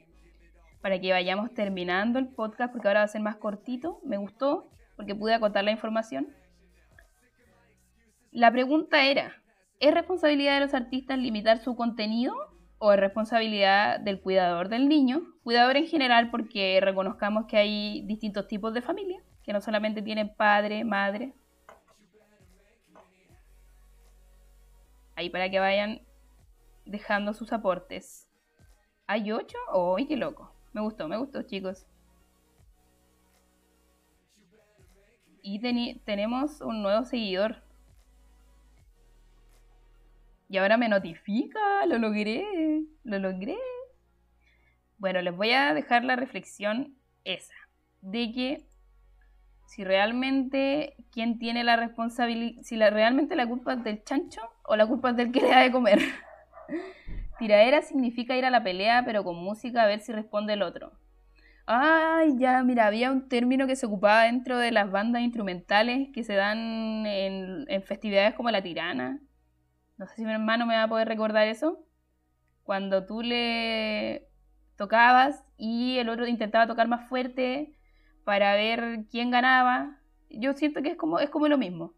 para 0.81 0.99
que 0.99 1.13
vayamos 1.13 1.53
terminando 1.53 2.19
el 2.19 2.27
podcast, 2.27 2.73
porque 2.73 2.89
ahora 2.89 2.99
va 2.99 3.05
a 3.05 3.07
ser 3.07 3.21
más 3.21 3.37
cortito. 3.37 4.01
Me 4.03 4.17
gustó, 4.17 4.69
porque 4.97 5.15
pude 5.15 5.33
acotar 5.33 5.63
la 5.63 5.71
información. 5.71 6.27
La 8.31 8.51
pregunta 8.51 9.05
era, 9.05 9.40
¿Es 9.81 9.95
responsabilidad 9.95 10.53
de 10.53 10.59
los 10.59 10.75
artistas 10.75 11.17
limitar 11.17 11.57
su 11.57 11.75
contenido 11.75 12.35
o 12.77 12.93
es 12.93 12.99
responsabilidad 12.99 13.99
del 13.99 14.21
cuidador 14.21 14.69
del 14.69 14.87
niño? 14.87 15.23
Cuidador 15.41 15.75
en 15.75 15.87
general 15.87 16.29
porque 16.29 16.79
reconozcamos 16.79 17.47
que 17.47 17.57
hay 17.57 18.05
distintos 18.05 18.47
tipos 18.47 18.75
de 18.75 18.83
familia, 18.83 19.23
que 19.43 19.53
no 19.53 19.59
solamente 19.59 20.03
tienen 20.03 20.35
padre, 20.35 20.83
madre. 20.83 21.33
Ahí 25.15 25.31
para 25.31 25.49
que 25.49 25.59
vayan 25.59 26.03
dejando 26.85 27.33
sus 27.33 27.51
aportes. 27.51 28.29
¿Hay 29.07 29.31
ocho? 29.31 29.57
¡Uy, 29.73 30.05
qué 30.05 30.15
loco! 30.15 30.53
Me 30.73 30.81
gustó, 30.81 31.07
me 31.07 31.17
gustó, 31.17 31.41
chicos. 31.41 31.87
Y 35.41 35.59
tenemos 36.05 36.61
un 36.61 36.83
nuevo 36.83 37.03
seguidor. 37.03 37.63
Y 40.51 40.57
ahora 40.57 40.75
me 40.75 40.89
notifica, 40.89 41.85
lo 41.87 41.97
logré, 41.97 42.45
lo 43.05 43.19
logré. 43.19 43.57
Bueno, 44.97 45.21
les 45.21 45.33
voy 45.33 45.51
a 45.51 45.73
dejar 45.73 46.03
la 46.03 46.17
reflexión 46.17 46.93
esa, 47.23 47.53
de 48.01 48.33
que 48.33 48.67
si 49.65 49.85
realmente 49.85 50.97
quién 51.09 51.39
tiene 51.39 51.63
la 51.63 51.77
responsabilidad, 51.77 52.61
si 52.63 52.75
la, 52.75 52.89
realmente 52.89 53.37
la 53.37 53.47
culpa 53.47 53.75
es 53.75 53.83
del 53.85 54.03
chancho 54.03 54.41
o 54.63 54.75
la 54.75 54.85
culpa 54.85 55.11
es 55.11 55.15
del 55.15 55.31
que 55.31 55.39
le 55.39 55.47
da 55.47 55.61
de 55.61 55.71
comer. 55.71 55.99
Tiraera 57.39 57.81
significa 57.81 58.35
ir 58.35 58.43
a 58.43 58.49
la 58.49 58.61
pelea, 58.61 59.03
pero 59.05 59.23
con 59.23 59.37
música 59.37 59.83
a 59.83 59.87
ver 59.87 60.01
si 60.01 60.11
responde 60.11 60.51
el 60.51 60.63
otro. 60.63 60.91
Ay, 61.65 62.37
ya, 62.37 62.61
mira, 62.61 62.87
había 62.87 63.09
un 63.09 63.29
término 63.29 63.67
que 63.67 63.77
se 63.77 63.85
ocupaba 63.85 64.23
dentro 64.23 64.57
de 64.57 64.71
las 64.71 64.91
bandas 64.91 65.21
instrumentales 65.21 66.09
que 66.13 66.25
se 66.25 66.33
dan 66.33 67.05
en, 67.05 67.63
en 67.69 67.83
festividades 67.83 68.33
como 68.33 68.51
la 68.51 68.61
tirana, 68.61 69.21
no 70.01 70.07
sé 70.07 70.15
si 70.15 70.25
mi 70.25 70.31
hermano 70.31 70.65
me 70.65 70.73
va 70.73 70.83
a 70.83 70.89
poder 70.89 71.07
recordar 71.07 71.47
eso. 71.47 71.85
Cuando 72.63 73.05
tú 73.05 73.21
le 73.21 74.27
tocabas 74.75 75.43
y 75.57 75.99
el 75.99 76.09
otro 76.09 76.25
intentaba 76.25 76.65
tocar 76.65 76.87
más 76.87 77.07
fuerte 77.07 77.77
para 78.23 78.55
ver 78.55 79.05
quién 79.11 79.29
ganaba. 79.29 79.99
Yo 80.31 80.53
siento 80.53 80.81
que 80.81 80.89
es 80.89 80.97
como, 80.97 81.19
es 81.19 81.29
como 81.29 81.47
lo 81.47 81.59
mismo. 81.59 81.93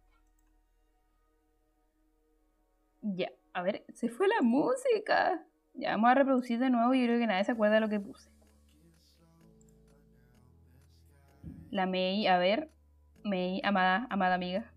Ya, 3.01 3.29
a 3.53 3.61
ver, 3.61 3.85
se 3.93 4.09
fue 4.09 4.27
la 4.27 4.41
música. 4.41 5.41
Ya, 5.73 5.91
vamos 5.91 6.09
a 6.09 6.15
reproducir 6.15 6.59
de 6.59 6.69
nuevo 6.69 6.93
y 6.93 7.05
creo 7.05 7.19
que 7.19 7.27
nadie 7.27 7.45
se 7.45 7.53
acuerda 7.53 7.75
de 7.75 7.81
lo 7.81 7.89
que 7.89 8.01
puse. 8.01 8.29
La 11.71 11.85
May, 11.85 12.27
a 12.27 12.37
ver, 12.37 12.69
May, 13.23 13.61
amada, 13.63 14.07
amada 14.09 14.35
amiga. 14.35 14.72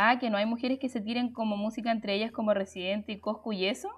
Ah, 0.00 0.20
que 0.20 0.30
no 0.30 0.36
hay 0.36 0.46
mujeres 0.46 0.78
que 0.78 0.88
se 0.88 1.00
tiren 1.00 1.32
como 1.32 1.56
música 1.56 1.90
entre 1.90 2.14
ellas 2.14 2.30
como 2.30 2.54
Residente 2.54 3.10
y 3.10 3.18
Coscu 3.18 3.52
y 3.52 3.66
eso, 3.66 3.90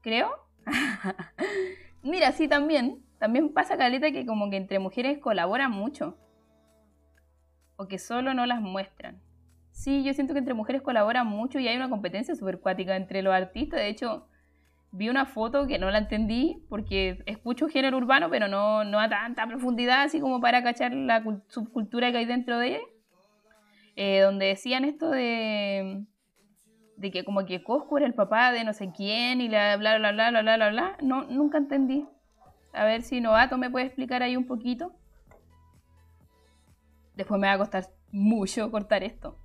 creo. 0.00 0.28
Mira, 2.02 2.32
sí, 2.32 2.48
también. 2.48 3.04
También 3.20 3.52
pasa, 3.52 3.76
Caleta, 3.76 4.10
que 4.10 4.26
como 4.26 4.50
que 4.50 4.56
entre 4.56 4.80
mujeres 4.80 5.18
colaboran 5.18 5.70
mucho. 5.70 6.18
O 7.76 7.86
que 7.86 8.00
solo 8.00 8.34
no 8.34 8.44
las 8.44 8.60
muestran. 8.60 9.22
Sí, 9.70 10.02
yo 10.02 10.14
siento 10.14 10.32
que 10.32 10.40
entre 10.40 10.52
mujeres 10.52 10.82
colaboran 10.82 11.28
mucho 11.28 11.60
y 11.60 11.68
hay 11.68 11.76
una 11.76 11.90
competencia 11.90 12.34
súper 12.34 12.58
cuática 12.58 12.96
entre 12.96 13.22
los 13.22 13.32
artistas. 13.32 13.78
De 13.78 13.88
hecho, 13.88 14.26
vi 14.90 15.10
una 15.10 15.26
foto 15.26 15.68
que 15.68 15.78
no 15.78 15.92
la 15.92 15.98
entendí 15.98 16.66
porque 16.68 17.22
escucho 17.26 17.68
género 17.68 17.98
urbano, 17.98 18.30
pero 18.30 18.48
no, 18.48 18.82
no 18.82 18.98
a 18.98 19.08
tanta 19.08 19.46
profundidad 19.46 20.02
así 20.02 20.18
como 20.18 20.40
para 20.40 20.64
cachar 20.64 20.92
la 20.92 21.22
subcultura 21.46 22.10
que 22.10 22.18
hay 22.18 22.24
dentro 22.24 22.58
de 22.58 22.66
ella. 22.66 22.80
Eh, 23.96 24.20
donde 24.20 24.46
decían 24.46 24.84
esto 24.84 25.10
de, 25.10 26.04
de 26.96 27.10
que 27.10 27.24
como 27.24 27.46
que 27.46 27.64
Coscu 27.64 27.96
era 27.96 28.06
el 28.06 28.14
papá 28.14 28.52
de 28.52 28.62
no 28.62 28.74
sé 28.74 28.92
quién 28.94 29.40
y 29.40 29.48
bla, 29.48 29.76
bla, 29.78 29.98
bla, 29.98 30.12
bla, 30.12 30.30
bla, 30.30 30.42
bla, 30.42 30.56
bla, 30.56 30.70
bla. 30.70 30.96
No, 31.02 31.24
nunca 31.24 31.58
entendí. 31.58 32.06
A 32.72 32.84
ver 32.84 33.02
si 33.02 33.20
Novato 33.20 33.56
me 33.56 33.70
puede 33.70 33.86
explicar 33.86 34.22
ahí 34.22 34.36
un 34.36 34.46
poquito. 34.46 34.92
Después 37.14 37.40
me 37.40 37.46
va 37.46 37.54
a 37.54 37.58
costar 37.58 37.86
mucho 38.12 38.70
cortar 38.70 39.02
esto. 39.02 39.38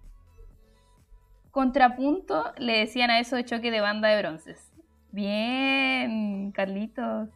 Contrapunto 1.52 2.54
le 2.58 2.80
decían 2.80 3.10
a 3.10 3.20
eso 3.20 3.38
de 3.38 3.46
choque 3.46 3.72
de 3.72 3.82
banda 3.82 4.10
de 4.10 4.22
bronces. 4.22 4.72
Bien, 5.12 6.52
Carlitos. 6.52 7.30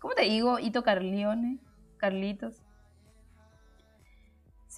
¿Cómo 0.00 0.14
te 0.14 0.22
digo? 0.22 0.58
Ito 0.58 0.82
Carlione. 0.82 1.58
Carlitos. 1.96 2.62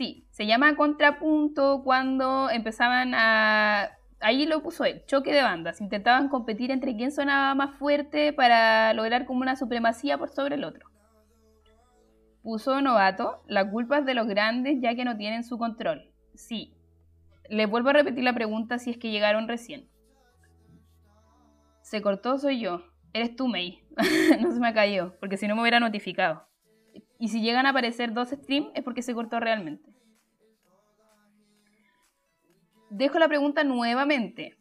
Sí, 0.00 0.24
se 0.30 0.46
llama 0.46 0.76
contrapunto 0.76 1.82
cuando 1.84 2.48
empezaban 2.48 3.12
a... 3.14 3.90
Ahí 4.20 4.46
lo 4.46 4.62
puso 4.62 4.86
él, 4.86 5.04
choque 5.04 5.30
de 5.30 5.42
bandas. 5.42 5.82
Intentaban 5.82 6.30
competir 6.30 6.70
entre 6.70 6.96
quién 6.96 7.12
sonaba 7.12 7.54
más 7.54 7.76
fuerte 7.78 8.32
para 8.32 8.94
lograr 8.94 9.26
como 9.26 9.42
una 9.42 9.56
supremacía 9.56 10.16
por 10.16 10.30
sobre 10.30 10.54
el 10.54 10.64
otro. 10.64 10.88
Puso 12.42 12.80
novato, 12.80 13.42
la 13.46 13.70
culpa 13.70 13.98
es 13.98 14.06
de 14.06 14.14
los 14.14 14.26
grandes 14.26 14.78
ya 14.80 14.94
que 14.94 15.04
no 15.04 15.18
tienen 15.18 15.44
su 15.44 15.58
control. 15.58 16.10
Sí. 16.34 16.72
Le 17.50 17.66
vuelvo 17.66 17.90
a 17.90 17.92
repetir 17.92 18.24
la 18.24 18.32
pregunta 18.32 18.78
si 18.78 18.88
es 18.88 18.96
que 18.96 19.10
llegaron 19.10 19.48
recién. 19.48 19.86
Se 21.82 22.00
cortó, 22.00 22.38
soy 22.38 22.58
yo. 22.58 22.84
Eres 23.12 23.36
tú, 23.36 23.48
May. 23.48 23.82
no 24.40 24.50
se 24.50 24.60
me 24.60 24.68
ha 24.68 24.72
caído, 24.72 25.14
porque 25.20 25.36
si 25.36 25.46
no 25.46 25.56
me 25.56 25.60
hubiera 25.60 25.78
notificado. 25.78 26.49
Y 27.20 27.28
si 27.28 27.40
llegan 27.40 27.66
a 27.66 27.70
aparecer 27.70 28.12
dos 28.12 28.30
streams 28.30 28.72
es 28.74 28.82
porque 28.82 29.02
se 29.02 29.14
cortó 29.14 29.38
realmente. 29.38 29.90
dejo 32.90 33.18
la 33.18 33.28
pregunta 33.28 33.64
nuevamente. 33.64 34.56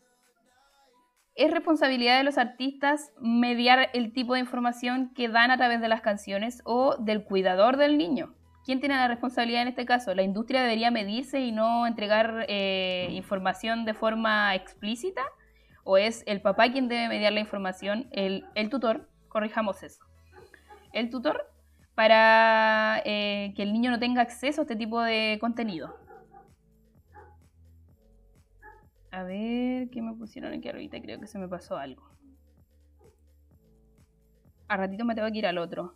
¿Es 1.36 1.52
responsabilidad 1.52 2.18
de 2.18 2.24
los 2.24 2.38
artistas 2.38 3.12
mediar 3.20 3.90
el 3.94 4.14
tipo 4.14 4.34
de 4.34 4.40
información 4.40 5.12
que 5.14 5.30
dan 5.30 5.52
a 5.52 5.58
través 5.58 5.82
de 5.82 5.88
las 5.88 6.02
canciones 6.02 6.62
o 6.66 6.96
del 6.98 7.24
cuidador 7.24 7.78
del 7.78 7.98
niño? 7.98 8.36
¿Quién 8.66 8.80
tiene 8.80 8.96
la 8.96 9.08
responsabilidad 9.08 9.64
en 9.64 9.70
este 9.70 9.86
caso? 9.86 10.14
¿La 10.14 10.22
industria 10.22 10.62
debería 10.62 10.92
medirse 10.92 11.40
y 11.40 11.52
no 11.52 11.88
entregar 11.88 12.46
eh, 12.50 13.08
información 13.12 13.86
de 13.86 13.94
forma 13.94 14.54
explícita? 14.54 15.24
¿O 15.84 15.98
es 15.98 16.24
el 16.28 16.42
papá 16.42 16.72
quien 16.72 16.88
debe 16.88 17.08
mediar 17.08 17.34
la 17.34 17.40
información, 17.40 18.10
el, 18.12 18.44
tutor? 18.70 19.10
Corrijamos 19.30 19.82
eso. 19.82 20.04
El 20.92 21.10
tutor 21.10 21.49
para 22.00 23.02
eh, 23.04 23.52
que 23.58 23.62
el 23.62 23.74
niño 23.74 23.92
no 23.92 24.00
tenga 24.00 24.22
acceso 24.22 24.62
a 24.62 24.64
este 24.64 24.78
tipo 24.78 25.02
de 25.02 25.38
contenido. 25.42 25.98
A 29.12 29.24
ver, 29.24 29.90
¿qué 29.90 30.02
me 30.02 30.14
pusieron 30.14 30.54
aquí 30.54 30.70
ahorita? 30.70 31.02
Creo 31.02 31.20
que 31.20 31.28
se 31.28 31.38
me 31.38 31.50
pasó 31.50 31.76
algo. 31.76 32.10
A 34.70 34.78
ratito 34.78 35.04
me 35.04 35.14
tengo 35.14 35.30
que 35.30 35.40
ir 35.40 35.46
al 35.46 35.58
otro. 35.58 35.94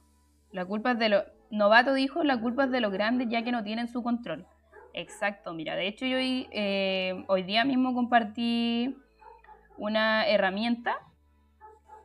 La 0.52 0.66
culpa 0.66 0.92
es 0.92 1.00
de 1.00 1.08
lo... 1.08 1.24
Novato 1.52 1.94
dijo, 1.94 2.22
la 2.26 2.38
culpa 2.38 2.66
es 2.66 2.72
de 2.72 2.82
los 2.82 2.92
grandes 2.92 3.30
ya 3.30 3.46
que 3.46 3.54
no 3.54 3.64
tienen 3.64 3.88
su 3.88 4.04
control. 4.04 4.46
Exacto, 4.94 5.54
mira, 5.54 5.78
de 5.78 5.88
hecho 5.88 6.06
yo 6.06 6.18
eh, 6.20 7.24
hoy 7.30 7.44
día 7.44 7.64
mismo 7.64 7.94
compartí 7.94 8.98
una 9.78 10.28
herramienta 10.28 10.98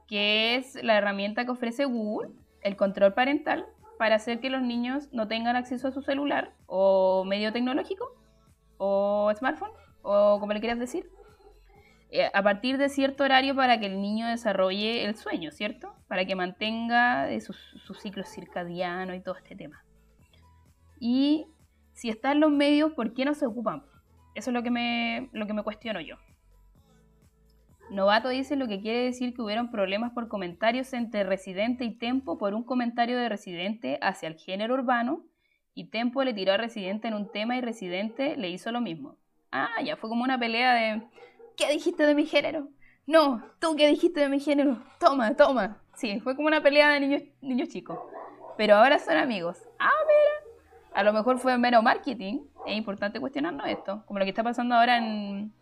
que 0.07 0.55
es 0.55 0.81
la 0.85 0.97
herramienta 0.99 1.45
que 1.45 1.51
ofrece 1.51 1.85
Google, 1.85 2.31
el 2.63 2.77
control 2.77 3.13
parental, 3.13 3.67
para 3.99 4.17
hacer 4.17 4.41
que 4.41 4.51
los 4.51 4.63
niños 4.63 5.09
no 5.13 5.29
tengan 5.29 5.57
acceso 5.57 5.89
a 5.89 5.93
su 5.93 6.03
celular 6.03 6.53
o 6.67 7.25
medio 7.25 7.53
tecnológico 7.53 8.17
o 8.79 9.31
smartphone 9.37 9.73
o 10.03 10.39
como 10.41 10.53
le 10.53 10.61
quieras 10.61 10.79
decir, 10.79 11.11
eh, 12.11 12.31
a 12.33 12.43
partir 12.43 12.79
de 12.79 12.89
cierto 12.89 13.25
horario 13.25 13.55
para 13.55 13.79
que 13.79 13.87
el 13.87 14.01
niño 14.01 14.27
desarrolle 14.27 15.05
el 15.05 15.17
sueño, 15.17 15.51
¿cierto? 15.51 15.95
Para 16.09 16.25
que 16.25 16.35
mantenga 16.35 17.31
eh, 17.31 17.41
su, 17.41 17.53
su, 17.53 17.93
ciclo 17.93 18.25
circadiano 18.25 19.15
y 19.15 19.21
todo 19.21 19.37
este 19.37 19.55
tema. 19.55 19.85
Y 20.99 21.47
si 21.93 22.09
está 22.09 22.33
en 22.33 22.41
los 22.41 22.51
medios, 22.51 22.93
¿por 22.95 23.13
qué 23.13 23.27
no 23.27 23.35
se 23.35 23.45
ocupan? 23.45 23.85
Eso 24.35 24.51
es 24.51 24.55
lo 24.55 24.63
que 24.63 24.71
me, 24.71 25.29
lo 25.33 25.47
que 25.47 25.53
me 25.53 25.63
cuestiono 25.63 26.01
yo. 26.01 26.17
Novato 27.91 28.29
dice 28.29 28.57
lo 28.57 28.69
que 28.69 28.81
quiere 28.81 29.05
decir 29.05 29.35
que 29.35 29.43
hubieron 29.43 29.71
problemas 29.71 30.13
por 30.13 30.29
comentarios 30.29 30.93
entre 30.93 31.25
Residente 31.25 31.85
y 31.85 31.95
Tempo 31.95 32.37
por 32.37 32.55
un 32.55 32.63
comentario 32.63 33.17
de 33.17 33.29
Residente 33.29 33.99
hacia 34.03 34.29
el 34.29 34.37
género 34.37 34.75
urbano 34.75 35.25
y 35.75 35.85
Tempo 35.85 36.23
le 36.25 36.35
tiró 36.35 36.53
a 36.53 36.57
Residente 36.59 37.09
en 37.09 37.15
un 37.15 37.31
tema 37.31 37.57
y 37.57 37.61
Residente 37.61 38.37
le 38.37 38.51
hizo 38.51 38.73
lo 38.73 38.81
mismo. 38.81 39.17
Ah, 39.53 39.81
ya 39.83 39.97
fue 39.97 40.11
como 40.11 40.25
una 40.25 40.39
pelea 40.39 40.75
de 40.75 41.03
¿qué 41.57 41.71
dijiste 41.73 42.07
de 42.07 42.15
mi 42.15 42.27
género? 42.27 42.69
No, 43.07 43.43
tú 43.59 43.75
qué 43.75 43.89
dijiste 43.89 44.21
de 44.21 44.29
mi 44.29 44.39
género. 44.39 44.83
Toma, 45.01 45.35
toma. 45.35 45.81
Sí, 45.95 46.21
fue 46.21 46.37
como 46.37 46.49
una 46.49 46.63
pelea 46.63 46.91
de 46.91 47.01
niños, 47.01 47.23
niños 47.41 47.71
chicos. 47.71 47.99
Pero 48.59 48.77
ahora 48.77 48.99
son 48.99 49.17
amigos. 49.17 49.57
Ah, 49.79 49.91
mira. 50.07 50.93
A 50.93 51.03
lo 51.03 51.13
mejor 51.13 51.39
fue 51.39 51.57
mero 51.57 51.81
marketing. 51.81 52.41
Es 52.67 52.77
importante 52.77 53.19
cuestionarnos 53.19 53.67
esto. 53.67 54.03
Como 54.05 54.19
lo 54.19 54.25
que 54.25 54.31
está 54.31 54.43
pasando 54.43 54.75
ahora 54.75 54.99
en 54.99 55.53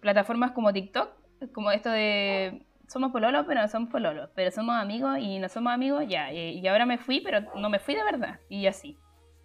plataformas 0.00 0.52
como 0.52 0.72
TikTok. 0.72 1.17
Como 1.52 1.70
esto 1.70 1.90
de 1.90 2.66
somos 2.88 3.12
pololos, 3.12 3.44
pero 3.46 3.60
no 3.60 3.68
somos 3.68 3.90
pololos. 3.90 4.30
Pero 4.34 4.50
somos 4.50 4.76
amigos 4.76 5.18
y 5.18 5.38
no 5.38 5.48
somos 5.48 5.72
amigos, 5.72 6.04
ya. 6.08 6.32
Y, 6.32 6.66
ahora 6.66 6.86
me 6.86 6.98
fui, 6.98 7.20
pero 7.20 7.40
no 7.56 7.70
me 7.70 7.78
fui 7.78 7.94
de 7.94 8.04
verdad. 8.04 8.40
Y 8.48 8.66
así. 8.66 8.98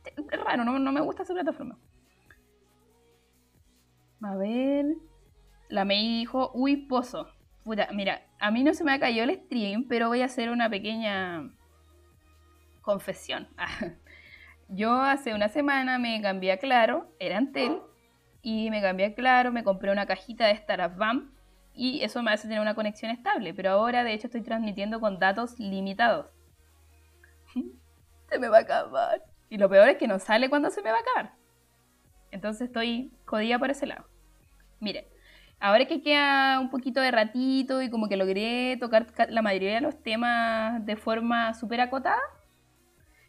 Es 0.06 0.42
raro, 0.44 0.64
no, 0.64 0.80
no 0.80 0.92
me 0.92 1.02
gusta 1.02 1.24
esa 1.24 1.34
plataforma. 1.34 1.78
A 4.22 4.36
ver. 4.36 4.86
La 5.70 5.86
May 5.86 6.20
dijo, 6.20 6.52
uy, 6.54 6.78
pozo. 6.88 7.28
Puta, 7.64 7.90
mira, 7.94 8.22
a 8.40 8.52
mí 8.52 8.64
no 8.64 8.74
se 8.74 8.84
me 8.84 9.00
caído 9.00 9.24
el 9.24 9.36
stream, 9.46 9.88
pero 9.88 10.10
voy 10.10 10.22
a 10.22 10.26
hacer 10.26 10.50
una 10.50 10.70
pequeña 10.70 11.50
confesión. 12.82 13.48
Yo 14.70 14.94
hace 14.94 15.34
una 15.34 15.50
semana 15.50 15.98
me 15.98 16.22
cambié 16.22 16.52
a 16.54 16.58
Claro, 16.58 17.08
era 17.20 17.38
Antel, 17.38 17.82
y 18.42 18.70
me 18.70 18.82
cambié 18.82 19.08
a 19.08 19.16
Claro, 19.16 19.52
me 19.52 19.64
compré 19.64 19.92
una 19.92 20.06
cajita 20.06 20.48
de 20.48 20.54
Startup 20.54 20.96
BAM, 20.98 21.33
y 21.74 22.04
eso 22.04 22.22
me 22.22 22.32
hace 22.32 22.48
tener 22.48 22.62
una 22.62 22.76
conexión 22.76 23.12
estable, 23.12 23.54
pero 23.54 23.72
ahora 23.72 24.04
de 24.04 24.14
hecho 24.14 24.28
estoy 24.28 24.42
transmitiendo 24.42 25.00
con 25.00 25.20
datos 25.20 25.60
limitados. 25.60 26.28
se 28.30 28.40
me 28.40 28.48
va 28.48 28.58
a 28.58 28.62
acabar. 28.62 29.24
Y 29.50 29.58
lo 29.58 29.70
peor 29.70 29.90
es 29.90 29.98
que 29.98 30.08
no 30.08 30.20
sale 30.20 30.50
cuando 30.50 30.70
se 30.70 30.82
me 30.82 30.92
va 30.92 30.98
a 30.98 31.02
acabar. 31.02 31.34
Entonces 32.32 32.68
estoy 32.68 33.12
jodida 33.26 33.60
por 33.60 33.70
ese 33.70 33.86
lado. 33.86 34.06
Miren, 34.80 35.06
ahora 35.60 35.86
que 35.86 36.02
queda 36.02 36.60
un 36.60 36.70
poquito 36.70 37.00
de 37.00 37.12
ratito 37.12 37.82
y 37.82 37.90
como 37.90 38.10
que 38.10 38.18
logré 38.18 38.78
tocar 38.78 39.08
la 39.30 39.42
mayoría 39.42 39.76
de 39.76 39.82
los 39.82 40.02
temas 40.02 40.86
de 40.86 40.96
forma 40.96 41.54
súper 41.54 41.82
acotada, 41.82 42.22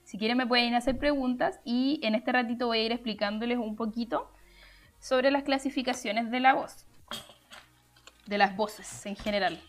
si 0.05 0.19
quieren 0.19 0.37
me 0.37 0.47
pueden 0.47 0.75
hacer 0.75 0.99
preguntas 0.99 1.61
y 1.65 2.01
en 2.03 2.15
este 2.15 2.33
ratito 2.33 2.67
voy 2.67 2.79
a 2.79 2.83
ir 2.85 2.93
explicándoles 2.93 3.59
un 3.59 3.77
poquito 3.77 4.31
sobre 4.99 5.31
las 5.31 5.45
clasificaciones 5.45 6.31
de 6.31 6.41
la 6.41 6.55
voz, 6.55 6.87
de 8.27 8.39
las 8.39 8.57
voces 8.57 9.07
en 9.07 9.17
general. 9.17 9.61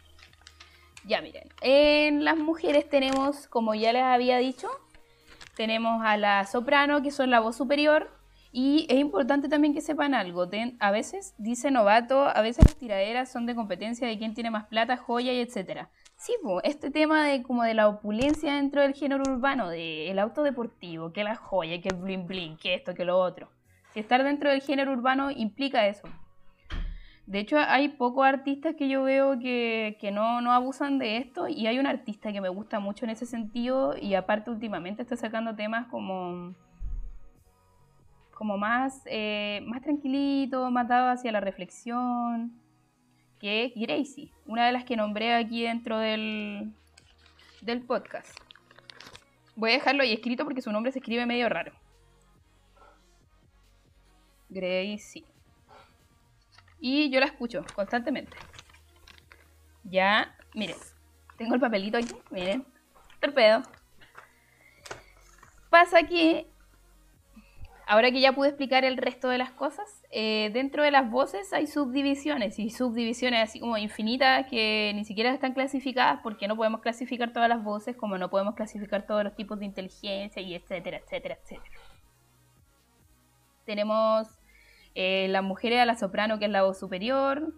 Ya 1.06 1.22
miren, 1.22 1.50
en 1.62 2.24
las 2.24 2.38
mujeres 2.38 2.90
tenemos, 2.90 3.48
como 3.48 3.76
ya 3.76 3.94
les 3.94 4.04
había 4.04 4.38
dicho, 4.38 4.68
tenemos 5.56 6.04
a 6.04 6.18
la 6.18 6.46
soprano, 6.46 7.02
que 7.02 7.12
son 7.12 7.30
la 7.30 7.40
voz 7.40 7.56
superior, 7.56 8.12
y 8.52 8.88
es 8.90 8.98
importante 9.00 9.50
también 9.50 9.74
que 9.74 9.82
sepan 9.82 10.14
algo. 10.14 10.48
a 10.80 10.92
veces, 10.92 11.36
dice 11.38 11.72
Novato, 11.72 12.26
a 12.26 12.42
veces 12.42 12.64
las 12.66 12.78
tiraderas 12.78 13.30
son 13.30 13.46
de 13.46 13.54
competencia 13.54 14.08
de 14.08 14.18
quién 14.18 14.34
tiene 14.34 14.50
más 14.50 14.66
plata, 14.66 14.96
joya 14.96 15.34
y 15.34 15.42
etcétera. 15.42 15.90
Sí, 16.16 16.34
este 16.64 16.90
tema 16.90 17.28
de 17.28 17.44
como 17.44 17.64
de 17.64 17.74
la 17.74 17.90
opulencia 17.90 18.56
dentro 18.56 18.82
del 18.82 18.94
género 18.94 19.24
urbano, 19.30 19.70
del 19.70 20.18
auto 20.20 20.42
deportivo, 20.42 21.12
que 21.12 21.26
la 21.26 21.36
joya, 21.36 21.82
que 21.82 21.90
el 21.90 21.98
bling 21.98 22.28
bling, 22.28 22.58
que 22.58 22.76
esto, 22.76 22.96
que 22.96 23.04
lo 23.04 23.20
otro. 23.20 23.50
Si 23.94 24.00
estar 24.00 24.24
dentro 24.24 24.50
del 24.50 24.62
género 24.62 24.94
urbano 24.94 25.32
implica 25.32 25.88
eso. 25.88 26.08
De 27.28 27.40
hecho, 27.40 27.58
hay 27.58 27.90
pocos 27.90 28.26
artistas 28.26 28.76
que 28.76 28.88
yo 28.88 29.04
veo 29.04 29.40
que, 29.40 29.98
que 30.00 30.12
no, 30.12 30.42
no, 30.42 30.52
abusan 30.52 31.00
de 31.00 31.18
esto 31.18 31.48
y 31.48 31.66
hay 31.66 31.80
un 31.80 31.88
artista 31.88 32.32
que 32.32 32.40
me 32.40 32.50
gusta 32.50 32.80
mucho 32.80 33.06
en 33.06 33.12
ese 33.12 33.26
sentido 33.26 33.96
y 34.00 34.14
aparte 34.14 34.52
últimamente 34.52 35.02
está 35.02 35.16
sacando 35.16 35.56
temas 35.56 35.88
como 35.88 36.54
como 38.36 38.58
más, 38.58 39.02
eh, 39.06 39.62
más 39.66 39.82
tranquilito, 39.82 40.70
más 40.70 40.88
hacia 40.90 41.32
la 41.32 41.40
reflexión, 41.40 42.52
que 43.40 43.66
es 43.66 43.72
Gracie, 43.76 44.32
una 44.46 44.68
de 44.68 44.74
las 44.74 44.84
que 44.84 44.98
nombré 44.98 45.34
aquí 45.34 45.64
dentro 45.64 45.98
del, 45.98 46.74
del 47.62 47.82
podcast. 47.82 48.38
Voy 49.56 49.72
a 49.72 49.74
dejarlo 49.76 50.04
ahí 50.04 50.14
escrito 50.14 50.44
porque 50.44 50.62
su 50.62 50.72
nombre 50.72 50.92
se 50.92 51.00
escribe 51.00 51.26
medio 51.26 51.48
raro. 51.48 51.72
Gracie. 54.50 55.35
Y 56.88 57.10
yo 57.10 57.20
la 57.20 57.26
escucho 57.26 57.66
constantemente. 57.74 58.38
Ya, 59.86 60.36
miren, 60.54 60.76
tengo 61.36 61.56
el 61.56 61.60
papelito 61.60 61.98
aquí, 61.98 62.14
miren, 62.30 62.64
torpedo. 63.20 63.64
Pasa 65.72 66.04
que 66.04 66.46
ahora 67.88 68.12
que 68.12 68.22
ya 68.22 68.34
pude 68.34 68.50
explicar 68.50 68.86
el 68.86 68.98
resto 68.98 69.30
de 69.30 69.40
las 69.40 69.50
cosas, 69.50 70.04
eh, 70.12 70.52
dentro 70.54 70.84
de 70.84 70.92
las 70.92 71.10
voces 71.10 71.54
hay 71.54 71.66
subdivisiones 71.66 72.60
y 72.60 72.70
subdivisiones 72.70 73.50
así 73.50 73.60
como 73.60 73.78
infinitas 73.78 74.46
que 74.48 74.92
ni 74.94 75.06
siquiera 75.06 75.34
están 75.34 75.54
clasificadas 75.54 76.20
porque 76.22 76.48
no 76.48 76.56
podemos 76.56 76.82
clasificar 76.82 77.34
todas 77.34 77.50
las 77.50 77.64
voces 77.64 77.96
como 77.96 78.20
no 78.20 78.30
podemos 78.30 78.54
clasificar 78.54 79.08
todos 79.08 79.24
los 79.24 79.36
tipos 79.36 79.58
de 79.58 79.66
inteligencia 79.66 80.40
y 80.40 80.54
etcétera, 80.54 80.98
etcétera, 80.98 81.40
etcétera. 81.42 81.80
Tenemos 83.66 84.38
eh, 84.96 85.28
las 85.30 85.44
mujeres 85.44 85.80
a 85.80 85.86
la 85.86 85.96
soprano 85.96 86.40
que 86.40 86.46
es 86.46 86.52
la 86.52 86.64
voz 86.64 86.80
superior, 86.80 87.54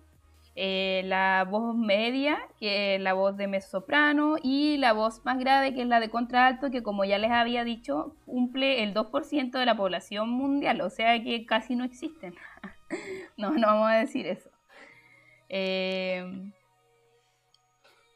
eh, 0.59 1.03
la 1.05 1.45
voz 1.47 1.75
media, 1.75 2.39
que 2.59 2.95
es 2.95 3.01
la 3.01 3.13
voz 3.13 3.38
de 3.38 3.61
soprano, 3.61 4.38
y 4.41 4.77
la 4.77 4.91
voz 4.91 5.23
más 5.23 5.38
grave, 5.38 5.75
que 5.75 5.83
es 5.83 5.88
la 5.88 5.99
de 5.99 6.09
contralto, 6.09 6.71
que 6.71 6.81
como 6.81 7.05
ya 7.05 7.19
les 7.19 7.29
había 7.29 7.63
dicho, 7.63 8.15
cumple 8.25 8.81
el 8.81 8.95
2% 8.95 9.51
de 9.51 9.65
la 9.67 9.77
población 9.77 10.31
mundial, 10.31 10.81
o 10.81 10.89
sea 10.89 11.23
que 11.23 11.45
casi 11.45 11.75
no 11.75 11.83
existen. 11.83 12.33
no, 13.38 13.51
no 13.51 13.67
vamos 13.67 13.91
a 13.91 13.97
decir 13.97 14.25
eso. 14.25 14.49
Eh, 15.47 16.25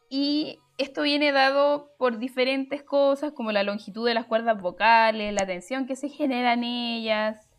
y 0.10 0.58
esto 0.80 1.04
viene 1.04 1.32
dado 1.32 1.92
por 2.00 2.18
diferentes 2.18 2.82
cosas, 2.82 3.34
como 3.34 3.52
la 3.52 3.62
longitud 3.62 4.08
de 4.08 4.16
las 4.16 4.26
cuerdas 4.26 4.60
vocales, 4.60 5.32
la 5.32 5.46
tensión 5.46 5.86
que 5.86 5.96
se 5.96 6.10
genera 6.10 6.54
en 6.54 6.64
ellas, 6.64 7.51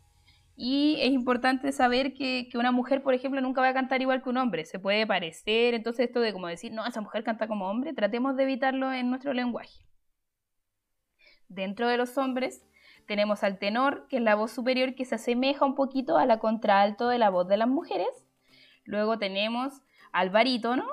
y 0.55 0.97
es 1.01 1.11
importante 1.11 1.71
saber 1.71 2.13
que, 2.13 2.47
una 2.55 2.71
mujer, 2.71 3.01
por 3.01 3.13
ejemplo, 3.13 3.41
nunca 3.41 3.61
va 3.61 3.69
a 3.69 3.73
cantar 3.73 4.01
igual 4.01 4.21
que 4.21 4.29
un 4.29 4.37
hombre. 4.37 4.65
Se 4.65 4.79
puede 4.79 5.07
parecer. 5.07 5.73
Entonces, 5.73 6.07
esto 6.07 6.19
de 6.19 6.31
como 6.31 6.47
decir, 6.47 6.71
no, 6.71 6.85
esa 6.85 7.01
mujer 7.01 7.23
canta 7.23 7.47
como 7.47 7.69
hombre, 7.69 7.93
tratemos 7.93 8.35
de 8.35 8.43
evitarlo 8.43 8.93
en 8.93 9.09
nuestro 9.09 9.33
lenguaje. 9.33 9.85
Dentro 11.47 11.87
de 11.87 11.97
los 11.97 12.17
hombres 12.17 12.65
Tenemos 13.05 13.43
al 13.43 13.59
tenor, 13.59 14.07
que 14.07 14.17
es 14.17 14.23
la 14.23 14.35
voz 14.35 14.51
superior 14.51 14.95
que 14.95 15.03
se 15.03 15.15
asemeja 15.15 15.65
un 15.65 15.75
poquito 15.75 16.17
a 16.17 16.25
la 16.25 16.39
contralto 16.39 17.09
de 17.09 17.17
la 17.17 17.29
voz 17.29 17.47
de 17.49 17.57
las 17.57 17.67
mujeres. 17.67 18.07
Luego 18.85 19.19
tenemos 19.19 19.81
al 20.13 20.29
barítono, 20.29 20.85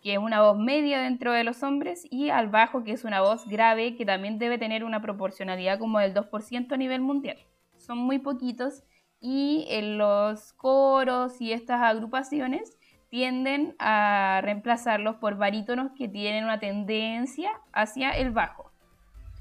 que 0.00 0.14
es 0.14 0.18
una 0.18 0.42
voz 0.42 0.58
media 0.58 1.00
dentro 1.00 1.32
de 1.32 1.44
los 1.44 1.62
hombres, 1.62 2.06
y 2.10 2.30
al 2.30 2.48
bajo, 2.48 2.82
que 2.82 2.90
es 2.90 3.04
una 3.04 3.20
voz 3.20 3.46
grave, 3.48 3.94
que 3.96 4.04
también 4.04 4.40
debe 4.40 4.58
tener 4.58 4.82
una 4.82 5.00
proporcionalidad 5.00 5.78
como 5.78 6.00
del 6.00 6.12
2% 6.12 6.72
a 6.72 6.76
nivel 6.76 7.00
mundial. 7.00 7.38
Son 7.76 7.98
muy 7.98 8.18
poquitos 8.18 8.82
y 9.26 9.64
en 9.70 9.96
los 9.96 10.52
coros 10.52 11.40
y 11.40 11.54
estas 11.54 11.80
agrupaciones 11.80 12.76
tienden 13.08 13.74
a 13.78 14.40
reemplazarlos 14.42 15.16
por 15.16 15.38
barítonos 15.38 15.92
que 15.96 16.08
tienen 16.08 16.44
una 16.44 16.60
tendencia 16.60 17.50
hacia 17.72 18.10
el 18.10 18.32
bajo, 18.32 18.70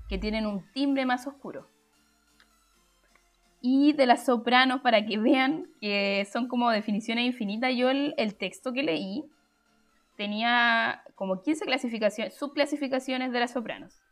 que 0.08 0.18
tienen 0.18 0.46
un 0.46 0.64
timbre 0.72 1.06
más 1.06 1.28
oscuro. 1.28 1.68
Y 3.60 3.92
de 3.92 4.06
las 4.06 4.26
sopranos, 4.26 4.80
para 4.80 5.06
que 5.06 5.18
vean 5.18 5.68
que 5.82 6.26
son 6.32 6.48
como 6.48 6.72
definiciones 6.72 7.26
infinitas, 7.26 7.76
yo 7.76 7.90
el, 7.90 8.36
texto 8.38 8.72
que 8.72 8.84
leí 8.84 9.26
tenía 10.16 11.04
como 11.16 11.42
15 11.42 11.66
clasificaciones, 11.66 12.36
subclasificaciones 12.36 13.34
de 13.34 13.40
las 13.42 13.52
sopranos. 13.52 14.03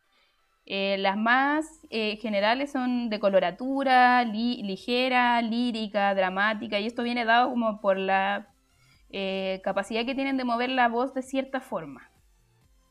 Eh, 0.74 0.95
las 0.99 1.17
más 1.17 1.86
eh, 1.89 2.15
generales 2.22 2.72
son 2.72 3.09
de 3.09 3.19
coloratura, 3.19 4.24
ligera, 4.24 5.41
lírica, 5.41 6.15
dramática, 6.15 6.80
y 6.80 6.88
esto 6.88 7.03
viene 7.03 7.26
dado 7.26 7.49
como 7.49 7.82
por 7.82 7.97
la 7.97 8.47
eh, 9.09 9.59
capacidad 9.65 10.05
que 10.05 10.15
tienen 10.15 10.38
de 10.38 10.45
mover 10.45 10.69
la 10.69 10.88
voz 10.88 11.13
de 11.13 11.24
cierta 11.24 11.59
forma. 11.59 12.09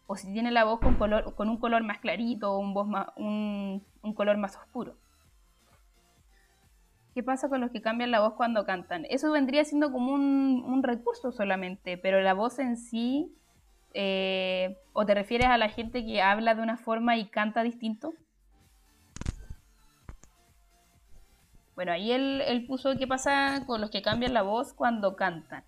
O 0.06 0.16
si 0.16 0.30
tienen 0.30 0.52
la 0.52 0.64
voz 0.64 0.78
con, 0.80 0.96
color, 0.96 1.34
con 1.34 1.48
un 1.48 1.56
color 1.56 1.82
más 1.82 2.00
clarito 2.00 2.52
o 2.52 2.58
un, 2.58 2.74
voz 2.74 2.86
un, 3.16 3.82
un 4.02 4.14
color 4.14 4.36
más 4.36 4.58
oscuro. 4.58 4.98
¿Qué 7.14 7.22
pasa 7.22 7.48
con 7.48 7.62
los 7.62 7.70
que 7.70 7.80
cambian 7.80 8.10
la 8.10 8.20
voz 8.20 8.34
cuando 8.34 8.66
cantan? 8.66 9.06
Eso 9.08 9.32
vendría 9.32 9.64
siendo 9.64 9.90
como 9.90 10.12
un, 10.12 10.82
recurso 10.82 11.32
solamente, 11.32 11.96
pero 11.96 12.20
la 12.20 12.34
voz 12.34 12.58
en 12.58 12.76
sí, 12.76 13.34
eh, 13.94 14.78
¿o 14.92 15.06
te 15.06 15.14
refieres 15.14 15.48
a 15.48 15.58
la 15.58 15.68
gente 15.68 16.04
que 16.04 16.22
habla 16.22 16.54
de 16.54 16.62
una 16.62 16.76
forma 16.76 17.16
y 17.16 17.26
canta 17.26 17.62
distinto? 17.62 18.14
Bueno, 21.74 21.92
ahí 21.92 22.12
él, 22.12 22.64
puso 22.66 22.96
qué 22.96 23.06
pasa 23.06 23.64
con 23.66 23.80
los 23.80 23.90
que 23.90 24.02
cambian 24.02 24.34
la 24.34 24.42
voz 24.42 24.74
cuando 24.74 25.16
cantan. 25.16 25.64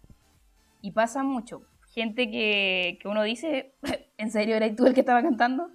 Y 0.83 0.91
pasa 0.93 1.23
mucho. 1.23 1.63
Gente 1.95 2.31
que, 2.31 2.99
que 3.01 3.09
uno 3.09 3.23
dice, 3.23 3.75
¿en 4.19 4.31
serio 4.31 4.57
eres 4.57 4.77
tú 4.77 4.87
el 4.87 4.95
que 4.95 5.01
estaba 5.01 5.23
cantando? 5.23 5.71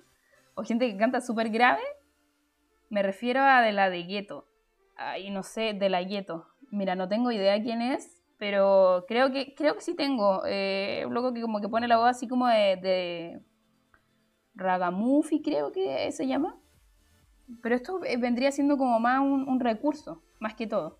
O 0.53 0.63
gente 0.63 0.91
que 0.91 0.97
canta 0.97 1.21
súper 1.21 1.49
grave. 1.49 1.81
Me 2.89 3.03
refiero 3.03 3.41
a 3.41 3.61
de 3.61 3.71
la 3.71 3.89
de 3.89 4.03
Gueto 4.03 4.47
Ay, 4.97 5.29
no 5.29 5.43
sé, 5.43 5.73
de 5.73 5.89
la 5.89 6.01
Yeto. 6.01 6.47
Mira, 6.71 6.95
no 6.95 7.07
tengo 7.07 7.31
idea 7.31 7.61
quién 7.61 7.81
es, 7.81 8.16
pero 8.37 9.05
creo 9.07 9.31
que, 9.31 9.55
creo 9.55 9.75
que 9.75 9.81
sí 9.81 9.95
tengo. 9.95 10.43
Eh, 10.45 11.03
un 11.07 11.13
loco 11.13 11.33
que 11.33 11.41
como 11.41 11.59
que 11.59 11.69
pone 11.69 11.87
la 11.87 11.97
voz 11.97 12.09
así 12.09 12.27
como 12.27 12.47
de, 12.47 12.77
de 12.77 13.41
creo 15.43 15.71
que 15.71 16.11
se 16.11 16.27
llama. 16.27 16.57
Pero 17.61 17.75
esto 17.75 17.99
vendría 17.99 18.51
siendo 18.51 18.77
como 18.77 18.99
más 18.99 19.21
un, 19.21 19.59
recurso, 19.59 20.21
más 20.39 20.53
que 20.53 20.67
todo. 20.67 20.99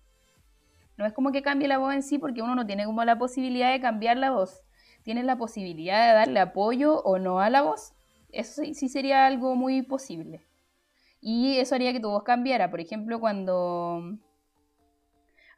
No 0.96 1.06
es 1.06 1.12
como 1.12 1.30
que 1.30 1.42
cambie 1.42 1.68
la 1.68 1.78
voz 1.78 1.94
en 1.94 2.02
sí, 2.02 2.18
porque 2.18 2.42
uno 2.42 2.54
no 2.54 2.66
tiene 2.66 2.86
como 2.86 3.04
la 3.04 3.18
posibilidad 3.18 3.70
de 3.70 3.80
cambiar 3.80 4.16
la 4.16 4.30
voz. 4.30 4.64
Tienes 5.02 5.24
la 5.24 5.36
posibilidad 5.36 6.08
de 6.08 6.14
darle 6.14 6.40
apoyo 6.40 7.00
o 7.02 7.18
no 7.18 7.40
a 7.40 7.50
la 7.50 7.62
voz. 7.62 7.92
Eso 8.30 8.62
sí 8.64 8.88
sería 8.88 9.26
algo 9.26 9.54
muy 9.54 9.82
posible. 9.82 10.42
Y 11.20 11.58
eso 11.58 11.74
haría 11.74 11.92
que 11.92 12.00
tu 12.00 12.10
voz 12.10 12.24
cambiara. 12.24 12.70
Por 12.70 12.80
ejemplo, 12.80 13.20
cuando 13.20 14.18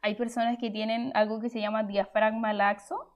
hay 0.01 0.15
personas 0.15 0.57
que 0.57 0.71
tienen 0.71 1.11
algo 1.13 1.39
que 1.39 1.49
se 1.49 1.59
llama 1.59 1.83
diafragma 1.83 2.53
laxo, 2.53 3.13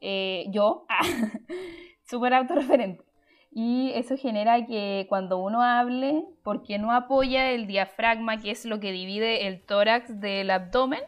eh, 0.00 0.46
yo, 0.48 0.86
súper 2.08 2.34
autorreferente. 2.34 3.04
Y 3.52 3.90
eso 3.94 4.16
genera 4.16 4.64
que 4.64 5.06
cuando 5.08 5.38
uno 5.38 5.62
hable, 5.62 6.24
porque 6.44 6.78
no 6.78 6.92
apoya 6.92 7.50
el 7.50 7.66
diafragma, 7.66 8.40
que 8.40 8.52
es 8.52 8.64
lo 8.64 8.78
que 8.78 8.92
divide 8.92 9.48
el 9.48 9.64
tórax 9.64 10.20
del 10.20 10.50
abdomen, 10.50 11.00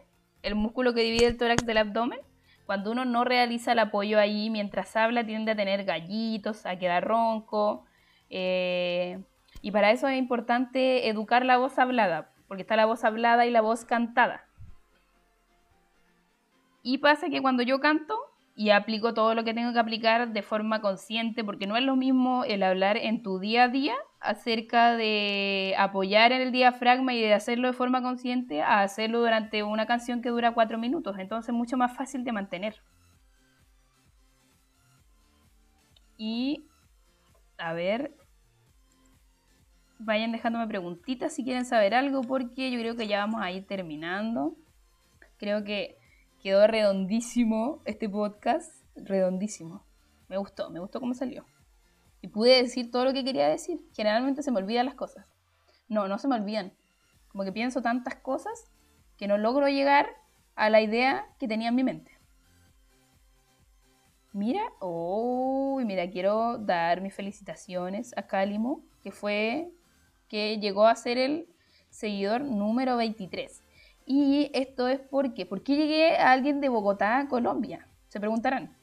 el 0.43 0.57
músculo 0.57 0.93
que 0.93 1.03
divide 1.03 1.27
el 1.27 1.37
tórax 1.37 1.65
del 1.65 1.79
abdomen, 1.79 2.19
cuando 2.67 2.91
uno 2.91 3.05
no 3.05 3.25
realiza 3.25 3.73
el 3.73 3.79
apoyo 3.79 4.19
ahí 4.19 4.51
mientras 4.51 4.97
habla, 4.97 5.25
tiende 5.25 5.53
a 5.53 5.57
tener 5.57 5.85
gallitos, 5.85 6.67
a 6.67 6.77
quedar 6.79 7.05
ronco. 7.05 7.85
Eh, 8.29 9.23
y 9.61 9.71
para 9.71 9.93
eso 9.93 10.09
es 10.09 10.19
importante 10.19 11.09
educar 11.09 11.45
la 11.45 11.59
voz 11.59 11.79
hablada, 11.79 12.33
porque 12.49 12.63
está 12.63 12.75
la 12.75 12.87
voz 12.87 13.05
hablada 13.05 13.47
y 13.47 13.51
la 13.51 13.61
voz 13.61 13.85
cantada. 13.85 14.47
Y 16.83 16.99
pasa 16.99 17.29
que 17.31 17.41
cuando 17.41 17.63
yo 17.63 17.81
canto 17.81 18.19
y 18.55 18.71
aplico 18.71 19.15
todo 19.15 19.35
lo 19.35 19.45
que 19.45 19.55
tengo 19.55 19.73
que 19.73 19.79
aplicar 19.79 20.33
de 20.33 20.43
forma 20.43 20.81
consciente, 20.81 21.45
porque 21.45 21.67
no 21.67 21.77
es 21.77 21.85
lo 21.85 21.97
mismo 21.97 22.45
el 22.45 22.63
hablar 22.63 22.97
en 22.97 23.23
tu 23.23 23.39
día 23.39 23.65
a 23.65 23.69
día 23.69 23.95
acerca 24.21 24.97
de 24.97 25.75
apoyar 25.79 26.33
en 26.33 26.43
el 26.43 26.53
diafragma 26.53 27.15
y 27.15 27.21
de 27.21 27.35
hacerlo 27.35 27.69
de 27.69 27.75
forma 27.75 28.03
consciente 28.03 28.63
a 28.63 28.83
hacerlo 28.83 29.21
durante 29.21 29.63
una 29.63 29.87
canción 29.87 30.23
que 30.23 30.29
dura 30.29 30.53
cuatro 30.53 30.79
minutos. 30.79 31.17
Entonces 31.19 31.49
es 31.49 31.55
mucho 31.55 31.77
más 31.77 31.97
fácil 31.97 32.25
de 32.25 32.33
mantener. 32.33 32.83
Y, 36.19 36.67
a 37.59 37.73
ver, 37.73 38.13
vayan 39.99 40.33
dejándome 40.33 40.69
preguntitas 40.69 41.33
si 41.33 41.43
quieren 41.43 41.65
saber 41.65 41.95
algo, 41.95 42.21
porque 42.23 42.71
yo 42.71 42.79
creo 42.79 42.97
que 42.97 43.09
ya 43.09 43.19
vamos 43.19 43.41
a 43.43 43.51
ir 43.51 43.67
terminando. 43.67 44.55
Creo 45.39 45.65
que 45.65 45.97
quedó 46.43 46.67
redondísimo 46.67 47.83
este 47.85 48.09
podcast, 48.09 48.73
redondísimo. 48.97 49.85
Me 50.29 50.37
gustó, 50.37 50.71
me 50.71 50.81
gustó 50.81 50.99
cómo 50.99 51.15
salió. 51.15 51.47
Y 52.21 52.29
pude 52.29 52.63
decir 52.63 52.91
todo 52.91 53.05
lo 53.05 53.13
que 53.13 53.25
quería 53.25 53.49
decir. 53.49 53.87
Generalmente 53.95 54.43
se 54.43 54.51
me 54.51 54.59
olvidan 54.59 54.87
las 54.87 54.97
cosas. 54.97 55.25
No, 55.89 56.09
no 56.09 56.19
se 56.19 56.27
me 56.27 56.35
olvidan. 56.35 56.73
Como 57.29 57.45
que 57.45 57.53
pienso 57.53 57.81
tantas 57.81 58.17
cosas 58.17 58.65
que 59.17 59.29
no 59.29 59.39
logro 59.39 59.69
llegar 59.69 60.09
a 60.57 60.69
la 60.69 60.81
idea 60.81 61.27
que 61.39 61.49
tenía 61.49 61.69
en 61.69 61.77
mi 61.77 61.85
mente. 61.85 62.19
Mira, 64.33 64.63
oh, 64.81 65.81
mira, 65.85 66.11
quiero 66.11 66.59
dar 66.59 67.03
mis 67.03 67.15
felicitaciones 67.15 68.17
a 68.17 68.27
Cálimo, 68.27 68.83
que 69.03 69.13
fue 69.13 69.71
que 70.29 70.59
llegó 70.59 70.87
a 70.87 70.97
ser 70.97 71.19
el 71.19 71.49
seguidor 71.91 72.41
número 72.41 72.97
23. 72.97 73.63
Y 74.07 74.51
esto 74.55 74.89
es 74.89 75.01
porque, 75.01 75.47
¿por 75.47 75.63
qué 75.63 75.77
llegué 75.77 76.17
a 76.17 76.33
alguien 76.33 76.61
de 76.61 76.69
Bogotá, 76.69 77.19
a 77.19 77.29
Colombia? 77.29 77.89
Se 78.09 78.21
preguntarán. 78.21 78.77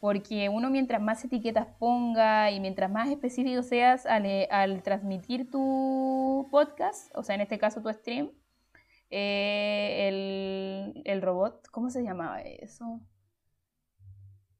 Porque 0.00 0.48
uno 0.48 0.70
mientras 0.70 1.00
más 1.00 1.24
etiquetas 1.24 1.66
ponga 1.78 2.50
y 2.50 2.60
mientras 2.60 2.90
más 2.90 3.08
específico 3.10 3.62
seas 3.62 4.06
al, 4.06 4.24
eh, 4.26 4.80
transmitir 4.82 5.50
tu 5.50 6.48
podcast, 6.50 7.14
o 7.16 7.22
sea, 7.22 7.34
en 7.34 7.42
este 7.42 7.58
caso 7.58 7.82
tu 7.82 7.90
stream, 7.90 8.30
eh, 9.10 10.08
el, 10.08 11.02
el 11.04 11.22
robot, 11.22 11.68
¿cómo 11.70 11.90
se 11.90 12.02
llamaba 12.02 12.40
eso? 12.40 13.00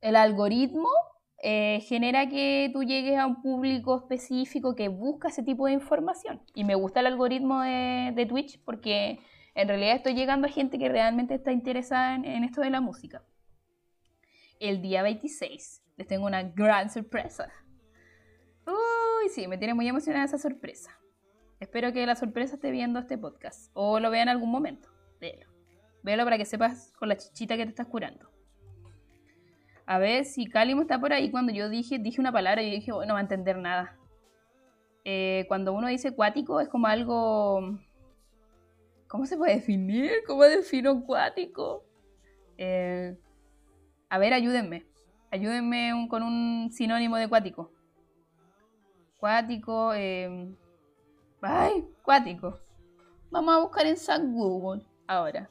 El 0.01 0.17
algoritmo 0.17 0.89
eh, 1.43 1.81
genera 1.89 2.29
que 2.29 2.71
tú 2.73 2.83
llegues 2.85 3.19
a 3.19 3.27
un 3.27 3.41
público 3.41 3.97
específico 3.97 4.75
que 4.75 4.89
busca 4.89 5.29
ese 5.29 5.43
tipo 5.43 5.67
de 5.67 5.73
información. 5.73 6.43
Y 6.55 6.65
me 6.65 6.75
gusta 6.75 7.01
el 7.01 7.07
algoritmo 7.07 7.63
de, 7.63 8.27
Twitch 8.29 8.63
porque 8.65 9.21
en 9.55 9.69
realidad 9.69 9.97
estoy 9.97 10.15
llegando 10.15 10.47
a 10.47 10.51
gente 10.51 10.79
que 10.79 10.89
realmente 10.89 11.35
está 11.35 11.53
interesada 11.53 12.15
en, 12.15 12.45
esto 12.45 12.61
de 12.61 12.71
la 12.71 12.81
música. 12.81 13.23
El 14.59 14.83
día 14.83 15.03
26 15.03 15.83
les 15.97 16.07
tengo 16.07 16.27
una 16.27 16.43
gran 16.43 16.91
sorpresa. 16.91 17.53
Uy, 18.67 19.29
sí, 19.29 19.47
me 19.49 19.59
tiene 19.59 19.75
muy 19.75 19.89
emocionada 19.89 20.25
esa 20.25 20.39
sorpresa. 20.39 20.99
Espero 21.59 21.93
que 21.93 22.07
la 22.07 22.17
sorpresa 22.17 22.55
esté 22.55 22.71
viendo 22.71 22.99
este 22.99 23.19
podcast 23.19 23.71
o 23.75 24.01
lo 24.01 24.11
vea 24.11 24.23
en 24.23 24.29
algún 24.29 24.51
momento. 24.51 24.89
Véelo. 25.21 25.47
Véelo 26.03 26.25
para 26.25 26.39
que 26.39 26.45
sepas 26.45 26.93
con 26.99 27.09
la 27.09 27.17
chichita 27.17 27.57
que 27.57 27.65
te 27.65 27.71
estás 27.71 27.87
curando 27.87 28.31
a 29.91 29.99
ver 29.99 30.25
si 30.25 30.47
Cálimo 30.47 30.83
está 30.83 31.01
por 31.01 31.13
ahí. 31.13 31.33
Cuando 31.33 31.53
yo 31.53 31.69
dije, 31.69 31.99
dije 31.99 32.21
una 32.21 32.31
palabra, 32.31 32.63
y 32.63 32.71
dije, 32.71 32.93
no 32.93 33.15
va 33.15 33.19
a 33.19 33.23
entender 33.23 33.59
nada. 33.59 33.99
Eh, 35.05 35.47
cuando 35.49 35.73
uno 35.73 35.89
dice 35.89 36.15
cuático 36.15 36.61
es 36.61 36.69
como 36.69 36.87
algo... 36.87 37.77
¿Cómo 39.11 39.27
se 39.27 39.37
puede 39.37 39.57
definir? 39.57 40.11
¿Cómo 40.27 40.45
defino 40.45 41.05
cuático? 41.05 41.85
Eh, 42.57 43.15
a 44.09 44.19
ver, 44.19 44.33
ayúdenme. 44.33 44.87
Ayúdenme 45.31 46.07
con 46.09 46.23
un 46.23 46.71
sinónimo 46.73 47.17
de 47.17 47.29
cuático. 47.29 47.71
Cuático. 49.19 49.93
Eh... 49.95 50.55
Ay, 51.43 51.85
cuático. 52.03 52.59
Vamos 53.31 53.55
a 53.55 53.59
buscar 53.59 53.87
en 53.87 53.97
San 53.99 54.33
Google 54.33 54.87
ahora 55.07 55.51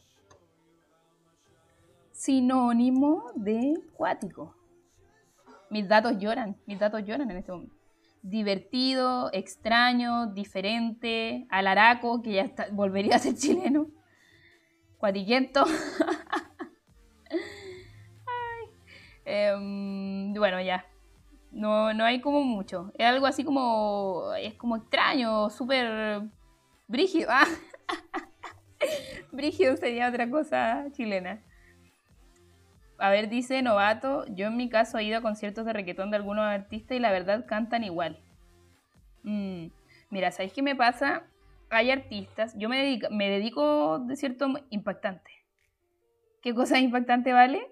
sinónimo 2.19 3.31
de 3.33 3.81
cuático. 3.93 4.53
Mis 5.69 5.87
datos 5.87 6.17
lloran, 6.19 6.57
mis 6.65 6.77
datos 6.77 7.01
lloran 7.05 7.31
en 7.31 7.37
este 7.37 7.51
momento. 7.53 7.78
Divertido, 8.21 9.29
extraño, 9.33 10.27
diferente, 10.27 11.47
alaraco, 11.49 12.21
que 12.21 12.33
ya 12.33 12.51
volvería 12.71 13.15
a 13.15 13.19
ser 13.19 13.35
chileno, 13.35 13.87
cuadillento. 14.97 15.65
Em, 19.31 20.33
bueno, 20.33 20.59
ya. 20.59 20.87
No, 21.51 21.93
no 21.93 22.03
hay 22.03 22.19
como 22.19 22.41
mucho. 22.41 22.91
Es 22.95 23.05
algo 23.05 23.27
así 23.27 23.43
como. 23.43 24.33
Es 24.39 24.55
como 24.55 24.77
extraño, 24.77 25.51
súper 25.51 26.23
brígido. 26.87 27.29
Brígido 29.31 29.77
sería 29.77 30.09
otra 30.09 30.29
cosa 30.29 30.85
chilena. 30.93 31.43
A 32.99 33.09
ver, 33.09 33.29
dice 33.29 33.61
Novato, 33.61 34.25
yo 34.27 34.47
en 34.47 34.57
mi 34.57 34.69
caso 34.69 34.97
he 34.97 35.05
ido 35.05 35.17
a 35.17 35.21
conciertos 35.21 35.65
de 35.65 35.73
reggaetón 35.73 36.11
de 36.11 36.17
algunos 36.17 36.45
artistas 36.45 36.97
y 36.97 36.99
la 36.99 37.11
verdad 37.11 37.45
cantan 37.47 37.83
igual. 37.85 38.19
Mm, 39.23 39.67
mira, 40.09 40.31
¿sabéis 40.31 40.53
qué 40.53 40.61
me 40.61 40.75
pasa? 40.75 41.23
Hay 41.69 41.91
artistas, 41.91 42.53
yo 42.57 42.67
me 42.67 42.77
dedico, 42.77 43.07
me 43.11 43.29
dedico 43.29 43.99
de 43.99 44.15
cierto 44.17 44.47
impactante. 44.69 45.31
¿Qué 46.41 46.53
cosa 46.53 46.79
impactante, 46.79 47.31
vale? 47.31 47.71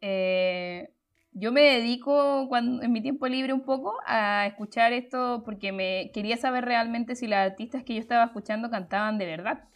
Eh, 0.00 0.90
yo 1.32 1.52
me 1.52 1.60
dedico 1.62 2.48
cuando, 2.48 2.82
en 2.82 2.92
mi 2.92 3.02
tiempo 3.02 3.28
libre 3.28 3.52
un 3.52 3.62
poco 3.62 3.98
a 4.06 4.46
escuchar 4.46 4.92
esto 4.92 5.42
porque 5.44 5.72
me 5.72 6.10
quería 6.12 6.36
saber 6.36 6.64
realmente 6.64 7.14
si 7.14 7.28
las 7.28 7.48
artistas 7.50 7.84
que 7.84 7.94
yo 7.94 8.00
estaba 8.00 8.24
escuchando 8.24 8.70
cantaban 8.70 9.18
de 9.18 9.26
verdad. 9.26 9.69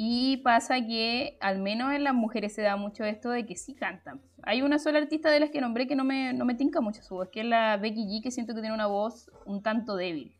Y 0.00 0.36
pasa 0.44 0.76
que 0.86 1.36
al 1.40 1.58
menos 1.58 1.92
en 1.92 2.04
las 2.04 2.14
mujeres 2.14 2.54
se 2.54 2.62
da 2.62 2.76
mucho 2.76 3.02
esto 3.02 3.30
de 3.30 3.44
que 3.46 3.56
sí 3.56 3.74
cantan. 3.74 4.22
Hay 4.44 4.62
una 4.62 4.78
sola 4.78 5.00
artista 5.00 5.28
de 5.28 5.40
las 5.40 5.50
que 5.50 5.60
nombré 5.60 5.88
que 5.88 5.96
no 5.96 6.04
me, 6.04 6.32
no 6.32 6.44
me 6.44 6.54
tinca 6.54 6.80
mucho 6.80 7.02
su 7.02 7.16
voz, 7.16 7.30
que 7.30 7.40
es 7.40 7.46
la 7.46 7.76
Becky 7.78 8.04
G, 8.04 8.22
que 8.22 8.30
siento 8.30 8.54
que 8.54 8.60
tiene 8.60 8.76
una 8.76 8.86
voz 8.86 9.28
un 9.44 9.60
tanto 9.60 9.96
débil. 9.96 10.36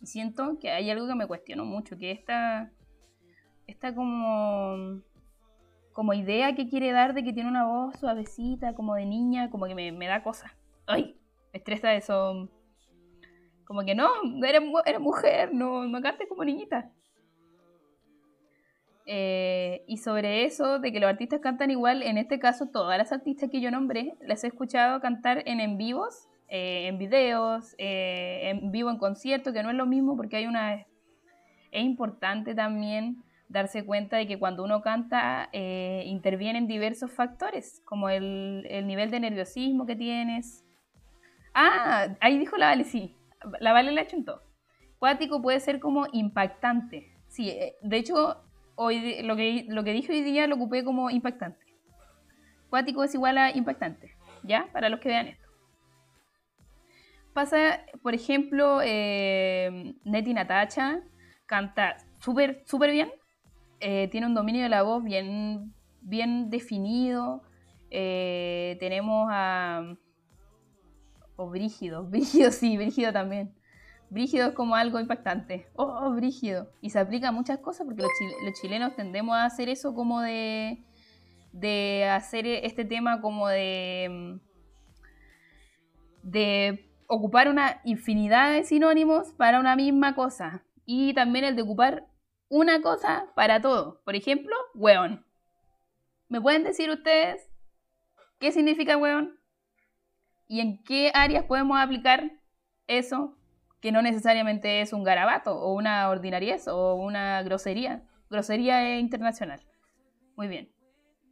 Y 0.00 0.06
siento 0.06 0.58
que 0.58 0.70
hay 0.70 0.88
algo 0.88 1.06
que 1.06 1.14
me 1.14 1.26
cuestiono 1.26 1.66
mucho, 1.66 1.98
que 1.98 2.10
esta, 2.10 2.72
esta 3.66 3.94
como, 3.94 5.02
como 5.92 6.14
idea 6.14 6.54
que 6.54 6.66
quiere 6.66 6.90
dar 6.90 7.12
de 7.12 7.22
que 7.22 7.34
tiene 7.34 7.50
una 7.50 7.66
voz 7.66 7.98
suavecita, 8.00 8.74
como 8.74 8.94
de 8.94 9.04
niña, 9.04 9.50
como 9.50 9.66
que 9.66 9.74
me, 9.74 9.92
me 9.92 10.06
da 10.06 10.22
cosas. 10.22 10.52
¡Ay! 10.86 11.20
Me 11.52 11.58
estresa 11.58 11.92
eso. 11.92 12.48
Como 13.66 13.84
que 13.84 13.94
no, 13.94 14.08
eres, 14.42 14.62
eres 14.86 15.00
mujer, 15.02 15.52
no, 15.52 15.84
no 15.86 16.00
cantes 16.00 16.26
como 16.30 16.46
niñita. 16.46 16.90
Eh, 19.08 19.84
y 19.86 19.98
sobre 19.98 20.44
eso, 20.44 20.80
de 20.80 20.92
que 20.92 20.98
los 20.98 21.08
artistas 21.08 21.40
cantan 21.40 21.70
igual, 21.70 22.02
en 22.02 22.18
este 22.18 22.40
caso 22.40 22.66
todas 22.66 22.98
las 22.98 23.12
artistas 23.12 23.48
que 23.50 23.60
yo 23.60 23.70
nombré, 23.70 24.14
las 24.20 24.42
he 24.42 24.48
escuchado 24.48 25.00
cantar 25.00 25.44
en 25.46 25.60
en 25.60 25.78
vivos, 25.78 26.28
eh, 26.48 26.88
en 26.88 26.98
videos, 26.98 27.76
eh, 27.78 28.50
en 28.50 28.72
vivo 28.72 28.90
en 28.90 28.98
conciertos, 28.98 29.52
que 29.52 29.62
no 29.62 29.70
es 29.70 29.76
lo 29.76 29.86
mismo 29.86 30.16
porque 30.16 30.36
hay 30.36 30.46
una... 30.46 30.74
Es 31.70 31.84
importante 31.84 32.54
también 32.54 33.22
darse 33.48 33.84
cuenta 33.84 34.16
de 34.16 34.26
que 34.26 34.40
cuando 34.40 34.64
uno 34.64 34.82
canta 34.82 35.50
intervienen 35.52 36.66
diversos 36.66 37.12
factores, 37.12 37.82
como 37.84 38.08
el, 38.08 38.66
el, 38.68 38.86
nivel 38.88 39.10
de 39.10 39.20
nerviosismo 39.20 39.86
que 39.86 39.94
tienes. 39.94 40.64
Ah, 41.54 42.08
ahí 42.20 42.38
dijo 42.38 42.56
la 42.56 42.66
Vale, 42.66 42.84
sí, 42.84 43.14
la 43.60 43.72
Vale 43.72 43.92
la 43.92 44.06
todo 44.06 44.42
Cuático 44.98 45.42
puede 45.42 45.60
ser 45.60 45.78
como 45.78 46.06
impactante. 46.12 47.12
Sí, 47.28 47.52
de 47.82 47.96
hecho 47.96 48.45
hoy, 48.76 49.22
lo, 49.22 49.36
que, 49.36 49.66
lo 49.68 49.82
que 49.84 49.92
dije 49.92 50.12
hoy 50.12 50.22
día 50.22 50.46
lo 50.46 50.54
ocupé 50.56 50.84
como 50.84 51.10
impactante. 51.10 51.64
Cuático 52.70 53.02
es 53.04 53.14
igual 53.14 53.38
a 53.38 53.50
impactante, 53.50 54.14
¿ya? 54.42 54.68
Para 54.72 54.88
los 54.88 55.00
que 55.00 55.08
vean 55.08 55.28
esto. 55.28 55.46
Pasa, 57.32 57.84
por 58.02 58.14
ejemplo, 58.14 58.80
eh, 58.82 59.94
Neti 60.04 60.32
Natacha 60.32 61.02
canta 61.44 61.96
súper, 62.20 62.62
súper 62.64 62.92
bien. 62.92 63.10
Eh, 63.80 64.08
tiene 64.10 64.26
un 64.26 64.34
dominio 64.34 64.62
de 64.62 64.68
la 64.68 64.82
voz 64.82 65.04
bien, 65.04 65.74
bien 66.00 66.48
definido. 66.50 67.42
Eh, 67.90 68.76
tenemos 68.80 69.28
a... 69.30 69.96
O 71.36 71.50
Brígido, 71.50 72.04
Brígido 72.08 72.50
sí, 72.50 72.76
Brígido 72.76 73.12
también. 73.12 73.55
Brígido 74.08 74.48
es 74.48 74.54
como 74.54 74.76
algo 74.76 75.00
impactante. 75.00 75.68
Oh, 75.74 76.10
brígido. 76.12 76.70
Y 76.80 76.90
se 76.90 76.98
aplica 76.98 77.28
a 77.28 77.32
muchas 77.32 77.58
cosas 77.58 77.86
porque 77.86 78.02
los, 78.02 78.60
chilenos 78.60 78.94
tendemos 78.94 79.36
a 79.36 79.44
hacer 79.44 79.68
eso 79.68 79.94
como 79.94 80.20
de, 80.20 80.84
de 81.52 82.04
hacer 82.04 82.46
este 82.46 82.84
tema 82.84 83.20
como 83.20 83.48
de, 83.48 84.38
de 86.22 86.88
ocupar 87.08 87.48
una 87.48 87.80
infinidad 87.84 88.52
de 88.52 88.62
sinónimos 88.62 89.32
para 89.32 89.58
una 89.58 89.74
misma 89.74 90.14
cosa. 90.14 90.62
Y 90.84 91.12
también 91.14 91.44
el 91.44 91.56
de 91.56 91.62
ocupar 91.62 92.06
una 92.48 92.80
cosa 92.80 93.26
para 93.34 93.60
todo. 93.60 94.02
Por 94.04 94.14
ejemplo, 94.14 94.54
weón. 94.74 95.24
¿Me 96.28 96.40
pueden 96.40 96.64
decir 96.64 96.90
ustedes 96.90 97.48
qué 98.38 98.52
significa 98.52 98.96
weón? 98.96 99.38
¿Y 100.48 100.60
en 100.60 100.82
qué 100.84 101.10
áreas 101.12 101.44
podemos 101.44 101.78
aplicar 101.80 102.30
eso? 102.86 103.36
Que 103.80 103.92
no 103.92 104.02
necesariamente 104.02 104.80
es 104.80 104.92
un 104.92 105.04
garabato 105.04 105.58
o 105.58 105.74
una 105.74 106.08
ordinariez 106.08 106.68
o 106.68 106.94
una 106.94 107.42
grosería. 107.42 108.02
Grosería 108.30 108.98
internacional. 108.98 109.60
Muy 110.36 110.48
bien. 110.48 110.72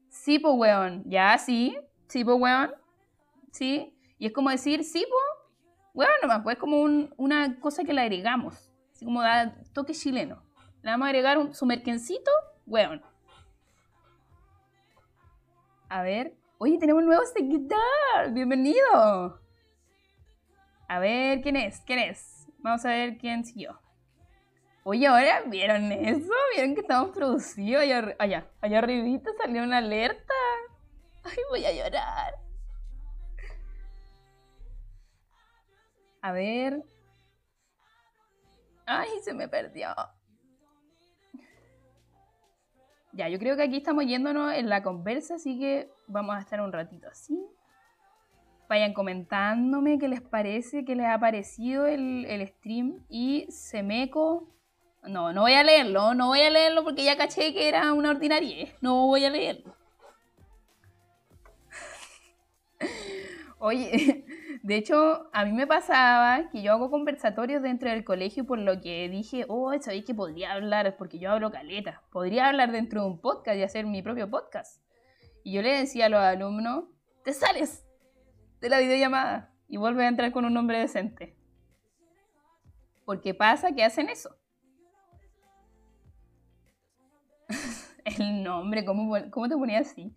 Sí, 0.08 0.38
po, 0.38 0.52
weón. 0.52 1.02
Ya, 1.06 1.36
sí. 1.38 1.76
Sí, 2.08 2.22
weón. 2.22 2.72
Sí. 3.50 3.96
Y 4.18 4.26
es 4.26 4.32
como 4.32 4.50
decir, 4.50 4.84
sí, 4.84 5.04
po, 5.08 5.50
weón 5.94 6.12
nomás. 6.22 6.42
Pues 6.42 6.56
es 6.56 6.60
como 6.60 6.82
una 7.16 7.58
cosa 7.60 7.84
que 7.84 7.92
le 7.92 8.02
agregamos. 8.02 8.70
Así 8.92 9.04
como 9.04 9.22
da 9.22 9.54
toque 9.72 9.92
chileno. 9.92 10.42
Le 10.82 10.90
vamos 10.90 11.06
a 11.06 11.08
agregar 11.08 11.38
un, 11.38 11.54
su 11.54 11.66
merquencito, 11.66 12.30
weón. 12.66 13.02
A 15.88 16.02
ver. 16.02 16.36
Oye, 16.58 16.78
tenemos 16.78 17.02
un 17.02 17.06
nuevo 17.06 17.24
seguidor. 17.26 18.32
Bienvenido. 18.32 19.40
A 20.88 20.98
ver, 20.98 21.40
¿quién 21.40 21.56
es? 21.56 21.80
¿Quién 21.80 21.98
es? 21.98 22.33
Vamos 22.64 22.82
a 22.86 22.88
ver 22.88 23.18
quién 23.18 23.44
siguió. 23.44 23.78
Oye, 24.84 25.06
ahora 25.06 25.42
vieron 25.46 25.92
eso, 25.92 26.32
vieron 26.54 26.74
que 26.74 26.80
estamos 26.80 27.10
producidos. 27.14 27.82
Allá, 27.82 28.16
allá, 28.18 28.50
allá 28.62 28.78
arribita 28.78 29.30
salió 29.36 29.62
una 29.62 29.78
alerta. 29.78 30.32
Ay, 31.24 31.36
voy 31.50 31.66
a 31.66 31.72
llorar. 31.72 32.38
A 36.22 36.32
ver. 36.32 36.82
Ay, 38.86 39.10
se 39.22 39.34
me 39.34 39.46
perdió. 39.46 39.88
Ya, 43.12 43.28
yo 43.28 43.38
creo 43.38 43.56
que 43.56 43.64
aquí 43.64 43.76
estamos 43.76 44.06
yéndonos 44.06 44.54
en 44.54 44.70
la 44.70 44.82
conversa, 44.82 45.34
así 45.34 45.58
que 45.58 45.92
vamos 46.06 46.34
a 46.34 46.40
estar 46.40 46.62
un 46.62 46.72
ratito 46.72 47.08
así. 47.08 47.46
Vayan 48.68 48.94
comentándome 48.94 49.98
qué 49.98 50.08
les 50.08 50.22
parece, 50.22 50.84
qué 50.84 50.96
les 50.96 51.06
ha 51.06 51.18
parecido 51.18 51.86
el, 51.86 52.46
stream. 52.48 53.04
Y 53.08 53.46
Semeco. 53.50 54.48
No, 55.02 55.32
no 55.34 55.42
voy 55.42 55.52
a 55.52 55.62
leerlo, 55.62 56.14
no 56.14 56.28
voy 56.28 56.40
a 56.40 56.48
leerlo 56.48 56.82
porque 56.82 57.04
ya 57.04 57.16
caché 57.16 57.52
que 57.52 57.68
era 57.68 57.92
una 57.92 58.10
ordinaria. 58.10 58.68
No 58.80 59.06
voy 59.06 59.24
a 59.24 59.30
leerlo. 59.30 59.76
Oye, 63.58 64.24
de 64.62 64.76
hecho, 64.76 65.30
a 65.32 65.44
mí 65.44 65.52
me 65.52 65.66
pasaba 65.66 66.50
que 66.50 66.62
yo 66.62 66.72
hago 66.72 66.90
conversatorios 66.90 67.62
dentro 67.62 67.90
del 67.90 68.04
colegio 68.04 68.44
por 68.46 68.58
lo 68.58 68.80
que 68.80 69.08
dije, 69.08 69.44
oh, 69.48 69.72
sabéis 69.80 70.04
que 70.04 70.14
podría 70.14 70.52
hablar, 70.52 70.96
porque 70.96 71.18
yo 71.18 71.30
hablo 71.30 71.50
caleta. 71.50 72.02
Podría 72.10 72.48
hablar 72.48 72.72
dentro 72.72 73.02
de 73.02 73.08
un 73.08 73.20
podcast 73.20 73.56
y 73.56 73.62
hacer 73.62 73.86
mi 73.86 74.02
propio 74.02 74.30
podcast. 74.30 74.82
Y 75.44 75.52
yo 75.52 75.62
le 75.62 75.78
decía 75.78 76.06
a 76.06 76.08
los 76.08 76.20
alumnos, 76.20 76.84
te 77.24 77.32
sales, 77.32 77.83
de 78.64 78.70
la 78.70 78.78
videollamada 78.78 79.52
y 79.68 79.76
vuelve 79.76 80.06
a 80.06 80.08
entrar 80.08 80.32
con 80.32 80.46
un 80.46 80.54
nombre 80.54 80.78
decente. 80.78 81.36
Porque 83.04 83.34
pasa 83.34 83.72
que 83.72 83.84
hacen 83.84 84.08
eso. 84.08 84.34
El 88.06 88.42
nombre, 88.42 88.86
¿cómo, 88.86 89.14
¿cómo 89.30 89.48
te 89.50 89.54
ponía 89.54 89.80
así? 89.80 90.14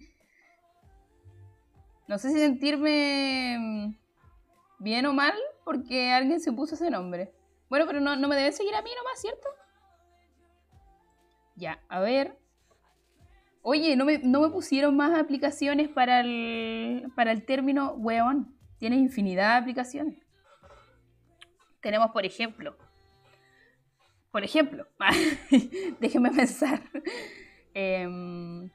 No 2.08 2.18
sé 2.18 2.30
si 2.30 2.40
sentirme 2.40 3.58
mm, 3.60 3.98
bien 4.80 5.06
o 5.08 5.14
mal 5.14 5.38
porque 5.66 6.14
alguien 6.14 6.40
se 6.40 6.54
puso 6.54 6.76
ese 6.76 6.90
nombre. 6.90 7.34
Bueno, 7.70 7.86
pero 7.86 8.00
no, 8.00 8.16
no 8.16 8.30
me 8.30 8.38
debe 8.38 8.54
seguir 8.54 8.76
a 8.76 8.82
mí 8.82 8.92
nomás, 8.96 9.20
¿cierto? 9.20 9.50
Ya, 11.56 11.84
a 11.90 12.00
ver. 12.00 12.40
Oye, 13.70 13.98
no 13.98 14.06
me, 14.06 14.18
pusieron 14.50 14.96
más 14.96 15.20
aplicaciones 15.20 15.90
para 15.90 16.22
el, 16.22 17.12
para 17.18 17.34
el 17.34 17.44
término 17.44 17.96
weón. 17.96 18.56
Tienes 18.78 19.00
infinidad 19.00 19.56
de 19.56 19.58
aplicaciones. 19.58 20.26
Tenemos, 21.82 22.12
por 22.12 22.26
ejemplo, 22.26 22.78
por 24.32 24.46
ejemplo, 24.46 24.88
déjenme 26.00 26.32
pensar. 26.32 26.82
Em, 27.74 28.72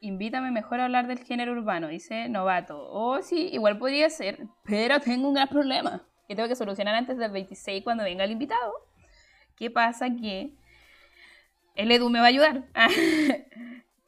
invítame 0.00 0.50
mejor 0.50 0.80
a 0.80 0.86
hablar 0.86 1.06
del 1.06 1.20
género 1.20 1.52
urbano, 1.52 1.86
dice 1.86 2.28
novato. 2.28 2.76
Oh, 2.90 3.22
sí, 3.22 3.50
igual 3.52 3.78
podría 3.78 4.10
ser, 4.10 4.48
pero 4.64 4.98
tengo 4.98 5.28
un 5.28 5.34
gran 5.34 5.46
problema 5.46 6.04
que 6.26 6.34
tengo 6.34 6.48
que 6.48 6.56
solucionar 6.56 6.96
antes 6.96 7.16
del 7.16 7.30
26 7.30 7.84
cuando 7.84 8.02
venga 8.02 8.24
el 8.24 8.32
invitado. 8.32 8.72
¿Qué 9.54 9.70
pasa? 9.70 10.08
Que 10.10 10.56
el 11.76 11.90
Edu 11.90 12.10
me 12.10 12.18
va 12.18 12.26
a 12.26 12.28
ayudar. 12.28 12.64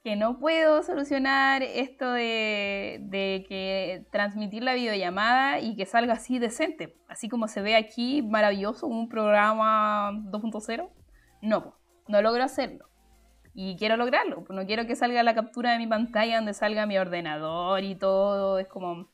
que 0.02 0.16
no 0.16 0.38
puedo 0.38 0.82
solucionar 0.82 1.62
esto 1.62 2.12
de, 2.12 2.98
de, 3.02 3.44
que 3.48 4.06
transmitir 4.10 4.62
la 4.62 4.74
videollamada 4.74 5.60
y 5.60 5.76
que 5.76 5.86
salga 5.86 6.14
así 6.14 6.38
decente, 6.38 6.96
así 7.08 7.28
como 7.28 7.48
se 7.48 7.62
ve 7.62 7.76
aquí, 7.76 8.22
maravilloso, 8.22 8.86
un 8.86 9.08
programa 9.08 10.12
2.0. 10.12 10.88
No, 11.42 11.74
no 12.06 12.22
logro 12.22 12.42
hacerlo. 12.42 12.88
Y 13.54 13.76
quiero 13.76 13.96
lograrlo, 13.96 14.44
no 14.48 14.66
quiero 14.66 14.86
que 14.86 14.96
salga 14.96 15.22
la 15.22 15.34
captura 15.34 15.72
de 15.72 15.78
mi 15.78 15.86
pantalla 15.86 16.36
donde 16.36 16.54
salga 16.54 16.86
mi 16.86 16.96
ordenador 16.96 17.82
y 17.82 17.94
todo, 17.96 18.58
es 18.58 18.68
como... 18.68 19.10